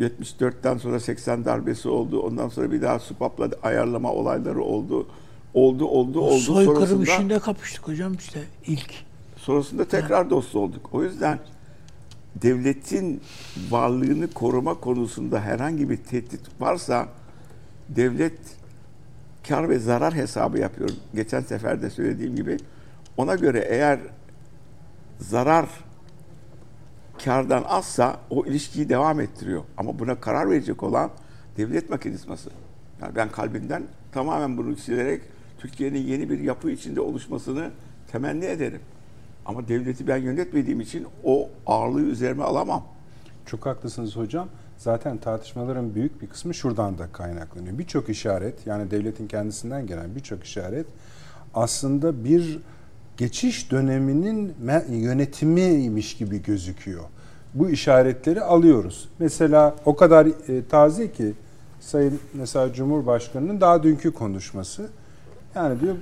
[0.00, 2.20] 74'ten sonra 80 darbesi oldu.
[2.20, 5.06] Ondan sonra bir daha SUPAP'la ayarlama olayları oldu.
[5.54, 6.38] Oldu, oldu, oldu.
[6.38, 8.94] Soykırım işinde kapıştık hocam işte ilk.
[9.36, 10.88] Sonrasında tekrar dost olduk.
[10.92, 11.38] O yüzden
[12.34, 13.20] devletin
[13.70, 17.08] varlığını koruma konusunda herhangi bir tehdit varsa
[17.88, 18.38] devlet
[19.48, 20.90] kar ve zarar hesabı yapıyor.
[21.14, 22.56] Geçen sefer de söylediğim gibi
[23.16, 24.00] ona göre eğer
[25.18, 25.66] zarar
[27.24, 29.62] kardan azsa o ilişkiyi devam ettiriyor.
[29.76, 31.10] Ama buna karar verecek olan
[31.56, 32.50] devlet mekanizması.
[33.02, 33.82] Yani ben kalbimden
[34.12, 35.22] tamamen bunu silerek
[35.58, 37.70] Türkiye'nin yeni bir yapı içinde oluşmasını
[38.12, 38.80] temenni ederim.
[39.48, 42.84] Ama devleti ben yönetmediğim için o ağırlığı üzerime alamam.
[43.46, 44.48] Çok haklısınız hocam.
[44.76, 47.78] Zaten tartışmaların büyük bir kısmı şuradan da kaynaklanıyor.
[47.78, 50.86] Birçok işaret yani devletin kendisinden gelen birçok işaret
[51.54, 52.60] aslında bir
[53.16, 54.54] geçiş döneminin
[54.90, 57.04] yönetimiymiş gibi gözüküyor.
[57.54, 59.08] Bu işaretleri alıyoruz.
[59.18, 61.34] Mesela o kadar e, taze ki
[61.80, 64.88] Sayın mesela Cumhurbaşkanı'nın daha dünkü konuşması.
[65.54, 65.94] Yani diyor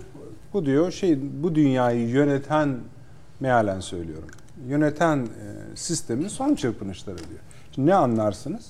[0.52, 2.76] bu diyor şey bu dünyayı yöneten
[3.40, 4.28] mealen söylüyorum.
[4.68, 7.40] Yöneten e, sistemin son çırpınışları diyor.
[7.72, 8.66] Şimdi ne anlarsınız?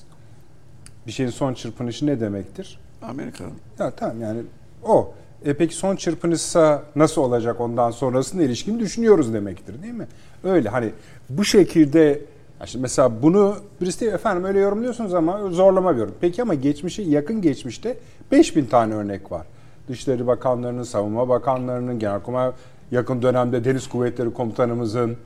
[1.07, 2.79] Bir şeyin son çırpınışı ne demektir?
[3.03, 3.53] Amerika'nın.
[3.79, 4.43] Ya tamam yani
[4.83, 5.13] o.
[5.45, 10.07] E peki son çırpınışsa nasıl olacak ondan sonrasına ilişkin düşünüyoruz demektir değil mi?
[10.45, 10.93] Öyle hani
[11.31, 12.21] bu şekilde
[12.65, 16.15] şimdi mesela bunu birisi diyor efendim öyle yorumluyorsunuz ama zorlama bir yorum.
[16.21, 17.99] Peki ama geçmişe yakın geçmişte
[18.33, 19.47] 5000 tane örnek var.
[19.89, 22.53] Dışişleri Bakanlarının, Savunma Bakanlarının, Genelkurmay
[22.91, 25.17] yakın dönemde Deniz Kuvvetleri Komutanımızın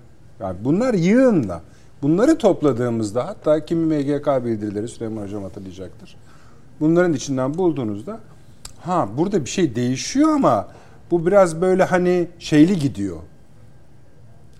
[0.40, 1.60] yani bunlar yığınla.
[2.02, 6.16] Bunları topladığımızda hatta kimi MGK bildirileri Süleyman Hocam hatırlayacaktır.
[6.80, 8.20] Bunların içinden bulduğunuzda
[8.80, 10.68] ha burada bir şey değişiyor ama
[11.10, 13.16] bu biraz böyle hani şeyli gidiyor.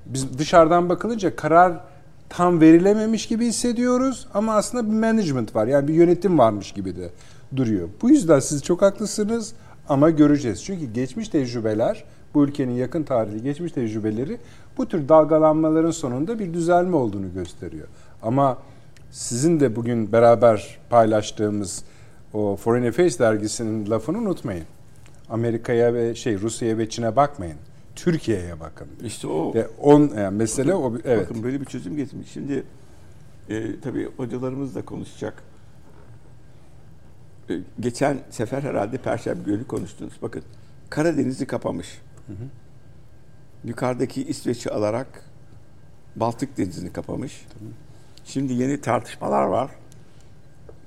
[0.06, 1.80] Biz dışarıdan bakılınca karar
[2.28, 5.66] tam verilememiş gibi hissediyoruz ama aslında bir management var.
[5.66, 7.10] Yani bir yönetim varmış gibi de
[7.56, 7.88] duruyor.
[8.02, 9.52] Bu yüzden siz çok haklısınız
[9.88, 10.64] ama göreceğiz.
[10.64, 14.38] Çünkü geçmiş tecrübeler, bu ülkenin yakın tarihli geçmiş tecrübeleri
[14.78, 17.86] bu tür dalgalanmaların sonunda bir düzelme olduğunu gösteriyor.
[18.22, 18.58] Ama
[19.10, 21.84] sizin de bugün beraber paylaştığımız
[22.34, 24.64] o Foreign Affairs dergisinin lafını unutmayın.
[25.30, 27.56] Amerika'ya ve şey Rusya'ya ve Çin'e bakmayın.
[27.96, 28.88] Türkiye'ye bakın.
[29.04, 29.54] İşte o.
[29.54, 31.28] Ve on yani mesele Bakın- o evet.
[31.30, 32.30] Bakın böyle bir çözüm getirmiş.
[32.32, 32.62] Şimdi
[33.48, 35.42] e, tabii hocalarımız da konuşacak.
[37.50, 40.12] E, geçen sefer herhalde Perşembe günü konuştunuz.
[40.22, 40.42] Bakın
[40.90, 41.98] Karadeniz'i kapamış.
[43.64, 45.24] Yukarıdaki İsveç'i alarak
[46.16, 47.46] Baltık Denizi'ni kapamış.
[48.24, 49.70] Şimdi yeni tartışmalar var.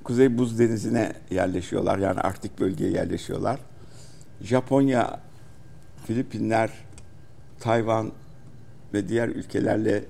[0.04, 1.98] Kuzey Buz Denizi'ne yerleşiyorlar.
[1.98, 3.60] Yani Arktik bölgeye yerleşiyorlar.
[4.40, 5.20] Japonya,
[6.06, 6.70] Filipinler,
[7.60, 8.12] Tayvan
[8.94, 10.04] ve diğer ülkelerle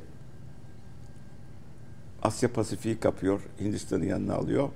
[2.23, 3.41] Asya Pasifik'i kapıyor.
[3.61, 4.69] Hindistan'ı yanına alıyor.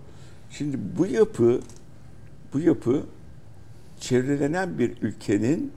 [0.50, 1.60] Şimdi bu yapı
[2.52, 3.06] bu yapı
[4.00, 5.72] çevrelenen bir ülkenin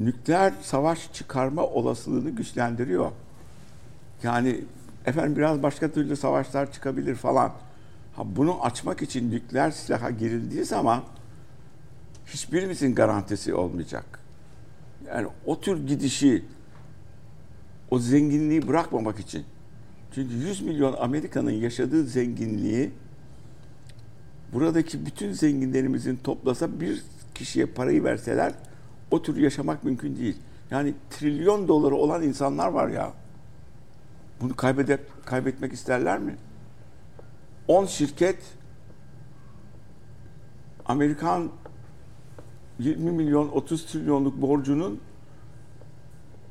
[0.00, 3.12] nükleer savaş çıkarma olasılığını güçlendiriyor.
[4.22, 4.60] Yani
[5.06, 7.52] efendim biraz başka türlü savaşlar çıkabilir falan.
[8.16, 11.02] Ha bunu açmak için nükleer silaha girildiği zaman
[12.26, 14.18] hiçbirimizin garantisi olmayacak.
[15.06, 16.44] Yani o tür gidişi
[17.90, 19.44] o zenginliği bırakmamak için.
[20.14, 22.90] Çünkü 100 milyon Amerika'nın yaşadığı zenginliği
[24.52, 27.02] buradaki bütün zenginlerimizin toplasa bir
[27.34, 28.52] kişiye parayı verseler
[29.14, 30.36] o tür yaşamak mümkün değil.
[30.70, 33.12] Yani trilyon doları olan insanlar var ya.
[34.40, 36.36] Bunu kaybeder, kaybetmek isterler mi?
[37.68, 38.38] 10 şirket
[40.86, 41.50] Amerikan
[42.78, 45.00] 20 milyon 30 trilyonluk borcunun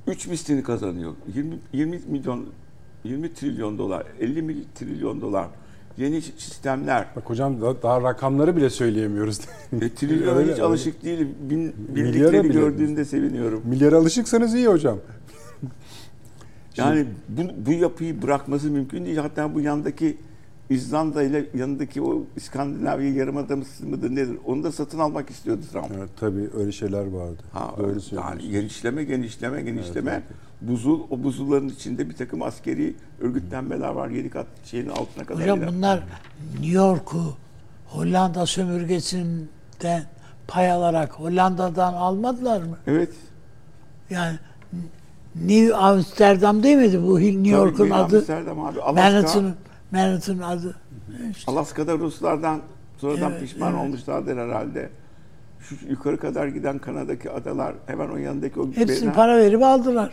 [0.08, 1.14] 3 mislini kazanıyor.
[1.34, 2.50] 20, 20 milyon
[3.04, 5.48] 20 trilyon dolar, 50 mil trilyon dolar.
[5.98, 7.06] Yeni sistemler.
[7.16, 9.40] Bak hocam da- daha rakamları bile söyleyemiyoruz.
[9.82, 10.64] E, trilyona Öyle, hiç öyle.
[10.64, 11.30] alışık değilim.
[11.50, 13.62] Bin, bildikleri gördüğümde seviniyorum.
[13.66, 14.98] Milyara alışıksanız iyi hocam.
[16.78, 19.18] Yani bu, bu yapıyı bırakması mümkün değil.
[19.18, 20.18] Hatta bu yandaki
[20.70, 24.38] İzlanda ile yanındaki o İskandinavya yarımadası mıdır nedir?
[24.46, 25.86] Onu da satın almak istiyordu Trump.
[25.98, 27.38] Evet, tabii öyle şeyler vardı.
[27.52, 30.12] Ha, Doğru yani genişleme, genişleme, genişleme.
[30.12, 30.24] Evet,
[30.68, 34.10] Buzul, o buzulların içinde bir takım askeri örgütlenmeler var.
[34.10, 35.42] Yedi kat şeyin altına kadar.
[35.42, 35.68] Hocam inen.
[35.74, 36.04] bunlar
[36.54, 37.34] New York'u
[37.88, 40.04] Hollanda sömürgesinden
[40.48, 42.78] pay alarak Hollanda'dan almadılar mı?
[42.88, 43.10] Evet.
[44.10, 44.38] Yani
[45.36, 48.18] New Amsterdam değil miydi bu New York'un adı?
[48.18, 48.80] Amsterdam abi.
[48.80, 49.54] Manhattan,
[49.92, 50.76] Manhattan adı.
[51.32, 52.62] İşte Alaska'da Ruslardan
[52.98, 53.82] sonradan Evet, pişman evet.
[53.86, 54.90] olmuşlardır herhalde.
[55.60, 60.12] Şu yukarı kadar giden Kanada'daki adalar hemen o yanındaki o hepsini verilen- para verip aldılar.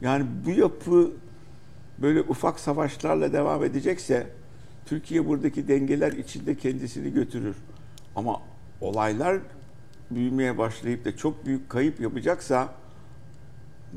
[0.00, 1.10] Yani bu yapı
[1.98, 4.26] böyle ufak savaşlarla devam edecekse
[4.86, 7.56] Türkiye buradaki dengeler içinde kendisini götürür.
[8.16, 8.40] Ama
[8.80, 9.38] olaylar
[10.10, 12.74] büyümeye başlayıp da çok büyük kayıp yapacaksa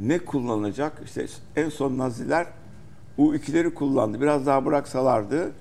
[0.01, 1.01] ne kullanacak?
[1.05, 1.25] İşte
[1.55, 2.47] en son Naziler
[3.17, 4.21] U-2'leri kullandı.
[4.21, 5.51] Biraz daha bıraksalardı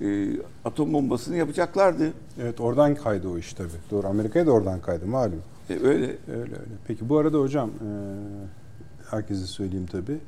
[0.00, 0.28] e,
[0.64, 2.12] atom bombasını yapacaklardı.
[2.42, 3.68] Evet oradan kaydı o iş tabii.
[3.90, 5.42] Doğru Amerika'ya da oradan kaydı malum.
[5.70, 6.16] E, öyle.
[6.28, 6.56] Öyle öyle.
[6.86, 7.88] Peki bu arada hocam e,
[9.10, 10.18] herkese söyleyeyim tabii.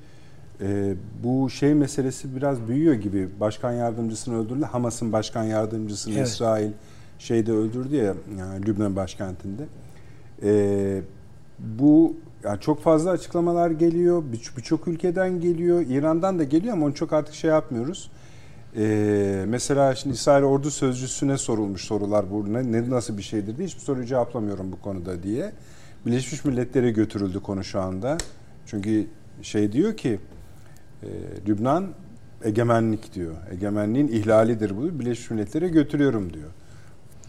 [0.60, 0.94] E,
[1.24, 3.28] bu şey meselesi biraz büyüyor gibi.
[3.40, 4.64] Başkan yardımcısını öldürdü.
[4.64, 6.26] Hamas'ın başkan yardımcısını Evet.
[6.28, 6.70] İsrail
[7.18, 9.62] şeyde öldürdü ya yani Lübnan başkentinde.
[10.42, 11.00] E,
[11.58, 14.22] bu yani çok fazla açıklamalar geliyor.
[14.32, 15.84] Bir- Birçok ülkeden geliyor.
[15.88, 18.10] İran'dan da geliyor ama onu çok artık şey yapmıyoruz.
[18.76, 23.66] Ee, mesela şimdi İsrail ordu sözcüsüne sorulmuş sorular bu ne, ne nasıl bir şeydir diye
[23.68, 25.52] hiçbir soruyu cevaplamıyorum bu konuda diye.
[26.06, 28.18] Birleşmiş Milletler'e götürüldü konu şu anda.
[28.70, 29.06] Çünkü
[29.42, 30.18] şey diyor ki
[31.02, 31.08] e,
[31.48, 31.86] Lübnan
[32.44, 33.34] egemenlik diyor.
[33.50, 35.00] Egemenliğin ihlalidir bu.
[35.00, 36.48] Birleşmiş Milletler'e götürüyorum diyor.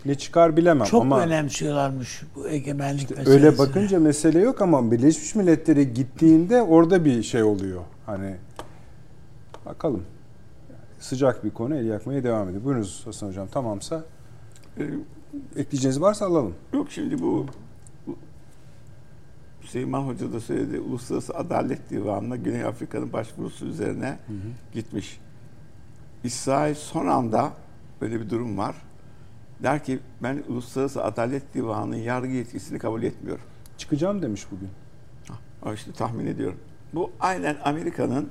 [0.06, 3.34] Ne çıkar bilemem Çok ama önemsiyorlarmış bu egemenlik meselesini.
[3.34, 7.82] öyle bakınca mesele yok ama Birleşmiş Milletler'e gittiğinde orada bir şey oluyor.
[8.06, 8.36] Hani
[9.66, 10.04] bakalım.
[11.00, 12.64] Sıcak bir konu el yakmaya devam ediyor.
[12.64, 14.04] Buyurunuz Hasan Hocam tamamsa
[14.78, 14.84] E,
[15.56, 16.54] ekleyeceğiniz varsa alalım.
[16.74, 17.46] Yok şimdi bu
[19.70, 20.80] Süleyman Hoca da söyledi.
[20.80, 24.20] Uluslararası Adalet Divanı'na Güney Afrika'nın başvurusu üzerine
[24.74, 25.20] gitmiş.
[26.24, 27.54] İsrail son anda
[28.02, 28.76] böyle bir durum var.
[29.64, 33.44] Der ki ben Uluslararası Adalet Divanı'nın yargı yetkisini kabul etmiyorum.
[33.78, 34.70] Çıkacağım demiş bugün.
[35.64, 36.60] Ha, işte tahmin ediyorum.
[36.94, 38.30] Bu aynen Amerika'nın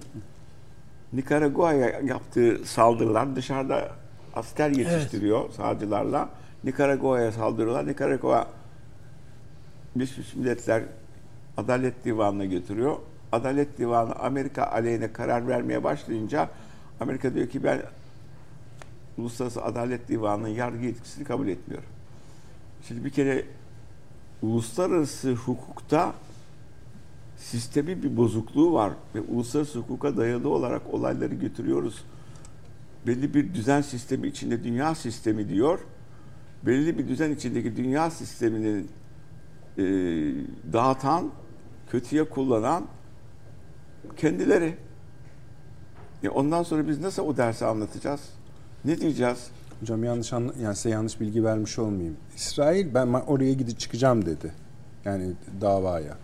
[1.12, 3.88] Nikaragua'ya yaptığı saldırılar dışarıda
[4.34, 6.28] asker yetiştiriyor savcılarla.
[6.64, 7.86] Nikaragua'ya saldırıyorlar.
[7.86, 8.46] Nikaragua
[9.94, 10.82] Birleşmiş Milletler
[11.58, 12.96] Adalet Divanı'na götürüyor.
[13.32, 16.50] Adalet Divanı Amerika aleyhine karar vermeye başlayınca
[17.00, 17.82] Amerika diyor ki ben
[19.18, 21.88] Uluslararası Adalet Divanı'nın yargı yetkisini kabul etmiyorum.
[22.88, 23.44] Şimdi bir kere
[24.42, 26.14] uluslararası hukukta
[27.36, 32.04] sistemi bir bozukluğu var ve uluslararası hukuka dayalı olarak olayları götürüyoruz.
[33.06, 35.78] Belli bir düzen sistemi içinde dünya sistemi diyor.
[36.66, 38.84] Belli bir düzen içindeki dünya sistemini
[39.78, 39.82] e,
[40.72, 41.30] dağıtan,
[41.90, 42.86] kötüye kullanan
[44.16, 44.76] kendileri.
[46.22, 48.20] E ondan sonra biz nasıl o dersi anlatacağız?
[48.84, 49.50] Ne diyeceğiz?
[49.80, 52.16] Hocam yanlış anla, yani size yanlış bilgi vermiş olmayayım.
[52.36, 54.52] İsrail ben oraya gidip çıkacağım dedi.
[55.04, 56.16] Yani davaya.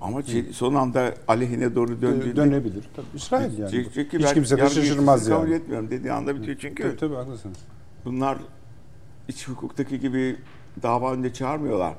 [0.00, 0.22] Ama
[0.52, 2.88] son anda aleyhine doğru döndüğünde Dönebilir.
[2.96, 3.70] Tabii İsrail yani.
[3.94, 5.62] Çünkü Hiç ben kimse de şaşırmaz yetkisini kabul yani.
[5.62, 6.82] etmiyorum dediği anda bitiyor çünkü.
[6.82, 7.58] Tabii tabii haklısınız.
[8.04, 8.38] Bunlar
[9.28, 10.36] iç hukuktaki gibi
[10.82, 11.94] dava önünde çağırmıyorlar.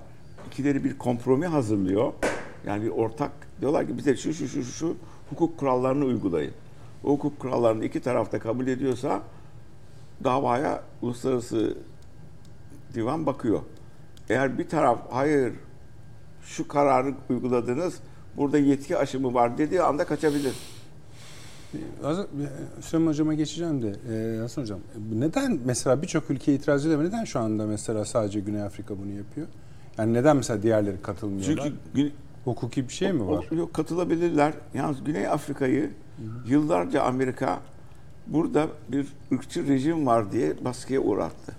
[0.47, 2.13] İkileri bir kompromi hazırlıyor.
[2.67, 3.31] Yani bir ortak
[3.61, 4.95] diyorlar ki bize şu şu şu şu,
[5.29, 6.53] hukuk kurallarını uygulayın.
[7.03, 9.21] O hukuk kurallarını iki tarafta kabul ediyorsa
[10.23, 11.77] davaya uluslararası
[12.93, 13.59] divan bakıyor.
[14.29, 15.53] Eğer bir taraf hayır
[16.41, 17.99] şu kararı uyguladınız
[18.37, 20.53] burada yetki aşımı var dediği anda kaçabilir.
[22.03, 22.25] Az-
[22.81, 24.79] Süleyman Hocam'a geçeceğim de e, Hasan Hocam
[25.13, 29.47] neden mesela birçok ülke itiraz ediyor neden şu anda mesela sadece Güney Afrika bunu yapıyor?
[29.97, 31.63] Yani neden mesela diğerleri katılmıyorlar?
[31.95, 32.11] Çünkü
[32.47, 33.47] Hukuki bir şey mi var?
[33.51, 34.53] Yok katılabilirler.
[34.73, 35.91] Yalnız Güney Afrika'yı
[36.45, 37.59] yıllarca Amerika
[38.27, 41.55] burada bir ırkçı rejim var diye baskıya uğrattı.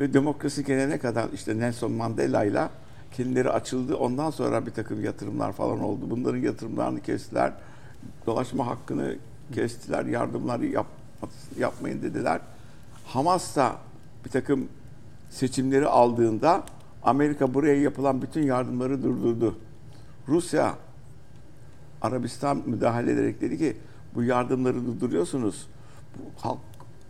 [0.00, 2.68] Ve demokrasi gelene kadar işte Nelson Mandela ile
[3.16, 3.96] kendileri açıldı.
[3.96, 6.04] Ondan sonra bir takım yatırımlar falan oldu.
[6.10, 7.52] Bunların yatırımlarını kestiler.
[8.26, 9.16] Dolaşma hakkını
[9.54, 10.04] kestiler.
[10.04, 10.86] Yardımları yap,
[11.58, 12.40] yapmayın dediler.
[13.06, 13.72] Hamas da
[14.24, 14.68] bir takım
[15.30, 16.62] seçimleri aldığında
[17.02, 19.56] Amerika buraya yapılan bütün yardımları durdurdu.
[20.28, 20.74] Rusya
[22.02, 23.76] Arabistan müdahale ederek dedi ki
[24.14, 25.66] bu yardımları durduruyorsunuz.
[26.18, 26.58] Bu halk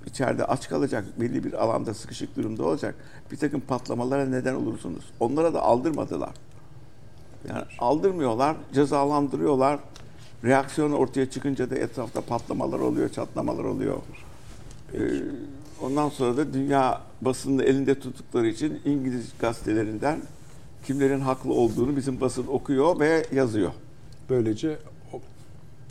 [0.07, 2.95] içeride aç kalacak, belli bir alanda sıkışık durumda olacak.
[3.33, 5.05] Bir takım patlamalara neden olursunuz.
[5.21, 6.35] Onlara da aldırmadılar.
[7.49, 9.81] Yani aldırmıyorlar, cezalandırıyorlar.
[10.45, 13.97] reaksiyonu ortaya çıkınca da etrafta patlamalar oluyor, çatlamalar oluyor.
[14.95, 14.99] Ee,
[15.83, 20.19] ondan sonra da dünya basını elinde tuttukları için İngiliz gazetelerinden
[20.87, 23.71] kimlerin haklı olduğunu bizim basın okuyor ve yazıyor.
[24.31, 24.77] Böylece
[25.13, 25.21] o-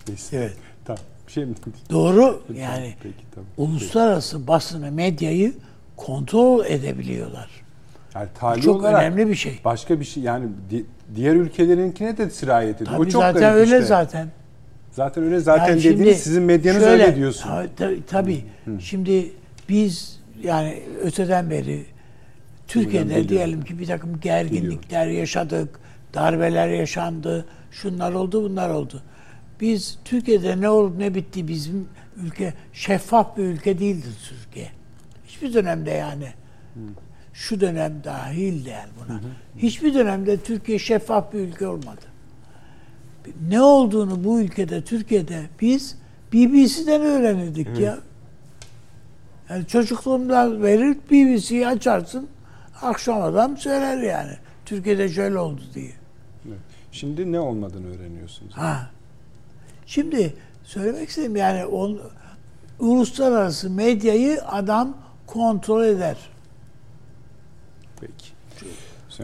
[0.08, 0.38] neyse.
[0.38, 0.58] Evet.
[0.86, 1.02] Tamam.
[1.28, 1.56] Bir şey mi?
[1.90, 3.50] Doğru yani Peki tamam.
[3.58, 5.54] uluslararası basını, medyayı
[5.98, 7.50] kontrol edebiliyorlar.
[8.16, 9.60] Yani tali çok olarak önemli bir şey.
[9.66, 10.86] Başka bir şey yani di-
[11.16, 12.92] diğer ülkelerinkine de sirayet ediyor.
[12.92, 13.82] Tabii o çok zaten garip öyle işte.
[13.88, 14.28] zaten.
[14.92, 17.50] Zaten öyle zaten Yani dediğiniz şimdi sizin medyanız şöyle, öyle diyorsun.
[17.78, 18.44] Tabii, tabii.
[18.80, 19.32] Şimdi
[19.70, 21.86] biz yani öteden beri
[22.68, 25.80] Türkiye'de diyelim ki bir takım gerginlikler yaşadık,
[26.14, 29.02] darbeler yaşandı, şunlar oldu, bunlar oldu.
[29.62, 31.88] Biz Türkiye'de ne olup ne bitti bizim
[32.24, 34.70] ülke şeffaf bir ülke değildir Türkiye.
[35.28, 36.28] Hiçbir dönemde yani.
[37.34, 39.22] Şu dönem dahil de yani buna.
[39.58, 42.10] Hiçbir dönemde Türkiye şeffaf bir ülke olmadı
[43.50, 45.98] ne olduğunu bu ülkede, Türkiye'de biz
[46.34, 47.98] BBC'den öğrenirdik ya.
[49.50, 52.28] Yani çocukluğumdan beri BBC'yi açarsın,
[52.82, 54.34] akşam adam söyler yani.
[54.66, 55.92] Türkiye'de şöyle oldu diye.
[56.48, 56.60] Evet.
[56.92, 58.54] Şimdi ne olmadığını öğreniyorsunuz.
[58.54, 58.90] Ha.
[59.86, 62.00] Şimdi söylemek istedim yani on,
[62.80, 64.98] uluslararası medyayı adam
[65.28, 66.18] kontrol eder.
[68.02, 68.30] Peki.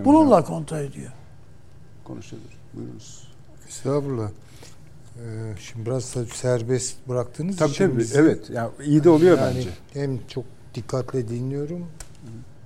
[0.06, 1.12] Bununla kontrol ediyor.
[2.04, 2.58] konuşabilir.
[2.74, 3.28] Buyurunuz.
[3.68, 4.30] Estağfurullah.
[5.20, 7.98] Ee, şimdi biraz da serbest bıraktığınız Tabii için tabii.
[7.98, 8.50] bizi- Evet.
[8.50, 9.70] Ya iyi de oluyor yani bence.
[9.94, 11.86] Hem çok dikkatle dinliyorum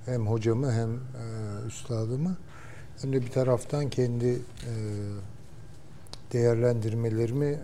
[0.05, 2.37] hem hocamı hem e, üstadımı
[3.01, 4.71] hem de bir taraftan kendi e,
[6.33, 7.59] değerlendirmelerimi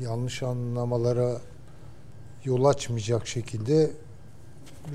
[0.00, 1.40] yanlış anlamalara
[2.44, 3.90] yol açmayacak şekilde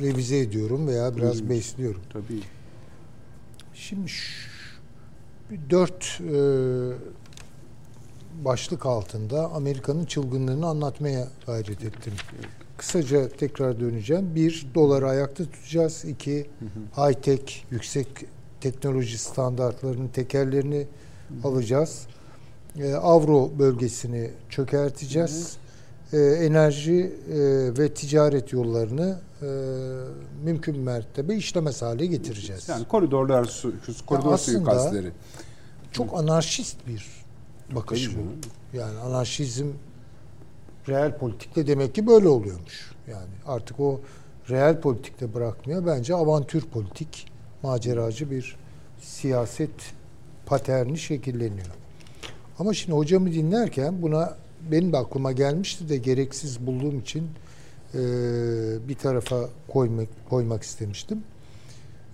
[0.02, 1.50] revize ediyorum veya biraz Buyurunuz.
[1.50, 2.02] besliyorum.
[2.14, 2.42] Tabii.
[3.74, 4.52] Şimdi şu-
[5.70, 6.34] dört e,
[8.46, 12.14] başlık altında Amerika'nın çılgınlığını anlatmaya gayret ettim.
[12.78, 14.36] Kısaca tekrar döneceğim.
[14.36, 16.06] Bir, doları ayakta tutacağız.
[16.06, 16.48] İki,
[16.98, 18.08] high tech, yüksek
[18.62, 20.88] teknoloji standartlarının tekerlerini
[21.44, 22.08] alacağız.
[22.80, 25.58] E, Avro bölgesini çökerteceğiz.
[26.14, 27.38] E, enerji e,
[27.78, 29.46] ve ticaret yollarını e,
[30.44, 32.70] mümkün mertebe işlemez hale getireceğiz.
[32.70, 33.74] Yani koridorlar su,
[34.06, 35.12] koridor aslında- suikastleri.
[35.92, 37.21] Çok anarşist bir
[37.76, 38.20] bakış bu.
[38.78, 39.68] Yani anarşizm
[40.90, 42.92] reel politikte demek ki böyle oluyormuş.
[43.12, 44.02] Yani artık o
[44.50, 45.86] reel politikte bırakmıyor.
[45.86, 47.32] Bence avantür politik,
[47.64, 48.56] maceracı bir
[49.02, 49.94] siyaset
[50.46, 51.68] paterni şekilleniyor.
[52.60, 54.38] Ama şimdi hocamı dinlerken buna
[54.72, 57.30] benim de aklıma gelmişti de gereksiz bulduğum için
[57.94, 58.00] e,
[58.88, 61.24] bir tarafa koymak koymak istemiştim.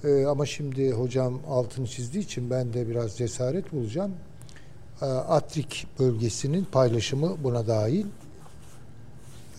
[0.04, 4.12] E, ama şimdi hocam altını çizdiği için ben de biraz cesaret bulacağım.
[5.02, 8.06] E, Atrik bölgesinin paylaşımı buna dahil.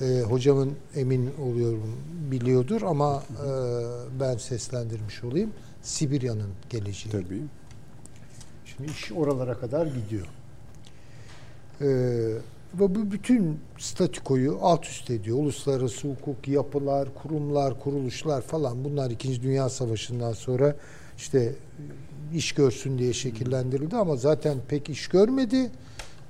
[0.01, 1.97] E, hocamın emin oluyorum
[2.31, 3.51] biliyordur ama e,
[4.21, 5.53] ben seslendirmiş olayım.
[5.83, 7.13] Sibirya'nın geleceği.
[7.13, 7.43] Tabii.
[8.65, 10.27] Şimdi iş oralara kadar gidiyor.
[11.81, 11.87] Ee,
[12.75, 15.39] ve bu bütün statükoyu alt üst ediyor.
[15.39, 20.77] Uluslararası hukuk, yapılar, kurumlar, kuruluşlar falan bunlar İkinci Dünya Savaşı'ndan sonra
[21.17, 21.55] işte
[22.35, 25.71] iş görsün diye şekillendirildi ama zaten pek iş görmedi.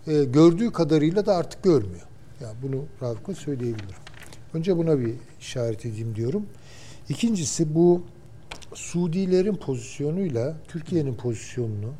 [0.06, 2.06] Ee, gördüğü kadarıyla da artık görmüyor.
[2.40, 4.00] Yani bunu rahatlıkla söyleyebilirim.
[4.54, 6.46] Önce buna bir işaret edeyim diyorum.
[7.08, 8.02] İkincisi bu
[8.74, 11.92] Suudilerin pozisyonuyla Türkiye'nin pozisyonunu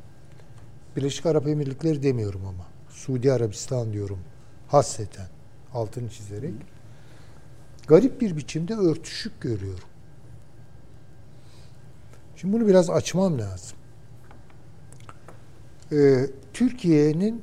[0.97, 4.19] Birleşik Arap Emirlikleri demiyorum ama Suudi Arabistan diyorum
[4.69, 5.29] hasreten
[5.75, 6.55] altını çizerek
[7.87, 9.89] garip bir biçimde örtüşük görüyorum.
[12.37, 13.78] Şimdi bunu biraz açmam lazım.
[15.93, 17.43] Ee, Türkiye'nin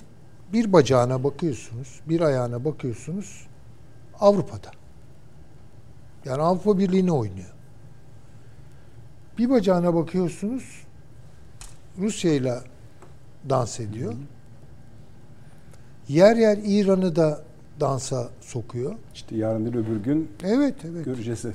[0.54, 3.48] bir bacağına bakıyorsunuz, bir ayağına bakıyorsunuz
[4.20, 4.72] Avrupa'da.
[6.26, 7.54] Yani Avrupa Birliği'ne oynuyor.
[9.38, 10.86] Bir bacağına bakıyorsunuz
[11.98, 12.60] Rusya ile
[13.50, 14.14] dans ediyor.
[16.08, 17.44] Yer yer İran'ı da
[17.80, 18.96] dansa sokuyor.
[19.14, 21.06] İşte yarın değil öbür gün Evet, evet.
[21.06, 21.46] göreceğiz.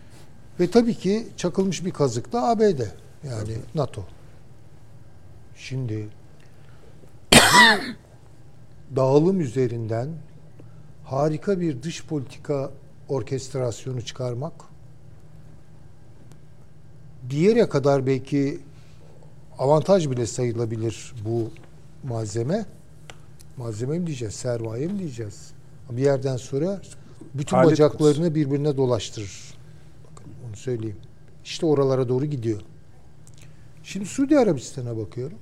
[0.60, 2.80] Ve tabii ki çakılmış bir kazık da ABD.
[3.24, 4.04] Yani NATO.
[5.56, 6.08] Şimdi
[8.96, 10.08] dağılım üzerinden
[11.04, 12.70] harika bir dış politika
[13.08, 14.70] orkestrasyonu çıkarmak
[17.22, 18.60] bir yere kadar belki
[19.58, 21.50] avantaj bile sayılabilir bu
[22.08, 22.66] malzeme.
[23.56, 25.52] Malzeme mi diyeceğiz, sermaye mi diyeceğiz?
[25.90, 26.80] Bir yerden sonra
[27.34, 29.54] bütün Alet bacaklarını birbirine dolaştırır.
[30.10, 30.96] Bakın onu söyleyeyim.
[31.44, 32.60] İşte oralara doğru gidiyor.
[33.82, 35.38] Şimdi Suudi Arabistan'a bakıyorum.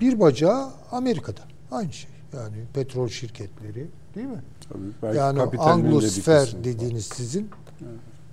[0.00, 1.40] Bir bacağı Amerika'da.
[1.70, 2.10] Aynı şey.
[2.32, 4.42] Yani petrol şirketleri değil mi?
[4.68, 7.50] Tabii, belki yani Anglosfer dediğiniz sizin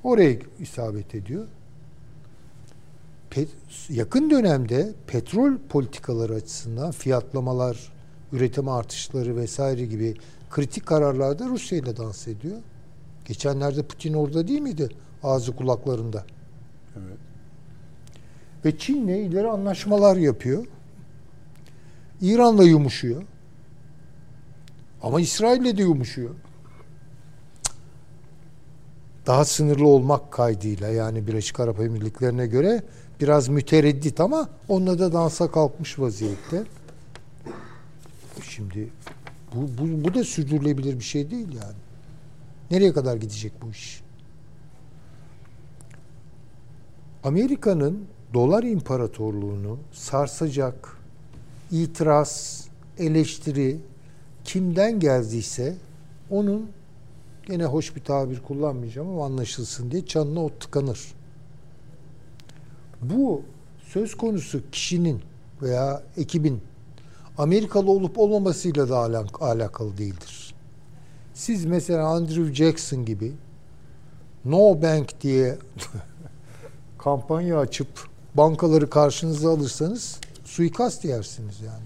[0.04, 1.48] oraya isabet ediyor.
[3.32, 7.91] Pet- yakın dönemde petrol politikaları açısından fiyatlamalar,
[8.32, 10.16] üretim artışları vesaire gibi
[10.49, 12.58] kritik kararlarda Rusya ile dans ediyor.
[13.26, 14.90] Geçenlerde Putin orada değil miydi?
[15.24, 16.26] Ağzı kulaklarında.
[16.95, 17.18] Evet.
[18.66, 20.66] Ve Çin'le ileri anlaşmalar yapıyor.
[22.22, 23.23] İran'la yumuşuyor.
[25.02, 26.35] Ama İsrail'le de yumuşuyor.
[29.26, 32.84] Daha sınırlı olmak kaydıyla yani Birleşik Arap Emirlikleri'ne göre
[33.22, 36.64] biraz mütereddit ama onunla da dansa kalkmış vaziyette.
[38.44, 38.89] Şimdi
[39.56, 41.77] bu, bu, bu da sürdürülebilir bir şey değil yani.
[42.72, 44.02] Nereye kadar gidecek bu iş?
[47.23, 50.97] Amerika'nın dolar imparatorluğunu sarsacak
[51.72, 52.64] itiraz,
[52.98, 53.77] eleştiri
[54.44, 55.76] kimden geldiyse
[56.30, 56.69] onun
[57.48, 60.99] gene hoş bir tabir kullanmayacağım ama anlaşılsın diye çanına o tıkanır.
[63.02, 63.41] Bu
[63.88, 65.22] söz konusu kişinin
[65.61, 66.61] veya ekibin
[67.38, 70.53] Amerikalı olup olmamasıyla da alak- alakalı değildir.
[71.34, 73.34] Siz mesela Andrew Jackson gibi
[74.45, 75.57] No Bank diye
[76.98, 77.88] kampanya açıp
[78.35, 80.19] bankaları karşınıza alırsanız
[80.58, 81.84] suikast yersiniz yani.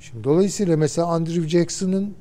[0.00, 2.14] Şimdi dolayısıyla mesela Andrew Jackson'ın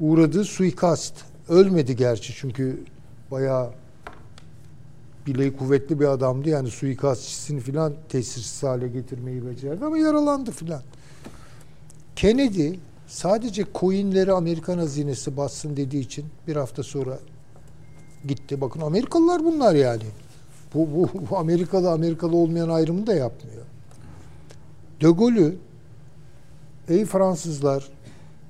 [0.00, 1.14] uğradığı suikast
[1.48, 2.84] ölmedi gerçi çünkü
[3.30, 3.70] bayağı
[5.26, 10.82] bileği kuvvetli bir adamdı yani suikastçisini filan tesirsiz hale getirmeyi becerdi ama yaralandı filan.
[12.16, 12.74] Kennedy
[13.06, 17.18] sadece coinleri Amerikan hazinesi bassın dediği için bir hafta sonra
[18.28, 18.60] gitti.
[18.60, 20.04] Bakın Amerikalılar bunlar yani.
[20.74, 23.62] Bu, bu, bu Amerikalı Amerikalı olmayan ayrımı da yapmıyor.
[25.00, 25.56] De Gaulle'ü
[26.88, 27.88] ey Fransızlar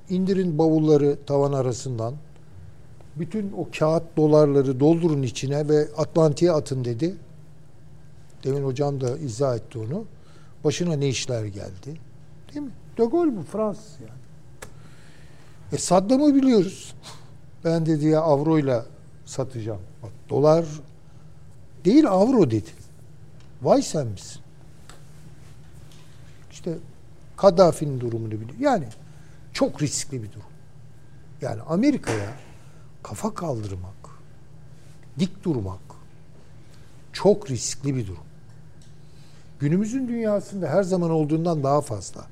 [0.09, 2.13] indirin bavulları tavan arasından
[3.15, 7.15] bütün o kağıt dolarları doldurun içine ve Atlantik'e atın dedi.
[8.43, 10.05] Demin hocam da izah etti onu.
[10.63, 11.99] Başına ne işler geldi.
[12.53, 12.71] Değil mi?
[12.97, 14.21] De Gaulle bu Fransız yani.
[15.71, 16.95] E Saddam'ı biliyoruz.
[17.65, 18.85] Ben dedi ya avroyla
[19.25, 19.81] satacağım.
[20.03, 20.65] Bak, dolar
[21.85, 22.69] değil avro dedi.
[23.61, 24.41] Vay sen misin?
[26.51, 26.77] İşte
[27.37, 28.59] Kaddafi'nin durumunu biliyor.
[28.59, 28.85] Yani
[29.53, 30.51] çok riskli bir durum.
[31.41, 32.33] Yani Amerika'ya
[33.03, 34.09] kafa kaldırmak,
[35.19, 35.79] dik durmak
[37.13, 38.23] çok riskli bir durum.
[39.59, 42.27] Günümüzün dünyasında her zaman olduğundan daha fazla.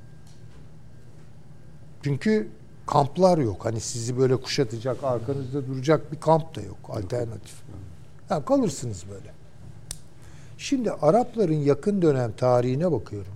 [2.02, 2.48] Çünkü
[2.86, 3.64] kamplar yok.
[3.64, 6.78] Hani sizi böyle kuşatacak, arkanızda duracak bir kamp da yok.
[6.88, 7.54] Alternatif.
[8.30, 9.39] Yani kalırsınız böyle.
[10.60, 13.32] Şimdi Arapların yakın dönem tarihine bakıyorum.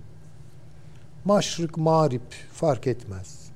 [1.24, 3.50] Maşrık, mağrip fark etmez.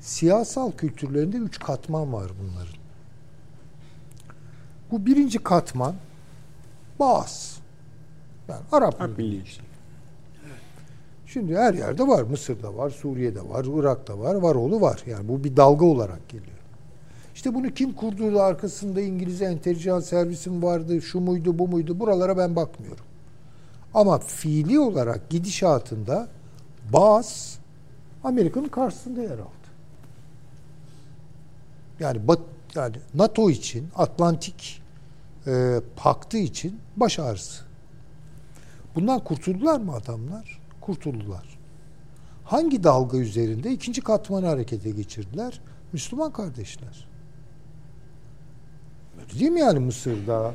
[0.00, 2.74] Siyasal kültürlerinde üç katman var bunların.
[4.90, 5.94] Bu birinci katman
[6.98, 7.58] Bağız.
[8.48, 9.72] Yani Arap Arap milliyetçiliği.
[11.26, 12.22] Şimdi her yerde var.
[12.22, 15.02] Mısır'da var, Suriye'de var, Irak'ta var, var oğlu var.
[15.06, 16.61] Yani bu bir dalga olarak geliyor.
[17.42, 22.00] İşte bunu kim kurduğu da arkasında İngiliz entelijan servisim vardı, şu muydu, bu muydu.
[22.00, 23.04] Buralara ben bakmıyorum.
[23.94, 26.28] Ama fiili olarak gidişatında
[26.92, 27.58] Bağız
[28.24, 29.68] Amerika'nın karşısında yer aldı.
[32.00, 32.38] Yani bat,
[32.74, 34.82] yani NATO için, Atlantik
[35.46, 37.64] e, paktı için baş ağrısı.
[38.94, 40.60] Bundan kurtuldular mı adamlar?
[40.80, 41.58] Kurtuldular.
[42.44, 43.72] Hangi dalga üzerinde?
[43.72, 45.60] ikinci katmanı harekete geçirdiler.
[45.92, 47.11] Müslüman kardeşler.
[49.38, 50.54] Değil mi yani Mısır'da?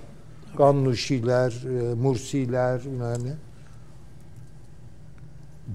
[0.58, 3.34] Gannuşiler, e, Mursiler, yani.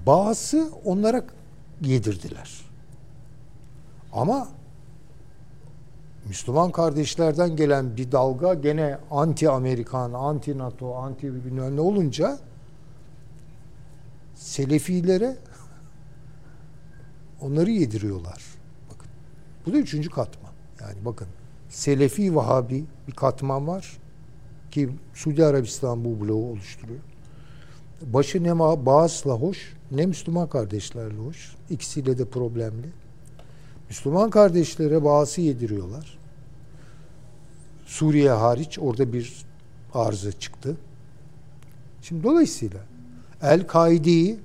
[0.05, 1.25] Bazı onlara
[1.81, 2.61] yedirdiler.
[4.13, 4.47] Ama
[6.27, 12.39] Müslüman kardeşlerden gelen bir dalga gene anti Amerikan, anti NATO, anti bilmem ne olunca
[14.35, 15.37] Selefilere
[17.41, 18.43] onları yediriyorlar.
[18.89, 19.07] Bakın.
[19.65, 20.51] Bu da üçüncü katman.
[20.81, 21.27] Yani bakın
[21.73, 23.97] Selefi Vahabi bir katman var
[24.71, 26.99] ki Suudi Arabistan bu bloğu oluşturuyor.
[28.01, 31.55] Başı ne Bağız'la hoş ne Müslüman kardeşlerle hoş.
[31.69, 32.87] İkisiyle de problemli.
[33.89, 36.19] Müslüman kardeşlere Bağız'ı yediriyorlar.
[37.85, 39.45] Suriye hariç orada bir
[39.93, 40.77] arıza çıktı.
[42.01, 42.79] Şimdi dolayısıyla
[43.41, 44.39] El-Kaide'yi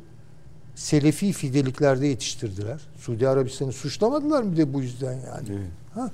[0.74, 2.80] Selefi fideliklerde yetiştirdiler.
[2.96, 5.48] Suudi Arabistan'ı suçlamadılar mı de bu yüzden yani.
[5.48, 5.70] Evet.
[5.94, 6.10] Ha?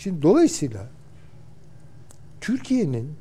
[0.00, 0.86] Şimdi dolayısıyla
[2.40, 3.12] Türkiye'nin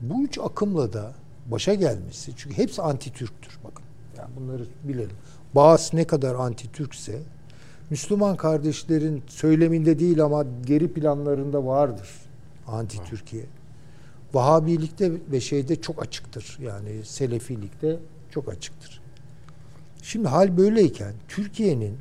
[0.00, 1.12] bu üç akımla da
[1.46, 3.84] başa gelmesi çünkü hepsi anti-Türktür bakın.
[4.18, 5.16] Yani bunları bilelim.
[5.54, 7.18] Bağız ne kadar anti-Türkse
[7.90, 12.08] Müslüman kardeşlerin söyleminde değil ama geri planlarında vardır
[12.66, 13.44] anti-Türkiye.
[14.32, 16.58] Vahabilikte ve şeyde çok açıktır.
[16.62, 17.98] Yani Selefilikte
[18.30, 19.00] çok açıktır.
[20.02, 21.98] Şimdi hal böyleyken Türkiye'nin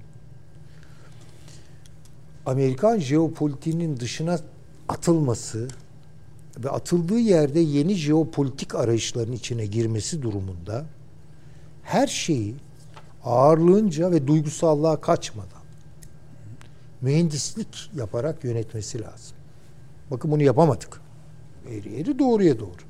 [2.46, 4.40] Amerikan jeopolitiğinin dışına
[4.90, 5.68] atılması
[6.58, 10.86] ve atıldığı yerde yeni jeopolitik arayışların içine girmesi durumunda
[11.84, 12.56] her şeyi
[13.24, 15.64] ağırlığınca ve duygusallığa kaçmadan
[17.02, 19.38] mühendislik yaparak yönetmesi lazım.
[20.12, 21.02] Bakın bunu yapamadık.
[21.70, 22.82] Eğri eğri doğruya doğru.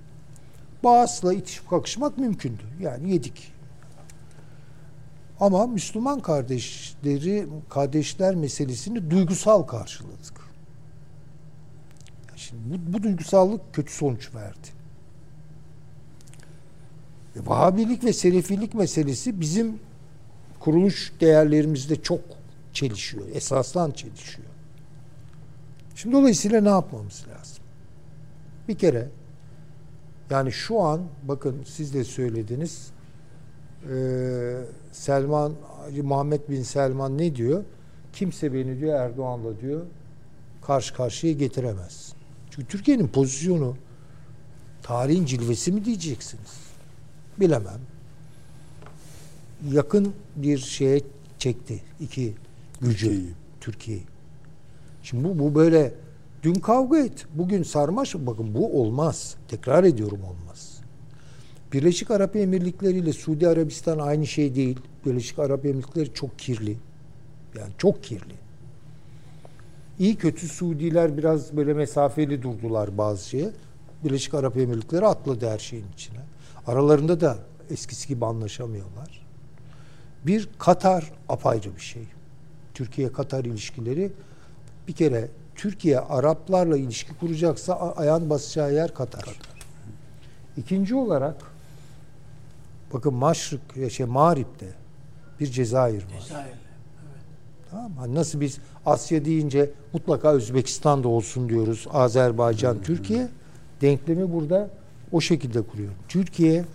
[0.84, 2.64] Bağızla itişip kakışmak mümkündü.
[2.80, 3.53] Yani yedik.
[5.44, 10.42] Ama Müslüman kardeşleri, kardeşler meselesini duygusal karşıladık.
[12.36, 14.68] Şimdi bu, bu duygusallık kötü sonuç verdi.
[17.36, 19.80] E, Vahabilik ve Selefilik meselesi bizim
[20.60, 22.22] kuruluş değerlerimizde çok
[22.74, 23.26] çelişiyor.
[23.34, 24.48] Esaslan çelişiyor.
[25.96, 27.64] Şimdi dolayısıyla ne yapmamız lazım?
[28.68, 29.10] Bir kere
[30.30, 32.93] yani şu an bakın siz de söylediniz
[34.92, 35.54] Selman
[36.04, 37.64] Muhammed bin Selman ne diyor?
[38.14, 39.82] Kimse beni diyor Erdoğan'la diyor
[40.62, 42.14] karşı karşıya getiremez.
[42.52, 43.76] Çünkü Türkiye'nin pozisyonu
[44.84, 46.58] tarihin cilvesi mi diyeceksiniz?
[47.40, 47.80] Bilemem.
[49.72, 51.02] Yakın bir şeye
[51.40, 52.34] çekti iki
[52.82, 53.34] gücü Türkiye'yi.
[53.62, 54.00] Türkiye.
[55.04, 55.94] Şimdi bu, bu böyle
[56.44, 58.16] dün kavga et, bugün sarmaş.
[58.16, 59.36] Bakın bu olmaz.
[59.48, 60.53] Tekrar ediyorum olmaz.
[61.74, 64.80] Birleşik Arap Emirlikleri ile Suudi Arabistan aynı şey değil.
[65.06, 66.78] Birleşik Arap Emirlikleri çok kirli.
[67.58, 68.34] Yani çok kirli.
[70.00, 73.50] İyi kötü Suudiler biraz böyle mesafeli durdular bazı şeye.
[74.04, 76.20] Birleşik Arap Emirlikleri atladı her şeyin içine.
[76.68, 77.38] Aralarında da
[77.70, 79.26] eskisi gibi anlaşamıyorlar.
[80.26, 82.04] Bir Katar apayrı bir şey.
[82.74, 84.12] Türkiye-Katar ilişkileri
[84.88, 89.22] bir kere Türkiye Araplarla ilişki kuracaksa ayağın basacağı yer Katar.
[89.22, 89.66] Katar.
[90.58, 91.53] İkinci olarak
[92.94, 94.68] bakın Maşrık, şey Mağrip'te
[95.40, 96.20] bir Cezayir var.
[96.22, 96.46] Cezayir.
[96.48, 96.58] Evet.
[97.72, 98.16] Tamam mı?
[98.16, 101.88] Nasıl biz Asya deyince mutlaka Özbekistan'da olsun diyoruz.
[101.94, 102.82] Azerbaycan, hmm.
[102.82, 103.28] Türkiye
[103.82, 104.70] denklemi burada
[105.12, 105.92] o şekilde kuruyor.
[106.08, 106.66] Türkiye,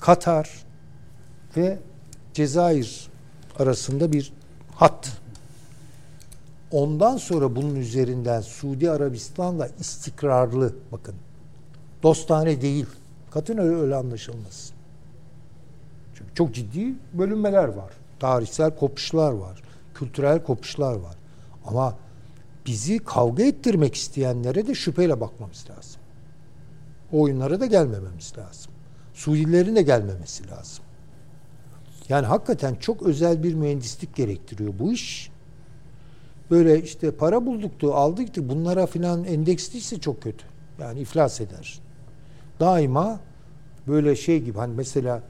[0.00, 0.50] Katar
[1.56, 1.78] ve
[2.34, 3.08] Cezayir
[3.58, 4.32] arasında bir
[4.74, 5.20] hat.
[6.70, 11.14] Ondan sonra bunun üzerinden Suudi Arabistan'la istikrarlı bakın
[12.02, 12.86] dostane değil.
[13.30, 14.77] Katın öyle, öyle anlaşılmasın.
[16.38, 17.92] Çok ciddi bölünmeler var.
[18.20, 19.62] Tarihsel kopuşlar var.
[19.94, 21.16] Kültürel kopuşlar var.
[21.66, 21.96] Ama
[22.66, 26.00] bizi kavga ettirmek isteyenlere de şüpheyle bakmamız lazım.
[27.12, 28.72] O oyunlara da gelmememiz lazım.
[29.14, 30.84] Suudilerin de gelmemesi lazım.
[32.08, 35.30] Yani hakikaten çok özel bir mühendislik gerektiriyor bu iş.
[36.50, 40.44] Böyle işte para bulduktu, aldıktı bunlara filan endeksliyse çok kötü.
[40.80, 41.80] Yani iflas eder.
[42.60, 43.20] Daima
[43.86, 45.22] böyle şey gibi hani mesela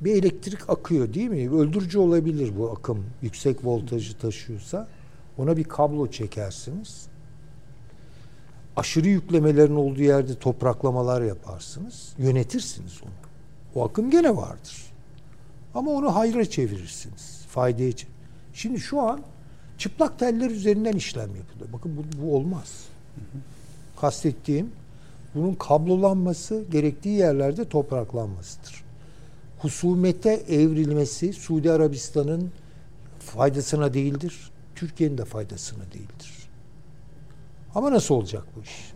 [0.00, 1.50] bir elektrik akıyor değil mi?
[1.50, 4.88] Öldürücü olabilir bu akım yüksek voltajı taşıyorsa.
[5.38, 7.06] Ona bir kablo çekersiniz.
[8.76, 12.12] Aşırı yüklemelerin olduğu yerde topraklamalar yaparsınız.
[12.18, 13.10] Yönetirsiniz onu.
[13.74, 14.84] O akım gene vardır.
[15.74, 17.44] Ama onu hayra çevirirsiniz.
[17.48, 18.12] Faydaya çevir.
[18.52, 19.20] Şimdi şu an
[19.78, 21.72] çıplak teller üzerinden işlem yapılıyor.
[21.72, 22.84] Bakın bu, bu olmaz.
[24.00, 24.70] Kastettiğim
[25.34, 28.87] bunun kablolanması gerektiği yerlerde topraklanmasıdır.
[29.58, 32.50] Husumete evrilmesi Suudi Arabistan'ın
[33.18, 34.50] faydasına değildir.
[34.74, 36.48] Türkiye'nin de faydasına değildir.
[37.74, 38.92] Ama nasıl olacak bu iş?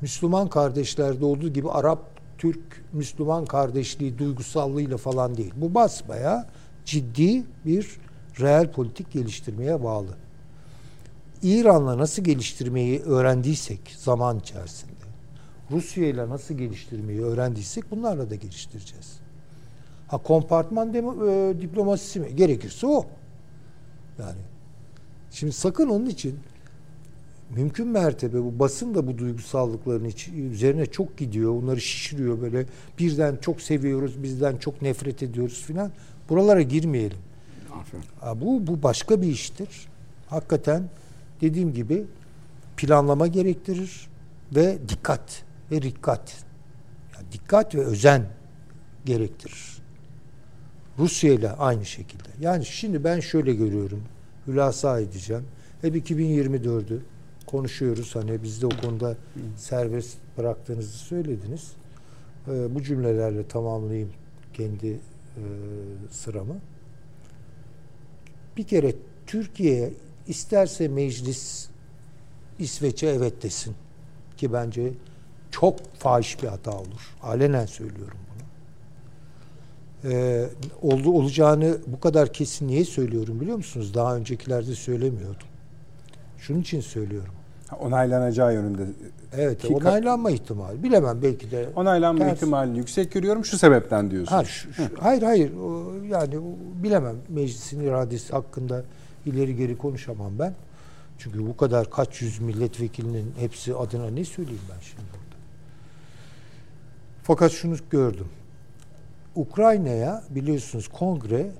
[0.00, 5.52] Müslüman kardeşlerde olduğu gibi Arap Türk-Müslüman kardeşliği duygusallığıyla falan değil.
[5.56, 6.46] Bu basbaya
[6.84, 7.98] ciddi bir
[8.40, 10.16] reel politik geliştirmeye bağlı.
[11.42, 14.92] İran'la nasıl geliştirmeyi öğrendiysek zaman içerisinde,
[15.70, 19.17] Rusya ile nasıl geliştirmeyi öğrendiysek bunlarla da geliştireceğiz.
[20.08, 22.36] Ha kompartman demo, e, diplomasisi mi?
[22.36, 23.06] Gerekirse o.
[24.18, 24.40] Yani
[25.30, 26.38] şimdi sakın onun için
[27.50, 31.62] mümkün mertebe bu basın da bu duygusallıkların iç, üzerine çok gidiyor.
[31.62, 32.66] Onları şişiriyor böyle.
[32.98, 35.90] Birden çok seviyoruz, bizden çok nefret ediyoruz filan.
[36.28, 37.18] Buralara girmeyelim.
[37.72, 38.40] Aferin.
[38.40, 39.88] Bu, bu başka bir iştir.
[40.26, 40.82] Hakikaten
[41.40, 42.04] dediğim gibi
[42.76, 44.08] planlama gerektirir
[44.54, 46.44] ve dikkat ve dikkat.
[47.14, 48.26] Yani dikkat ve özen
[49.04, 49.67] gerektirir.
[50.98, 52.28] Rusya ile aynı şekilde.
[52.40, 54.02] Yani şimdi ben şöyle görüyorum.
[54.46, 55.44] Hülasa edeceğim.
[55.82, 56.98] Hep 2024'ü
[57.46, 58.16] konuşuyoruz.
[58.16, 59.16] Hani biz de o konuda
[59.56, 61.72] serbest bıraktığınızı söylediniz.
[62.48, 64.10] Ee, bu cümlelerle tamamlayayım
[64.54, 65.42] kendi e,
[66.10, 66.56] sıramı.
[68.56, 68.94] Bir kere
[69.26, 69.92] Türkiye
[70.26, 71.68] isterse meclis
[72.58, 73.74] İsveç'e evet desin
[74.36, 74.92] ki bence
[75.50, 77.16] çok fahiş bir hata olur.
[77.22, 78.18] Alenen söylüyorum
[80.08, 80.44] Ee,
[80.82, 83.94] oldu olacağını bu kadar kesin niye söylüyorum biliyor musunuz?
[83.94, 85.46] Daha öncekilerde söylemiyordum.
[86.38, 87.34] Şunun için söylüyorum.
[87.80, 88.82] Onaylanacağı yönünde.
[89.36, 90.82] Evet, Ki- onaylanma ihtimali.
[90.82, 91.68] Bilemem belki de.
[91.76, 92.36] Onaylanma Ters.
[92.36, 94.32] ihtimalini yüksek görüyorum şu sebepten diyorsun.
[94.34, 96.42] Ha, şu- şu- hayır hayır o, yani o,
[96.82, 98.84] bilemem meclisin iradesi hakkında
[99.26, 100.54] ileri geri konuşamam ben.
[101.18, 105.36] Çünkü bu kadar kaç yüz milletvekilinin hepsi adına ne söyleyeyim ben şimdi burada.
[107.22, 108.26] Fakat şunu gördüm.
[109.38, 111.52] Ukrayna'ya biliyorsunuz kongre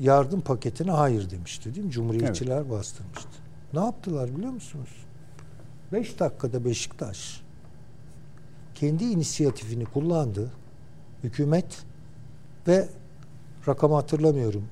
[0.00, 1.92] yardım paketine hayır demişti değil mi?
[1.92, 3.28] Cumhuriyetçiler bastırmıştı.
[3.72, 4.88] Ne yaptılar biliyor musunuz?
[5.92, 7.42] Beş dakikada Beşiktaş
[8.74, 10.50] kendi inisiyatifini kullandı
[11.24, 11.82] hükümet
[12.68, 12.88] ve
[13.68, 14.64] rakamı hatırlamıyorum.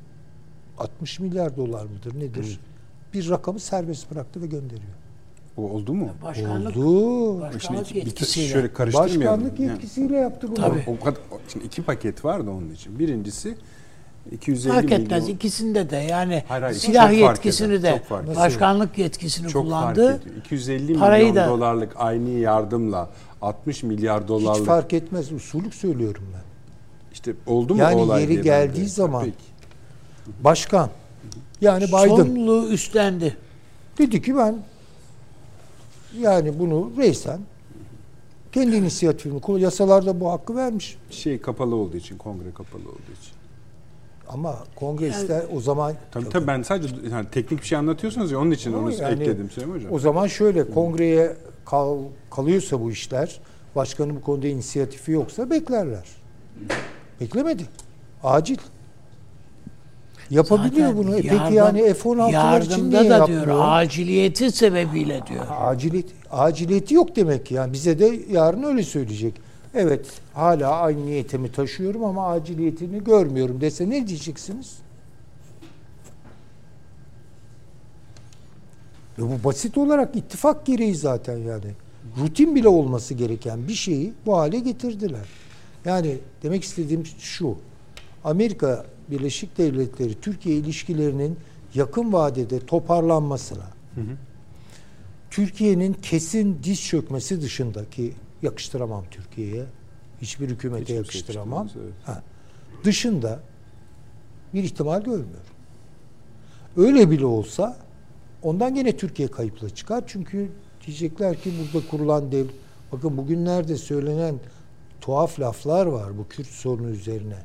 [0.78, 2.60] 60 milyar dolar mıdır nedir?
[3.14, 4.94] Bir rakamı serbest bıraktı ve gönderiyor.
[5.58, 6.08] O oldu mu?
[6.22, 7.40] Başkanlık, Oldu.
[7.40, 8.48] başkanlık Şimdi yetkisiyle.
[8.48, 9.20] şöyle karıştırmayalım.
[9.40, 10.54] Başkanlık Yani yetkisiyle yaptı bunu.
[10.54, 10.84] Tabii.
[10.86, 11.20] O kadar,
[11.52, 12.98] şimdi iki paket vardı onun için.
[12.98, 13.54] Birincisi
[14.32, 15.00] 250 Fark milyon.
[15.00, 20.10] etmez ikisinde de yani Hayır, hayır, silah yetkisini eder, de başkanlık yetkisini çok kullandı.
[20.12, 20.36] fark ediyor.
[20.36, 23.10] 250 Parayı milyon da- dolarlık aynı yardımla
[23.42, 25.32] 60 milyar Hiç dolarlık fark etmez.
[25.32, 26.42] Usulük söylüyorum ben.
[27.12, 29.36] işte oldu mu Yani o olay yeri diye ben geldiği de- zaman- Peki.
[30.44, 30.90] Başkan
[31.60, 33.36] yani Biden Sorumluluğu üstlendi.
[33.98, 34.56] dedi ki ben
[36.18, 37.40] yani bunu reysen
[38.52, 40.98] kendi inisiyatifini yasalarda bu hakkı vermiş.
[41.10, 43.32] şey kapalı olduğu için, kongre kapalı olduğu için.
[44.28, 48.38] Ama kongre ister o zaman Tabii tabii ben sadece yani teknik bir şey anlatıyorsunuz ya
[48.38, 49.92] onun için onu yani ekledim Süleyman Hocam.
[49.92, 51.98] O zaman şöyle kongreye kal,
[52.30, 53.40] kalıyorsa bu işler,
[53.76, 56.04] başkanın bu konuda inisiyatifi yoksa beklerler.
[57.20, 57.66] Beklemedi.
[58.22, 58.58] Acil.
[60.30, 61.16] Yapabiliyor Zaten bunu.
[61.18, 63.46] E yardım- Peki yani F-16'lar için niye da yapmıyor?
[63.46, 65.46] diyor aciliyeti sebebiyle diyor.
[65.60, 67.54] Aciliyet, aciliyeti yok demek ki.
[67.54, 69.34] Yani bize de yarın öyle söyleyecek.
[69.74, 74.78] Evet hala aynı niyetimi taşıyorum ama aciliyetini görmüyorum dese ne diyeceksiniz?
[79.18, 81.72] E bu basit olarak ittifak gereği zaten yani.
[82.20, 85.26] Rutin bile olması gereken bir şeyi bu hale getirdiler.
[85.84, 87.56] Yani demek istediğim şu.
[88.24, 91.36] Amerika Birleşik Devletleri Türkiye ilişkilerinin
[91.74, 93.70] yakın vadede toparlanmasına
[95.30, 99.64] Türkiye'nin kesin diz çökmesi dışındaki yakıştıramam Türkiye'ye.
[100.22, 101.58] Hiçbir hükümete Hiçbir şey yakıştıramam.
[101.58, 102.16] yakıştıramaz, evet.
[102.16, 102.22] Ha.
[102.84, 103.40] Dışında
[104.54, 105.46] bir ihtimal görmüyorum.
[106.76, 107.76] Öyle bile olsa
[108.42, 110.04] ondan gene Türkiye kayıpla çıkar.
[110.06, 110.48] Çünkü
[110.86, 112.46] diyecekler ki burada kurulan dev
[112.92, 114.34] bakın bugünlerde söylenen
[115.00, 117.38] tuhaf laflar var bu Kürt sorunu üzerine.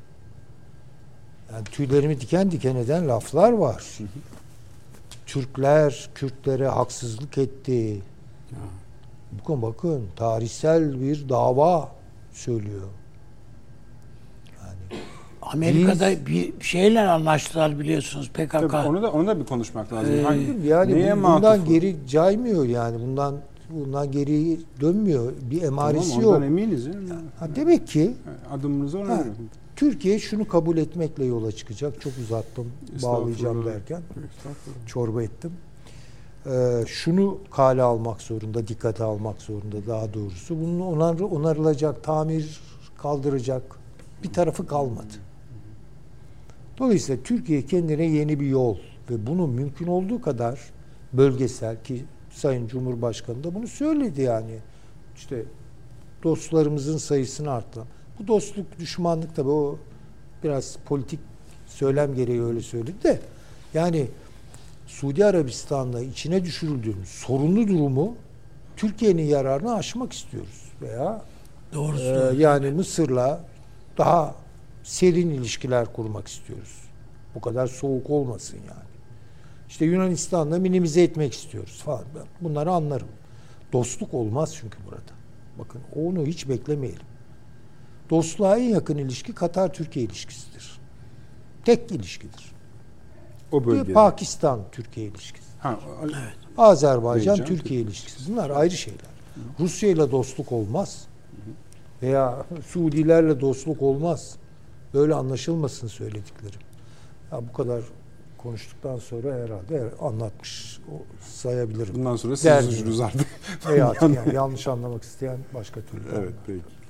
[1.54, 3.84] Yani tüylerimi diken diken eden laflar var.
[5.26, 8.02] Türkler Kürtlere haksızlık etti.
[9.32, 11.92] Bakın bakın tarihsel bir dava
[12.32, 12.88] söylüyor.
[14.62, 15.02] Yani
[15.42, 18.52] Amerika'da bir şeyle anlaştılar biliyorsunuz PKK.
[18.52, 20.16] Tabii onu da onu da bir konuşmak lazım.
[20.16, 21.66] Ee, Hangi, yani neye bundan bu?
[21.66, 23.36] geri caymıyor yani bundan
[23.70, 25.34] bundan geri dönmüyor.
[25.52, 26.36] Bir emaresi tamam, yok.
[26.36, 26.86] ondan eminiz.
[26.86, 26.94] ya.
[27.40, 28.14] Ha, demek ki
[28.52, 29.24] Adımınızı ona Ha.
[29.84, 32.02] Türkiye şunu kabul etmekle yola çıkacak.
[32.02, 32.72] Çok uzattım
[33.04, 34.02] bağlayacağım derken
[34.86, 35.52] çorba ettim.
[36.46, 40.62] Ee, şunu kale almak zorunda, dikkate almak zorunda daha doğrusu.
[40.62, 42.62] Bunun onar, onarılacak, tamir
[42.98, 43.64] kaldıracak
[44.24, 45.14] bir tarafı kalmadı.
[46.78, 48.78] Dolayısıyla Türkiye kendine yeni bir yol
[49.10, 50.60] ve bunu mümkün olduğu kadar
[51.14, 54.58] bölgesel ki Sayın Cumhurbaşkanı da bunu söyledi yani.
[55.16, 55.46] İşte
[56.24, 57.93] dostlarımızın sayısını arttıralım.
[58.20, 59.80] Bu dostluk, düşmanlık tabii o
[60.44, 61.20] biraz politik
[61.68, 63.20] söylem gereği öyle söyledi de
[63.74, 64.08] yani
[64.88, 68.16] Suudi Arabistan'la içine düşürüldüğümüz sorunlu durumu
[68.78, 71.22] Türkiye'nin yararına aşmak istiyoruz veya
[71.74, 72.04] Doğrusu.
[72.34, 73.46] ee, yani Mısır'la
[73.98, 74.36] daha
[74.84, 76.78] serin ilişkiler kurmak istiyoruz.
[77.36, 78.94] Bu kadar soğuk olmasın yani.
[79.70, 82.04] İşte Yunanistan'la minimize etmek istiyoruz falan.
[82.16, 83.08] Ben bunları anlarım.
[83.74, 85.14] Dostluk olmaz çünkü burada.
[85.60, 87.13] Bakın onu hiç beklemeyelim.
[88.14, 90.80] Dostluğa en yakın ilişki Katar-Türkiye ilişkisidir.
[91.66, 92.52] Tek ilişkidir.
[93.52, 93.94] O bölgede.
[93.94, 95.48] Pakistan-Türkiye ilişkisi.
[95.60, 96.24] Ha, Azerbaycan
[96.58, 97.82] Azerbaycan, Türkiye Türkiye.
[97.82, 98.32] ilişkisi.
[98.32, 99.02] Bunlar ayrı şeyler.
[99.60, 101.08] Rusya ile dostluk olmaz.
[102.02, 104.36] Veya Suudilerle dostluk olmaz.
[104.94, 106.60] Böyle anlaşılmasın söylediklerim.
[107.32, 107.84] Ya bu kadar
[108.38, 111.96] konuştuktan sonra herhalde anlatmış o- sayabilirim.
[111.96, 113.28] bundan sonra siz artık.
[113.66, 116.04] Artık yani yanlış anlamak isteyen başka türlü.
[116.18, 116.83] Evet peki.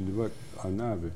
[0.00, 0.30] Şimdi bak
[0.64, 1.06] anne abi.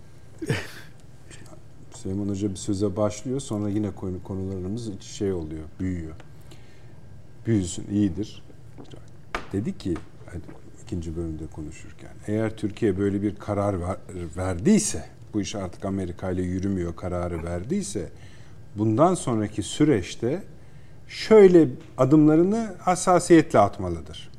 [1.94, 6.14] Süleyman Hoca bir söze başlıyor sonra yine konu konularımız şey oluyor, büyüyor.
[7.46, 8.42] Büyüsün, iyidir.
[9.52, 9.94] Dedi ki
[10.82, 13.96] ikinci bölümde konuşurken eğer Türkiye böyle bir karar ver,
[14.36, 15.04] verdiyse
[15.34, 18.08] bu iş artık Amerika ile yürümüyor kararı verdiyse
[18.76, 20.42] bundan sonraki süreçte
[21.08, 24.30] şöyle adımlarını hassasiyetle atmalıdır.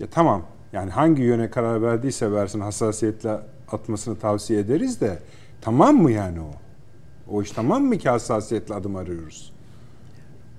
[0.00, 3.40] Ya tamam yani hangi yöne karar verdiyse versin hassasiyetle
[3.72, 5.18] atmasını tavsiye ederiz de
[5.60, 6.50] tamam mı yani o?
[7.30, 9.52] O iş tamam mı ki hassasiyetle adım arıyoruz?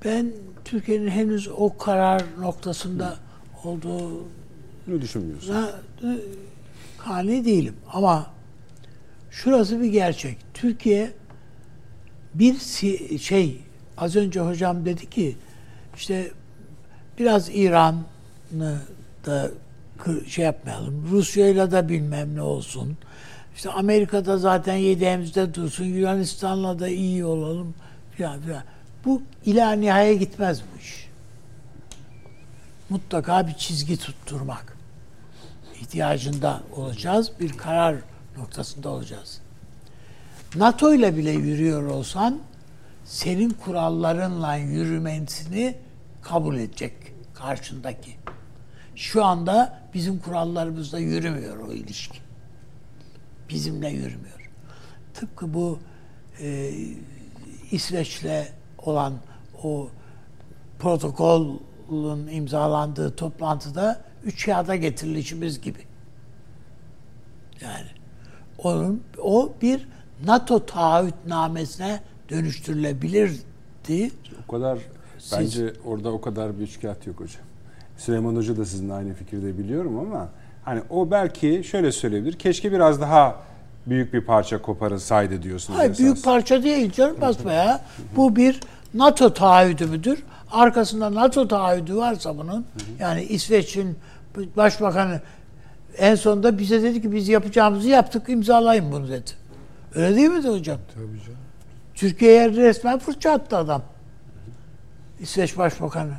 [0.05, 0.31] Ben
[0.65, 3.15] Türkiye'nin henüz o karar noktasında
[3.63, 4.23] olduğu
[4.87, 5.55] ne düşünmüyorsun?
[6.97, 8.27] Kani değilim ama
[9.31, 10.37] şurası bir gerçek.
[10.53, 11.11] Türkiye
[12.33, 12.59] bir
[13.19, 13.61] şey
[13.97, 15.35] az önce hocam dedi ki
[15.95, 16.31] işte
[17.19, 18.79] biraz İran'ı
[19.25, 19.51] da
[20.27, 21.07] şey yapmayalım.
[21.11, 22.97] Rusya'yla da bilmem ne olsun.
[23.55, 25.85] İşte Amerika'da zaten yedeğimizde dursun.
[25.85, 27.73] Yunanistan'la da iyi olalım
[28.11, 28.63] filan filan.
[29.05, 31.07] Bu ila nihaya gitmez bu iş.
[32.89, 34.77] Mutlaka bir çizgi tutturmak
[35.81, 37.31] ihtiyacında olacağız.
[37.39, 37.95] Bir karar
[38.37, 39.41] noktasında olacağız.
[40.55, 42.39] NATO ile bile yürüyor olsan
[43.05, 45.75] senin kurallarınla yürümesini
[46.21, 46.93] kabul edecek
[47.33, 48.15] karşındaki.
[48.95, 52.19] Şu anda bizim kurallarımızda yürümüyor o ilişki.
[53.49, 54.51] Bizimle yürümüyor.
[55.13, 55.79] Tıpkı bu
[56.41, 56.71] e,
[57.71, 59.13] İsveç'le olan
[59.63, 59.89] o
[60.79, 65.79] protokolün imzalandığı toplantıda üç kağıda getirilişimiz gibi.
[67.61, 67.87] Yani
[68.57, 69.87] onun o bir
[70.25, 71.99] NATO taahhütnamesine
[72.29, 74.11] dönüştürülebilirdi.
[74.47, 74.79] O kadar
[75.19, 77.44] Siz, bence orada o kadar bir üç kağıt yok hocam.
[77.97, 80.29] Süleyman Hoca da sizinle aynı fikirde biliyorum ama
[80.63, 82.33] hani o belki şöyle söyleyebilir.
[82.33, 83.35] Keşke biraz daha
[83.85, 85.99] büyük bir parça koparılsaydı diyorsunuz Hayır esas.
[85.99, 87.81] büyük parça değil canım basmaya.
[88.15, 88.59] Bu bir
[88.93, 90.23] NATO taahhüdü müdür?
[90.51, 92.65] Arkasında NATO taahhüdü varsa bunun
[92.99, 93.97] yani İsveç'in
[94.57, 95.21] başbakanı
[95.97, 99.31] en sonunda bize dedi ki biz yapacağımızı yaptık imzalayın bunu dedi.
[99.95, 100.77] Öyle değil mi hocam?
[100.93, 101.39] Tabii canım.
[101.93, 103.81] Türkiye'ye resmen fırça attı adam.
[105.19, 106.13] İsveç Başbakanı.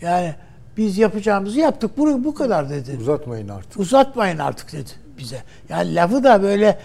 [0.00, 0.34] Yani
[0.80, 1.98] biz yapacağımızı yaptık.
[1.98, 2.96] Bu, bu kadar dedi.
[3.00, 3.80] Uzatmayın artık.
[3.80, 5.42] Uzatmayın artık dedi bize.
[5.68, 6.78] Yani lafı da böyle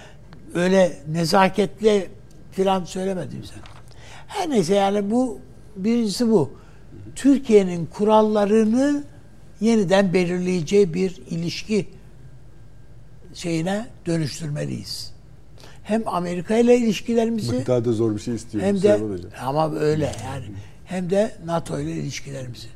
[0.54, 2.08] öyle nezaketle
[2.52, 3.54] filan söylemedi bize.
[4.28, 5.40] Her neyse yani bu
[5.76, 6.52] birincisi bu.
[7.16, 9.04] Türkiye'nin kurallarını
[9.62, 11.88] yeniden belirleyeceği bir ilişki
[13.34, 15.14] şeyine dönüştürmeliyiz.
[15.84, 18.64] Hem Amerika ile ilişkilerimizi daha da zor bir şey istiyor.
[18.64, 19.00] Hem de
[19.42, 20.46] ama öyle yani
[20.86, 22.75] hem de NATO ile ilişkilerimizi.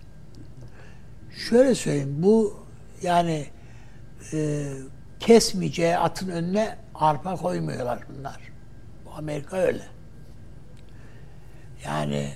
[1.39, 2.65] Şöyle söyleyeyim bu
[3.01, 3.45] yani
[4.33, 4.67] e,
[5.19, 8.39] kesmeyeceği atın önüne arpa koymuyorlar bunlar.
[9.05, 9.83] Bu Amerika öyle.
[11.85, 12.29] Yani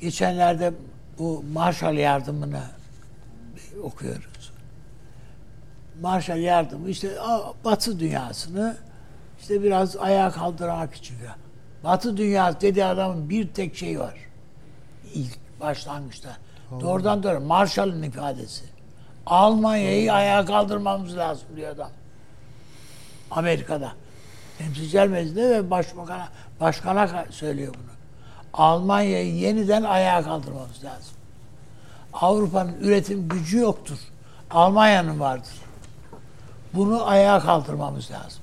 [0.00, 0.72] geçenlerde
[1.18, 2.62] bu Marshall yardımını
[3.82, 4.52] okuyoruz.
[6.00, 7.10] Marshall yardımı işte
[7.64, 8.76] Batı dünyasını
[9.40, 11.16] işte biraz ayağa kaldırmak için.
[11.84, 14.14] Batı dünyası dedi adamın bir tek şey var.
[15.14, 16.45] İlk başlangıçta.
[16.72, 16.80] Allah.
[16.80, 18.64] Doğrudan doğru Marshall'ın ifadesi.
[19.26, 21.90] Almanya'yı ayağa kaldırmamız lazım diyor adam.
[23.30, 23.92] Amerika'da.
[24.58, 26.28] Temsilciler Meclisi'nde ve başbakana,
[26.60, 27.96] başkana söylüyor bunu.
[28.52, 31.14] Almanya'yı yeniden ayağa kaldırmamız lazım.
[32.12, 33.98] Avrupa'nın üretim gücü yoktur.
[34.50, 35.52] Almanya'nın vardır.
[36.74, 38.42] Bunu ayağa kaldırmamız lazım.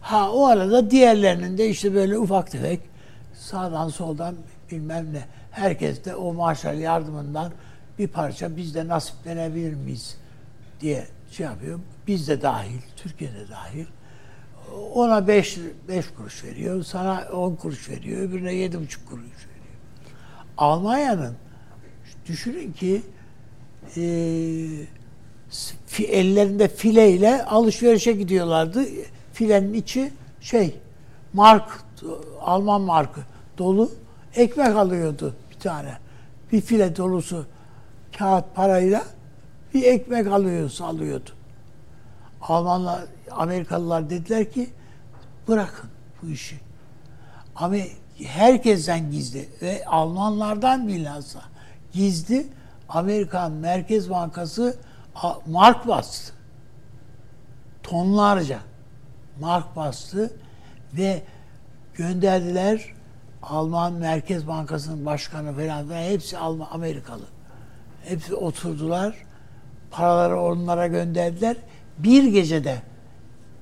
[0.00, 2.80] Ha o arada diğerlerinin de işte böyle ufak tefek
[3.34, 4.34] sağdan soldan
[4.70, 5.24] bilmem ne.
[5.50, 7.52] Herkes de o Marshall yardımından
[7.98, 10.16] bir parça biz de nasiplenebilir miyiz
[10.80, 11.80] diye şey yapıyor.
[12.06, 13.86] Biz de dahil, Türkiye de dahil.
[14.94, 15.58] Ona beş,
[15.88, 19.76] beş kuruş veriyor, sana on kuruş veriyor, öbürüne yedi buçuk kuruş veriyor.
[20.56, 21.36] Almanya'nın
[22.26, 23.02] düşünün ki
[23.96, 24.02] e,
[25.98, 28.84] ellerinde fileyle alışverişe gidiyorlardı.
[29.32, 30.76] Filenin içi şey
[31.32, 31.84] mark
[32.40, 33.20] Alman markı
[33.58, 33.92] dolu
[34.34, 35.98] ekmek alıyordu bir tane.
[36.52, 37.46] Bir file dolusu
[38.18, 39.04] kağıt parayla
[39.74, 41.30] bir ekmek alıyor, alıyordu.
[42.42, 43.00] Almanlar,
[43.30, 44.70] Amerikalılar dediler ki
[45.48, 45.90] bırakın
[46.22, 46.60] bu işi.
[47.56, 47.76] Ama
[48.24, 51.40] herkesten gizli ve Almanlardan bilhassa
[51.92, 52.46] gizli
[52.88, 54.76] Amerikan Merkez Bankası
[55.46, 56.32] mark bastı.
[57.82, 58.58] Tonlarca
[59.40, 60.32] mark bastı
[60.92, 61.22] ve
[61.94, 62.94] gönderdiler
[63.42, 67.24] Alman Merkez Bankası'nın başkanı falan ve hepsi Alman Amerikalı.
[68.04, 69.14] Hepsi oturdular.
[69.90, 71.56] Paraları onlara gönderdiler.
[71.98, 72.82] Bir gecede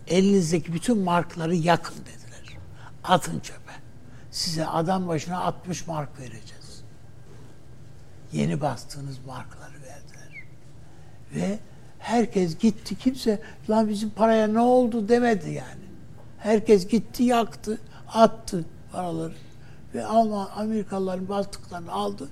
[0.06, 2.58] elinizdeki bütün markları yakın dediler.
[3.04, 3.72] Atın çöpe.
[4.30, 6.82] Size adam başına 60 mark vereceğiz.
[8.32, 10.44] Yeni bastığınız markları verdiler.
[11.34, 11.58] Ve
[11.98, 12.98] herkes gitti.
[12.98, 15.88] Kimse lan bizim paraya ne oldu demedi yani.
[16.38, 17.78] Herkes gitti yaktı,
[18.08, 19.34] attı paraları.
[19.98, 22.28] Ve Alman, Amerikalıların bastıklarını aldı.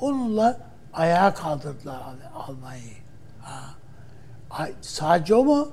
[0.00, 0.60] Onunla
[0.92, 2.02] ayağa kaldırdılar
[2.34, 2.96] Almanya'yı.
[4.80, 5.68] Sadece o mu?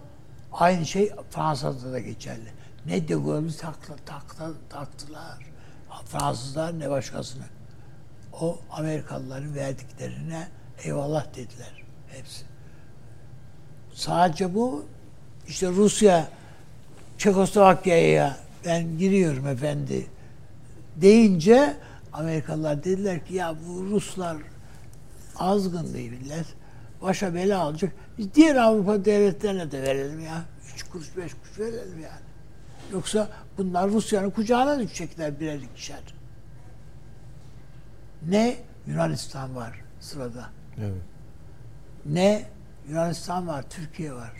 [0.52, 2.54] Aynı şey Fransa'da da geçerli.
[2.86, 5.38] Ne de Gaulle'ü takla, takla, taktılar.
[6.06, 7.44] Fransızlar ne başkasını.
[8.42, 10.48] O Amerikalıların verdiklerine
[10.84, 11.84] eyvallah dediler.
[12.08, 12.46] Hepsi.
[13.94, 14.86] Sadece bu
[15.48, 16.28] işte Rusya
[17.18, 20.15] Çekoslovakya'ya ben giriyorum efendi
[20.96, 21.78] deyince
[22.14, 24.38] Amerikalılar dediler ki ya bu Ruslar
[25.36, 26.46] azgın değiller.
[27.02, 27.92] Başa bela alacak.
[28.18, 30.46] Biz diğer Avrupa devletlerine de verelim ya.
[30.76, 32.26] Üç kuruş beş kuruş verelim yani.
[32.92, 36.02] Yoksa bunlar Rusya'nın kucağına düşecekler birer ikişer.
[38.30, 38.56] Ne
[38.88, 40.50] Yunanistan var sırada.
[40.78, 41.02] Evet.
[42.06, 42.46] Ne
[42.90, 44.32] Yunanistan var, Türkiye var.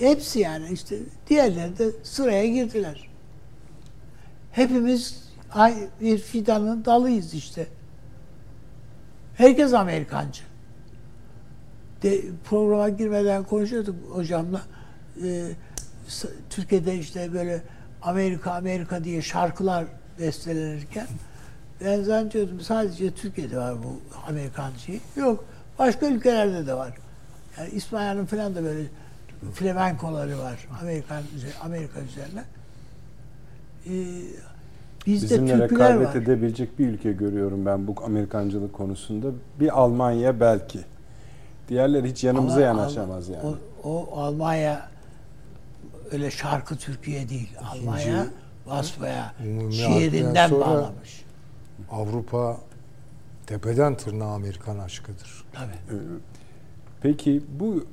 [0.00, 0.98] Hepsi yani işte
[1.28, 3.08] diğerleri de sıraya girdiler.
[4.54, 5.24] Hepimiz
[6.00, 7.66] bir fidanın dalıyız işte.
[9.36, 10.42] Herkes Amerikancı.
[12.02, 14.62] De, programa girmeden konuşuyorduk hocamla.
[15.24, 15.44] Ee,
[16.50, 17.62] Türkiye'de işte böyle
[18.02, 19.84] Amerika Amerika diye şarkılar
[20.18, 21.06] bestelenirken
[21.80, 25.00] ben zannediyordum sadece Türkiye'de var bu Amerikancı.
[25.16, 25.44] Yok.
[25.78, 26.94] Başka ülkelerde de var.
[27.58, 28.86] Yani İspanya'nın falan da böyle
[29.54, 30.68] flamenkoları var.
[30.82, 31.22] Amerikan
[31.62, 32.44] Amerika üzerine.
[33.86, 33.90] Ee,
[35.06, 36.14] bizde Bizimle rekabet var.
[36.14, 39.26] edebilecek bir ülke görüyorum ben bu Amerikancılık konusunda.
[39.60, 40.80] Bir Almanya belki.
[41.68, 43.56] Diğerleri hiç yanımıza Ama yanaşamaz yani.
[43.84, 44.88] O, o Almanya
[46.12, 47.50] öyle şarkı Türkiye değil.
[47.52, 48.26] İkinci, Almanya
[48.66, 49.34] basbaya
[49.70, 51.24] şiirinden bağlamış.
[51.90, 52.56] Avrupa
[53.46, 55.44] tepeden tırnağa Amerikan aşkıdır.
[55.52, 55.96] Tabii.
[55.96, 55.96] Ee,
[57.02, 57.84] peki bu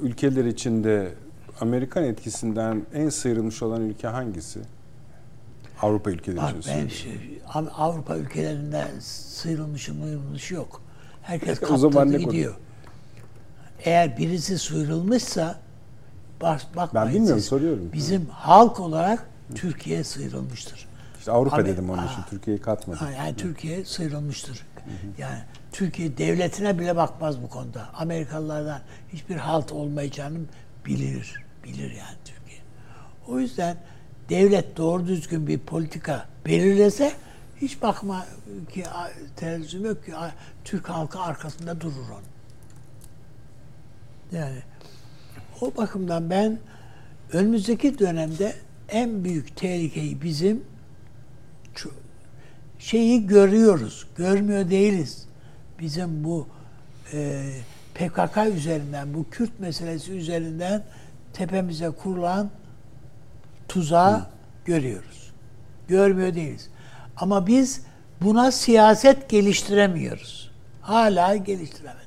[0.00, 1.12] ülkeler içinde
[1.60, 4.60] Amerikan etkisinden en sıyrılmış olan ülke hangisi?
[5.82, 7.40] Avrupa ülkeleri Bak, ben şey,
[7.76, 10.82] Avrupa ülkelerinden sıyrılmışı mıyrılmışı yok.
[11.22, 12.52] Herkes kaptırdı o zaman ne gidiyor.
[12.52, 12.62] Konu?
[13.84, 15.58] Eğer birisi sıyrılmışsa
[16.42, 17.90] bak, bakmayın Ben bilmiyorum siz, soruyorum.
[17.92, 20.88] Bizim halk olarak Türkiye sıyrılmıştır.
[21.18, 22.22] İşte Avrupa Amer- dedim onun için.
[22.30, 23.06] Türkiye'yi katmadım.
[23.16, 24.66] Yani Türkiye sıyrılmıştır.
[24.84, 25.20] Hı hı.
[25.20, 25.38] Yani
[25.72, 27.88] Türkiye devletine bile bakmaz bu konuda.
[27.94, 28.80] Amerikalılardan
[29.12, 30.38] hiçbir halt olmayacağını
[30.86, 31.42] bilir.
[31.64, 32.60] Bilir yani Türkiye.
[33.28, 33.76] O yüzden
[34.28, 37.12] devlet doğru düzgün bir politika belirlese
[37.60, 38.26] hiç bakma
[38.72, 38.84] ki
[39.36, 40.12] terezzüm yok ki
[40.64, 42.32] Türk halkı arkasında durur onun.
[44.38, 44.58] Yani
[45.60, 46.58] o bakımdan ben
[47.32, 48.54] önümüzdeki dönemde
[48.88, 50.64] en büyük tehlikeyi bizim
[52.82, 54.06] şeyi görüyoruz.
[54.16, 55.26] Görmüyor değiliz.
[55.80, 56.46] Bizim bu
[57.12, 57.50] e,
[57.94, 60.84] PKK üzerinden, bu Kürt meselesi üzerinden
[61.32, 62.50] tepemize kurulan
[63.68, 64.26] tuzağı Hı.
[64.64, 65.32] görüyoruz.
[65.88, 66.70] Görmüyor değiliz.
[67.16, 67.82] Ama biz
[68.20, 70.50] buna siyaset geliştiremiyoruz.
[70.82, 72.02] Hala geliştiremedik.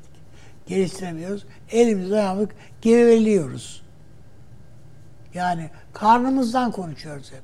[0.68, 1.46] Geliştiremiyoruz.
[1.72, 2.50] Elimizde ayağımızı
[2.82, 3.82] geveliyoruz.
[5.34, 7.44] Yani karnımızdan konuşuyoruz hep.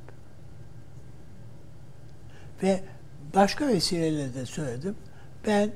[2.63, 2.83] Ve
[3.35, 4.95] başka vesileyle de söyledim.
[5.47, 5.69] Ben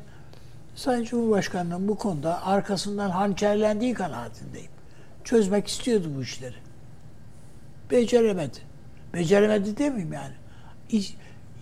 [0.76, 4.72] Sayın Cumhurbaşkanı'nın bu konuda arkasından hançerlendiği kanaatindeyim.
[5.24, 6.56] Çözmek istiyordu bu işleri.
[7.91, 8.57] Beceremedi.
[9.14, 10.34] Beceremedi demeyeyim yani.
[10.90, 11.16] Hiç,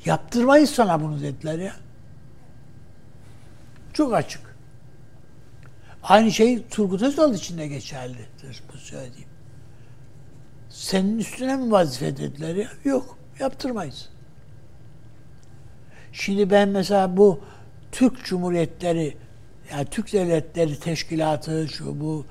[0.06, 1.74] yaptırmayız sana bunu dediler ya.
[3.94, 4.41] Çok açık.
[6.04, 9.30] Aynı şey Turgut Özal için de geçerlidir bu söylediğim.
[10.70, 12.68] Senin üstüne mi vazife dediler ya?
[12.84, 13.18] Yok.
[13.40, 14.10] Yaptırmayız.
[16.12, 17.40] Şimdi ben mesela bu
[17.91, 19.18] Türk Cumhuriyetleri
[19.72, 22.26] yani Türk Devletleri Teşkilatı şu bu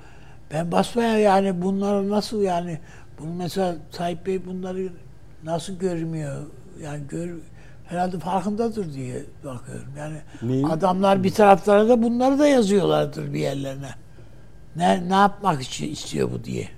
[0.51, 2.79] ben basmaya yani bunları nasıl yani
[3.19, 4.89] bunu mesela Tayyip Bey bunları
[5.43, 6.45] nasıl görmüyor
[6.81, 7.29] yani gör
[7.85, 9.89] herhalde farkındadır diye bakıyorum.
[9.97, 10.65] Yani Neyi?
[10.67, 13.89] adamlar bir taraflara da bunları da yazıyorlardır bir yerlerine.
[14.75, 16.69] Ne ne yapmak için istiyor bu diye.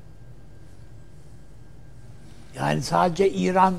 [2.55, 3.73] Yani sadece İran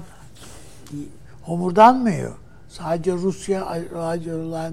[1.42, 2.36] homurdanmıyor.
[2.68, 3.78] Sadece Rusya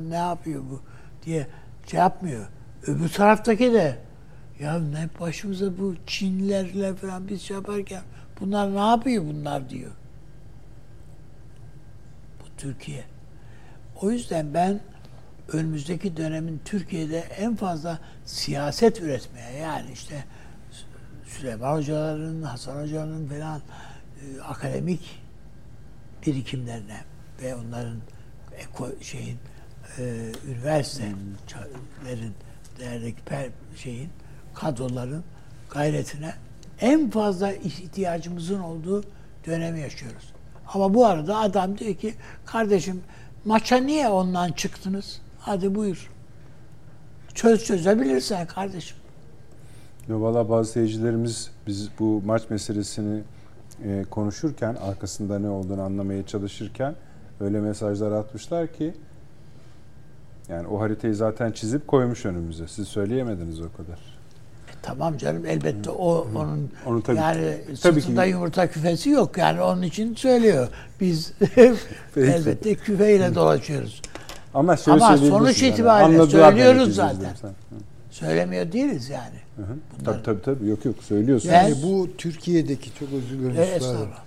[0.09, 0.81] ne yapıyor bu
[1.25, 1.47] diye
[1.87, 2.45] şey yapmıyor.
[2.87, 3.97] Öbür taraftaki de
[4.63, 8.01] ya ne başımıza bu Çinlilerle falan biz şey yaparken
[8.39, 9.91] bunlar ne yapıyor bunlar diyor.
[12.39, 13.03] Bu Türkiye.
[14.01, 14.79] O yüzden ben
[15.47, 20.25] önümüzdeki dönemin Türkiye'de en fazla siyaset üretmeye yani işte
[21.25, 23.61] Süleyman Hocaların, Hasan Hoca'nın falan
[24.21, 25.21] e, akademik
[26.27, 27.01] birikimlerine
[27.41, 27.97] ve onların
[28.57, 29.37] eko, şeyin
[29.97, 32.33] e, üniversitelerin
[32.79, 34.09] değerdeki per, şeyin
[34.55, 35.23] kadroların
[35.69, 36.33] gayretine
[36.81, 39.03] en fazla ihtiyacımızın olduğu
[39.45, 40.33] dönemi yaşıyoruz.
[40.73, 42.13] Ama bu arada adam diyor ki
[42.45, 43.01] kardeşim
[43.45, 45.21] maça niye ondan çıktınız?
[45.39, 46.09] Hadi buyur.
[47.33, 48.97] Çöz çözebilirsen kardeşim.
[50.07, 53.21] Yo, valla bazı seyircilerimiz biz bu maç meselesini
[53.83, 56.95] e, konuşurken arkasında ne olduğunu anlamaya çalışırken
[57.39, 58.93] öyle mesajlar atmışlar ki
[60.49, 62.67] yani o haritayı zaten çizip koymuş önümüze.
[62.67, 64.12] Siz söyleyemediniz o kadar.
[64.83, 69.81] Tamam canım elbette o onun Onu tabii- yani tabii ki- yumurta küfesi yok yani onun
[69.81, 70.67] için söylüyor.
[71.01, 71.33] Biz
[72.17, 74.01] elbette küfeyle dolaşıyoruz.
[74.53, 77.29] Ama Ama sonuç itibariyle söylüyoruz zaten.
[77.29, 77.49] Hı.
[78.11, 79.35] Söylemiyor değiliz yani.
[79.55, 79.75] Hı hı.
[80.05, 80.67] Tabii tabii tabii.
[80.67, 81.49] Yok yok söylüyorsun.
[81.49, 83.57] Yani bu Türkiye'deki çok özür dilerim.
[83.57, 84.23] E, estağfurullah.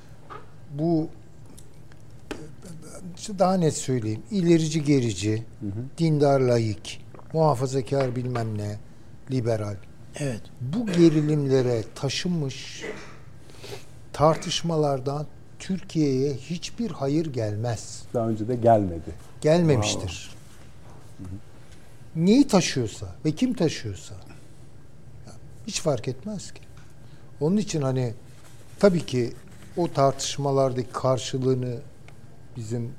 [0.79, 1.09] bu
[3.17, 4.23] işte daha net söyleyeyim.
[4.31, 5.43] ilerici gerici,
[5.99, 8.77] dindar laik, muhafazakar bilmem ne,
[9.31, 9.77] liberal.
[10.19, 10.41] Evet.
[10.61, 12.85] Bu gerilimlere taşınmış
[14.13, 15.27] tartışmalardan
[15.59, 18.03] Türkiye'ye hiçbir hayır gelmez.
[18.15, 19.11] Daha önce de gelmedi.
[19.41, 20.31] Gelmemiştir.
[22.17, 24.15] Neyi taşıyorsa ve kim taşıyorsa
[25.67, 26.61] hiç fark etmez ki.
[27.41, 28.15] Onun için hani
[28.79, 29.33] tabii ki
[29.77, 31.77] o tartışmalardaki karşılığını
[32.57, 32.93] bizim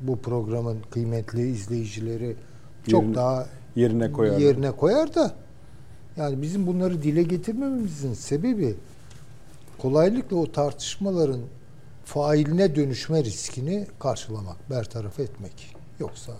[0.00, 2.36] bu programın kıymetli izleyicileri
[2.90, 3.46] çok Yerine- daha
[3.76, 4.38] Yerine koyar.
[4.38, 5.34] yerine koyar da
[6.16, 8.74] yani bizim bunları dile getirmememizin sebebi
[9.78, 11.40] kolaylıkla o tartışmaların
[12.04, 15.76] failine dönüşme riskini karşılamak, bertaraf etmek.
[16.00, 16.32] Yoksa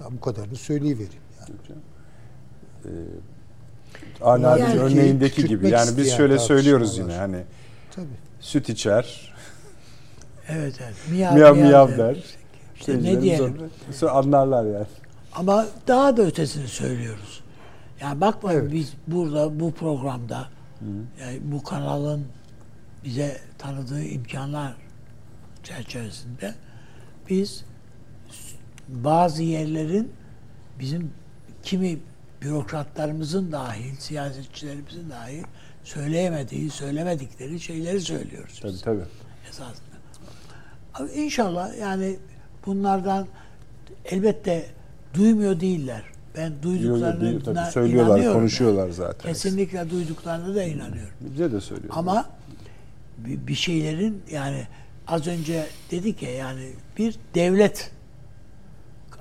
[0.00, 1.22] ya bu kadarını söyleyivereyim.
[1.40, 1.56] Yani.
[2.84, 2.88] Ee,
[4.24, 5.68] Ala Yani- örneğindeki gibi.
[5.68, 7.42] Yani biz şöyle söylüyoruz yine hani
[7.96, 8.06] Tabii.
[8.40, 9.34] süt içer,
[10.48, 10.94] Evet evet.
[11.10, 11.98] Miyav miyav miyav, der.
[11.98, 12.24] der.
[12.76, 13.56] İşte ne diyelim.
[13.92, 14.86] Sonra anlarlar yani.
[15.32, 17.43] Ama daha da ötesini söylüyoruz.
[18.04, 18.72] Yani bakmayın Evet.
[18.72, 20.48] biz burada bu programda
[21.20, 22.26] yani bu kanalın
[23.04, 24.74] bize tanıdığı imkanlar
[25.62, 26.54] çerçevesinde
[27.30, 27.64] biz
[28.88, 30.12] bazı yerlerin
[30.78, 31.10] bizim
[31.62, 31.98] kimi
[32.42, 35.44] bürokratlarımızın dahil, siyasetçilerimizin dahil
[35.84, 39.02] söyleyemediği, söylemedikleri şeyleri söylüyoruz Tabii biz tabii.
[39.48, 39.94] esasında.
[40.94, 42.16] Ama İnşallah yani
[42.66, 43.26] bunlardan
[44.04, 44.66] elbette
[45.14, 46.02] duymuyor değiller.
[46.36, 47.70] Ben duyduklarına değil, tabii.
[47.72, 48.40] Söylüyorlar, inanıyorum.
[48.40, 49.32] konuşuyorlar zaten.
[49.32, 51.14] Kesinlikle duyduklarına da inanıyorum.
[51.20, 51.98] Bize de söylüyorlar.
[51.98, 52.26] Ama
[53.18, 54.66] bir şeylerin yani
[55.06, 57.90] az önce dedik ya yani bir devlet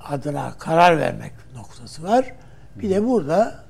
[0.03, 2.33] adına karar vermek noktası var.
[2.75, 3.63] Bir de burada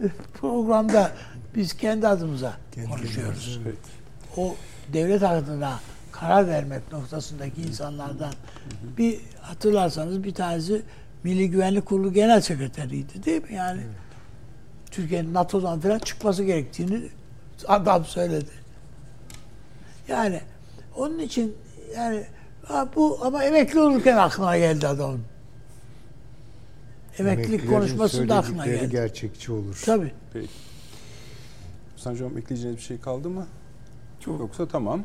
[0.34, 1.12] programda
[1.56, 2.52] biz kendi adımıza
[2.90, 3.60] konuşuyoruz.
[3.64, 3.76] Peki.
[4.36, 4.56] O
[4.92, 5.80] devlet adına
[6.12, 8.32] karar vermek noktasındaki insanlardan
[8.98, 10.82] bir hatırlarsanız bir tanesi
[11.24, 13.54] Milli Güvenlik Kurulu Genel Sekreteriydi değil mi?
[13.54, 13.80] Yani
[14.90, 17.02] Türkiye'nin NATO'dan falan çıkması gerektiğini
[17.66, 18.50] adam söyledi.
[20.08, 20.40] Yani
[20.96, 21.56] onun için
[21.96, 22.24] yani
[22.96, 25.20] bu ama emekli olurken aklına geldi adamın.
[27.18, 28.90] Emeklilik Emeklilerin konuşmasında aklına geldi.
[28.90, 29.82] gerçekçi olur.
[29.86, 30.12] Tabii.
[30.32, 30.48] Peki.
[32.04, 33.46] Hocam ekleyeceğiniz bir şey kaldı mı?
[34.20, 34.40] Çok.
[34.40, 35.04] Yoksa tamam.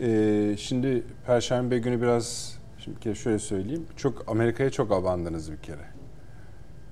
[0.00, 2.55] Ee, şimdi Perşembe günü biraz
[2.86, 3.86] şimdi bir kere şöyle söyleyeyim.
[3.96, 5.84] Çok Amerika'ya çok abandınız bir kere.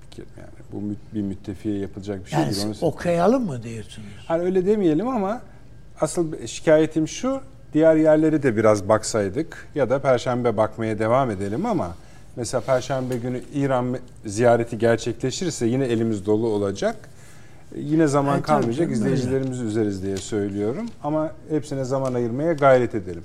[0.02, 2.66] Bir kere yani bu mü- bir müttefiye yapılacak bir şey Yani değil.
[2.66, 4.08] Onu okuyalım mı diyorsunuz?
[4.28, 5.40] Hani öyle demeyelim ama
[6.00, 7.40] asıl şikayetim şu.
[7.72, 11.94] Diğer yerleri de biraz baksaydık ya da perşembe bakmaya devam edelim ama
[12.36, 16.96] mesela perşembe günü İran ziyareti gerçekleşirse yine elimiz dolu olacak.
[17.76, 18.80] Yine zaman tabii kalmayacak.
[18.86, 18.92] öyle.
[18.92, 20.86] İzleyicilerimizi üzeriz diye söylüyorum.
[21.02, 23.22] Ama hepsine zaman ayırmaya gayret edelim.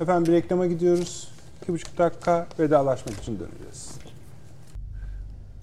[0.00, 1.28] Efendim bir reklama gidiyoruz.
[1.64, 3.90] İki buçuk dakika vedalaşmak için döneceğiz.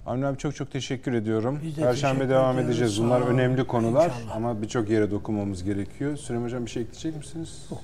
[0.06, 1.58] Avni abi çok çok teşekkür ediyorum.
[1.62, 2.70] Biz de Perşembe teşekkür devam ediyoruz.
[2.70, 2.94] edeceğiz.
[2.96, 3.30] Sağ Bunlar olun.
[3.30, 4.36] önemli konular İnşallah.
[4.36, 6.16] ama birçok yere dokunmamız gerekiyor.
[6.16, 7.66] Süleyman Hocam bir şey ekleyecek misiniz?
[7.70, 7.80] Yok.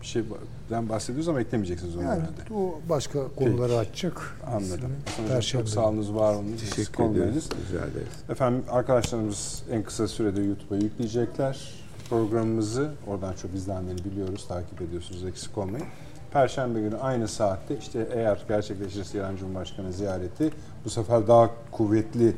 [0.00, 2.54] Bir şeyden bahsediyoruz ama eklemeyeceksiniz onu Yani herhalde.
[2.54, 4.36] o başka konuları açacak.
[4.46, 4.90] Anladım.
[5.16, 5.64] Hocam, Perşembe.
[5.64, 6.70] çok sağ olunuz, var olunuz.
[6.70, 7.48] Teşekkür ediyoruz.
[7.68, 8.12] Rica ederiz.
[8.30, 11.72] Efendim arkadaşlarımız en kısa sürede YouTube'a yükleyecekler
[12.10, 12.90] programımızı.
[13.06, 14.44] Oradan çok izlendiğini biliyoruz.
[14.48, 15.86] Takip ediyorsunuz eksik olmayın.
[16.32, 20.50] Perşembe günü aynı saatte işte eğer gerçekleşirse İran Cumhurbaşkanı ziyareti
[20.84, 22.36] bu sefer daha kuvvetli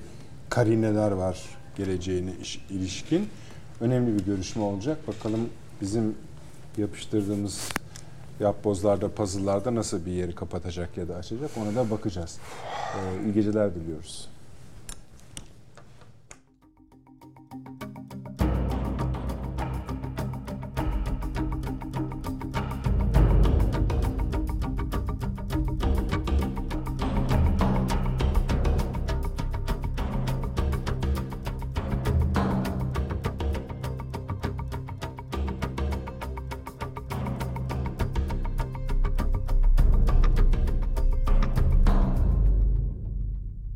[0.48, 1.40] karineler var
[1.76, 3.28] geleceğine iş- ilişkin.
[3.80, 5.08] Önemli bir görüşme olacak.
[5.08, 5.48] Bakalım
[5.80, 6.14] bizim
[6.78, 7.68] yapıştırdığımız
[8.40, 12.38] yapbozlarda, puzzle'larda nasıl bir yeri kapatacak ya da açacak ona da bakacağız.
[12.96, 14.28] Ee, iyi geceler diliyoruz.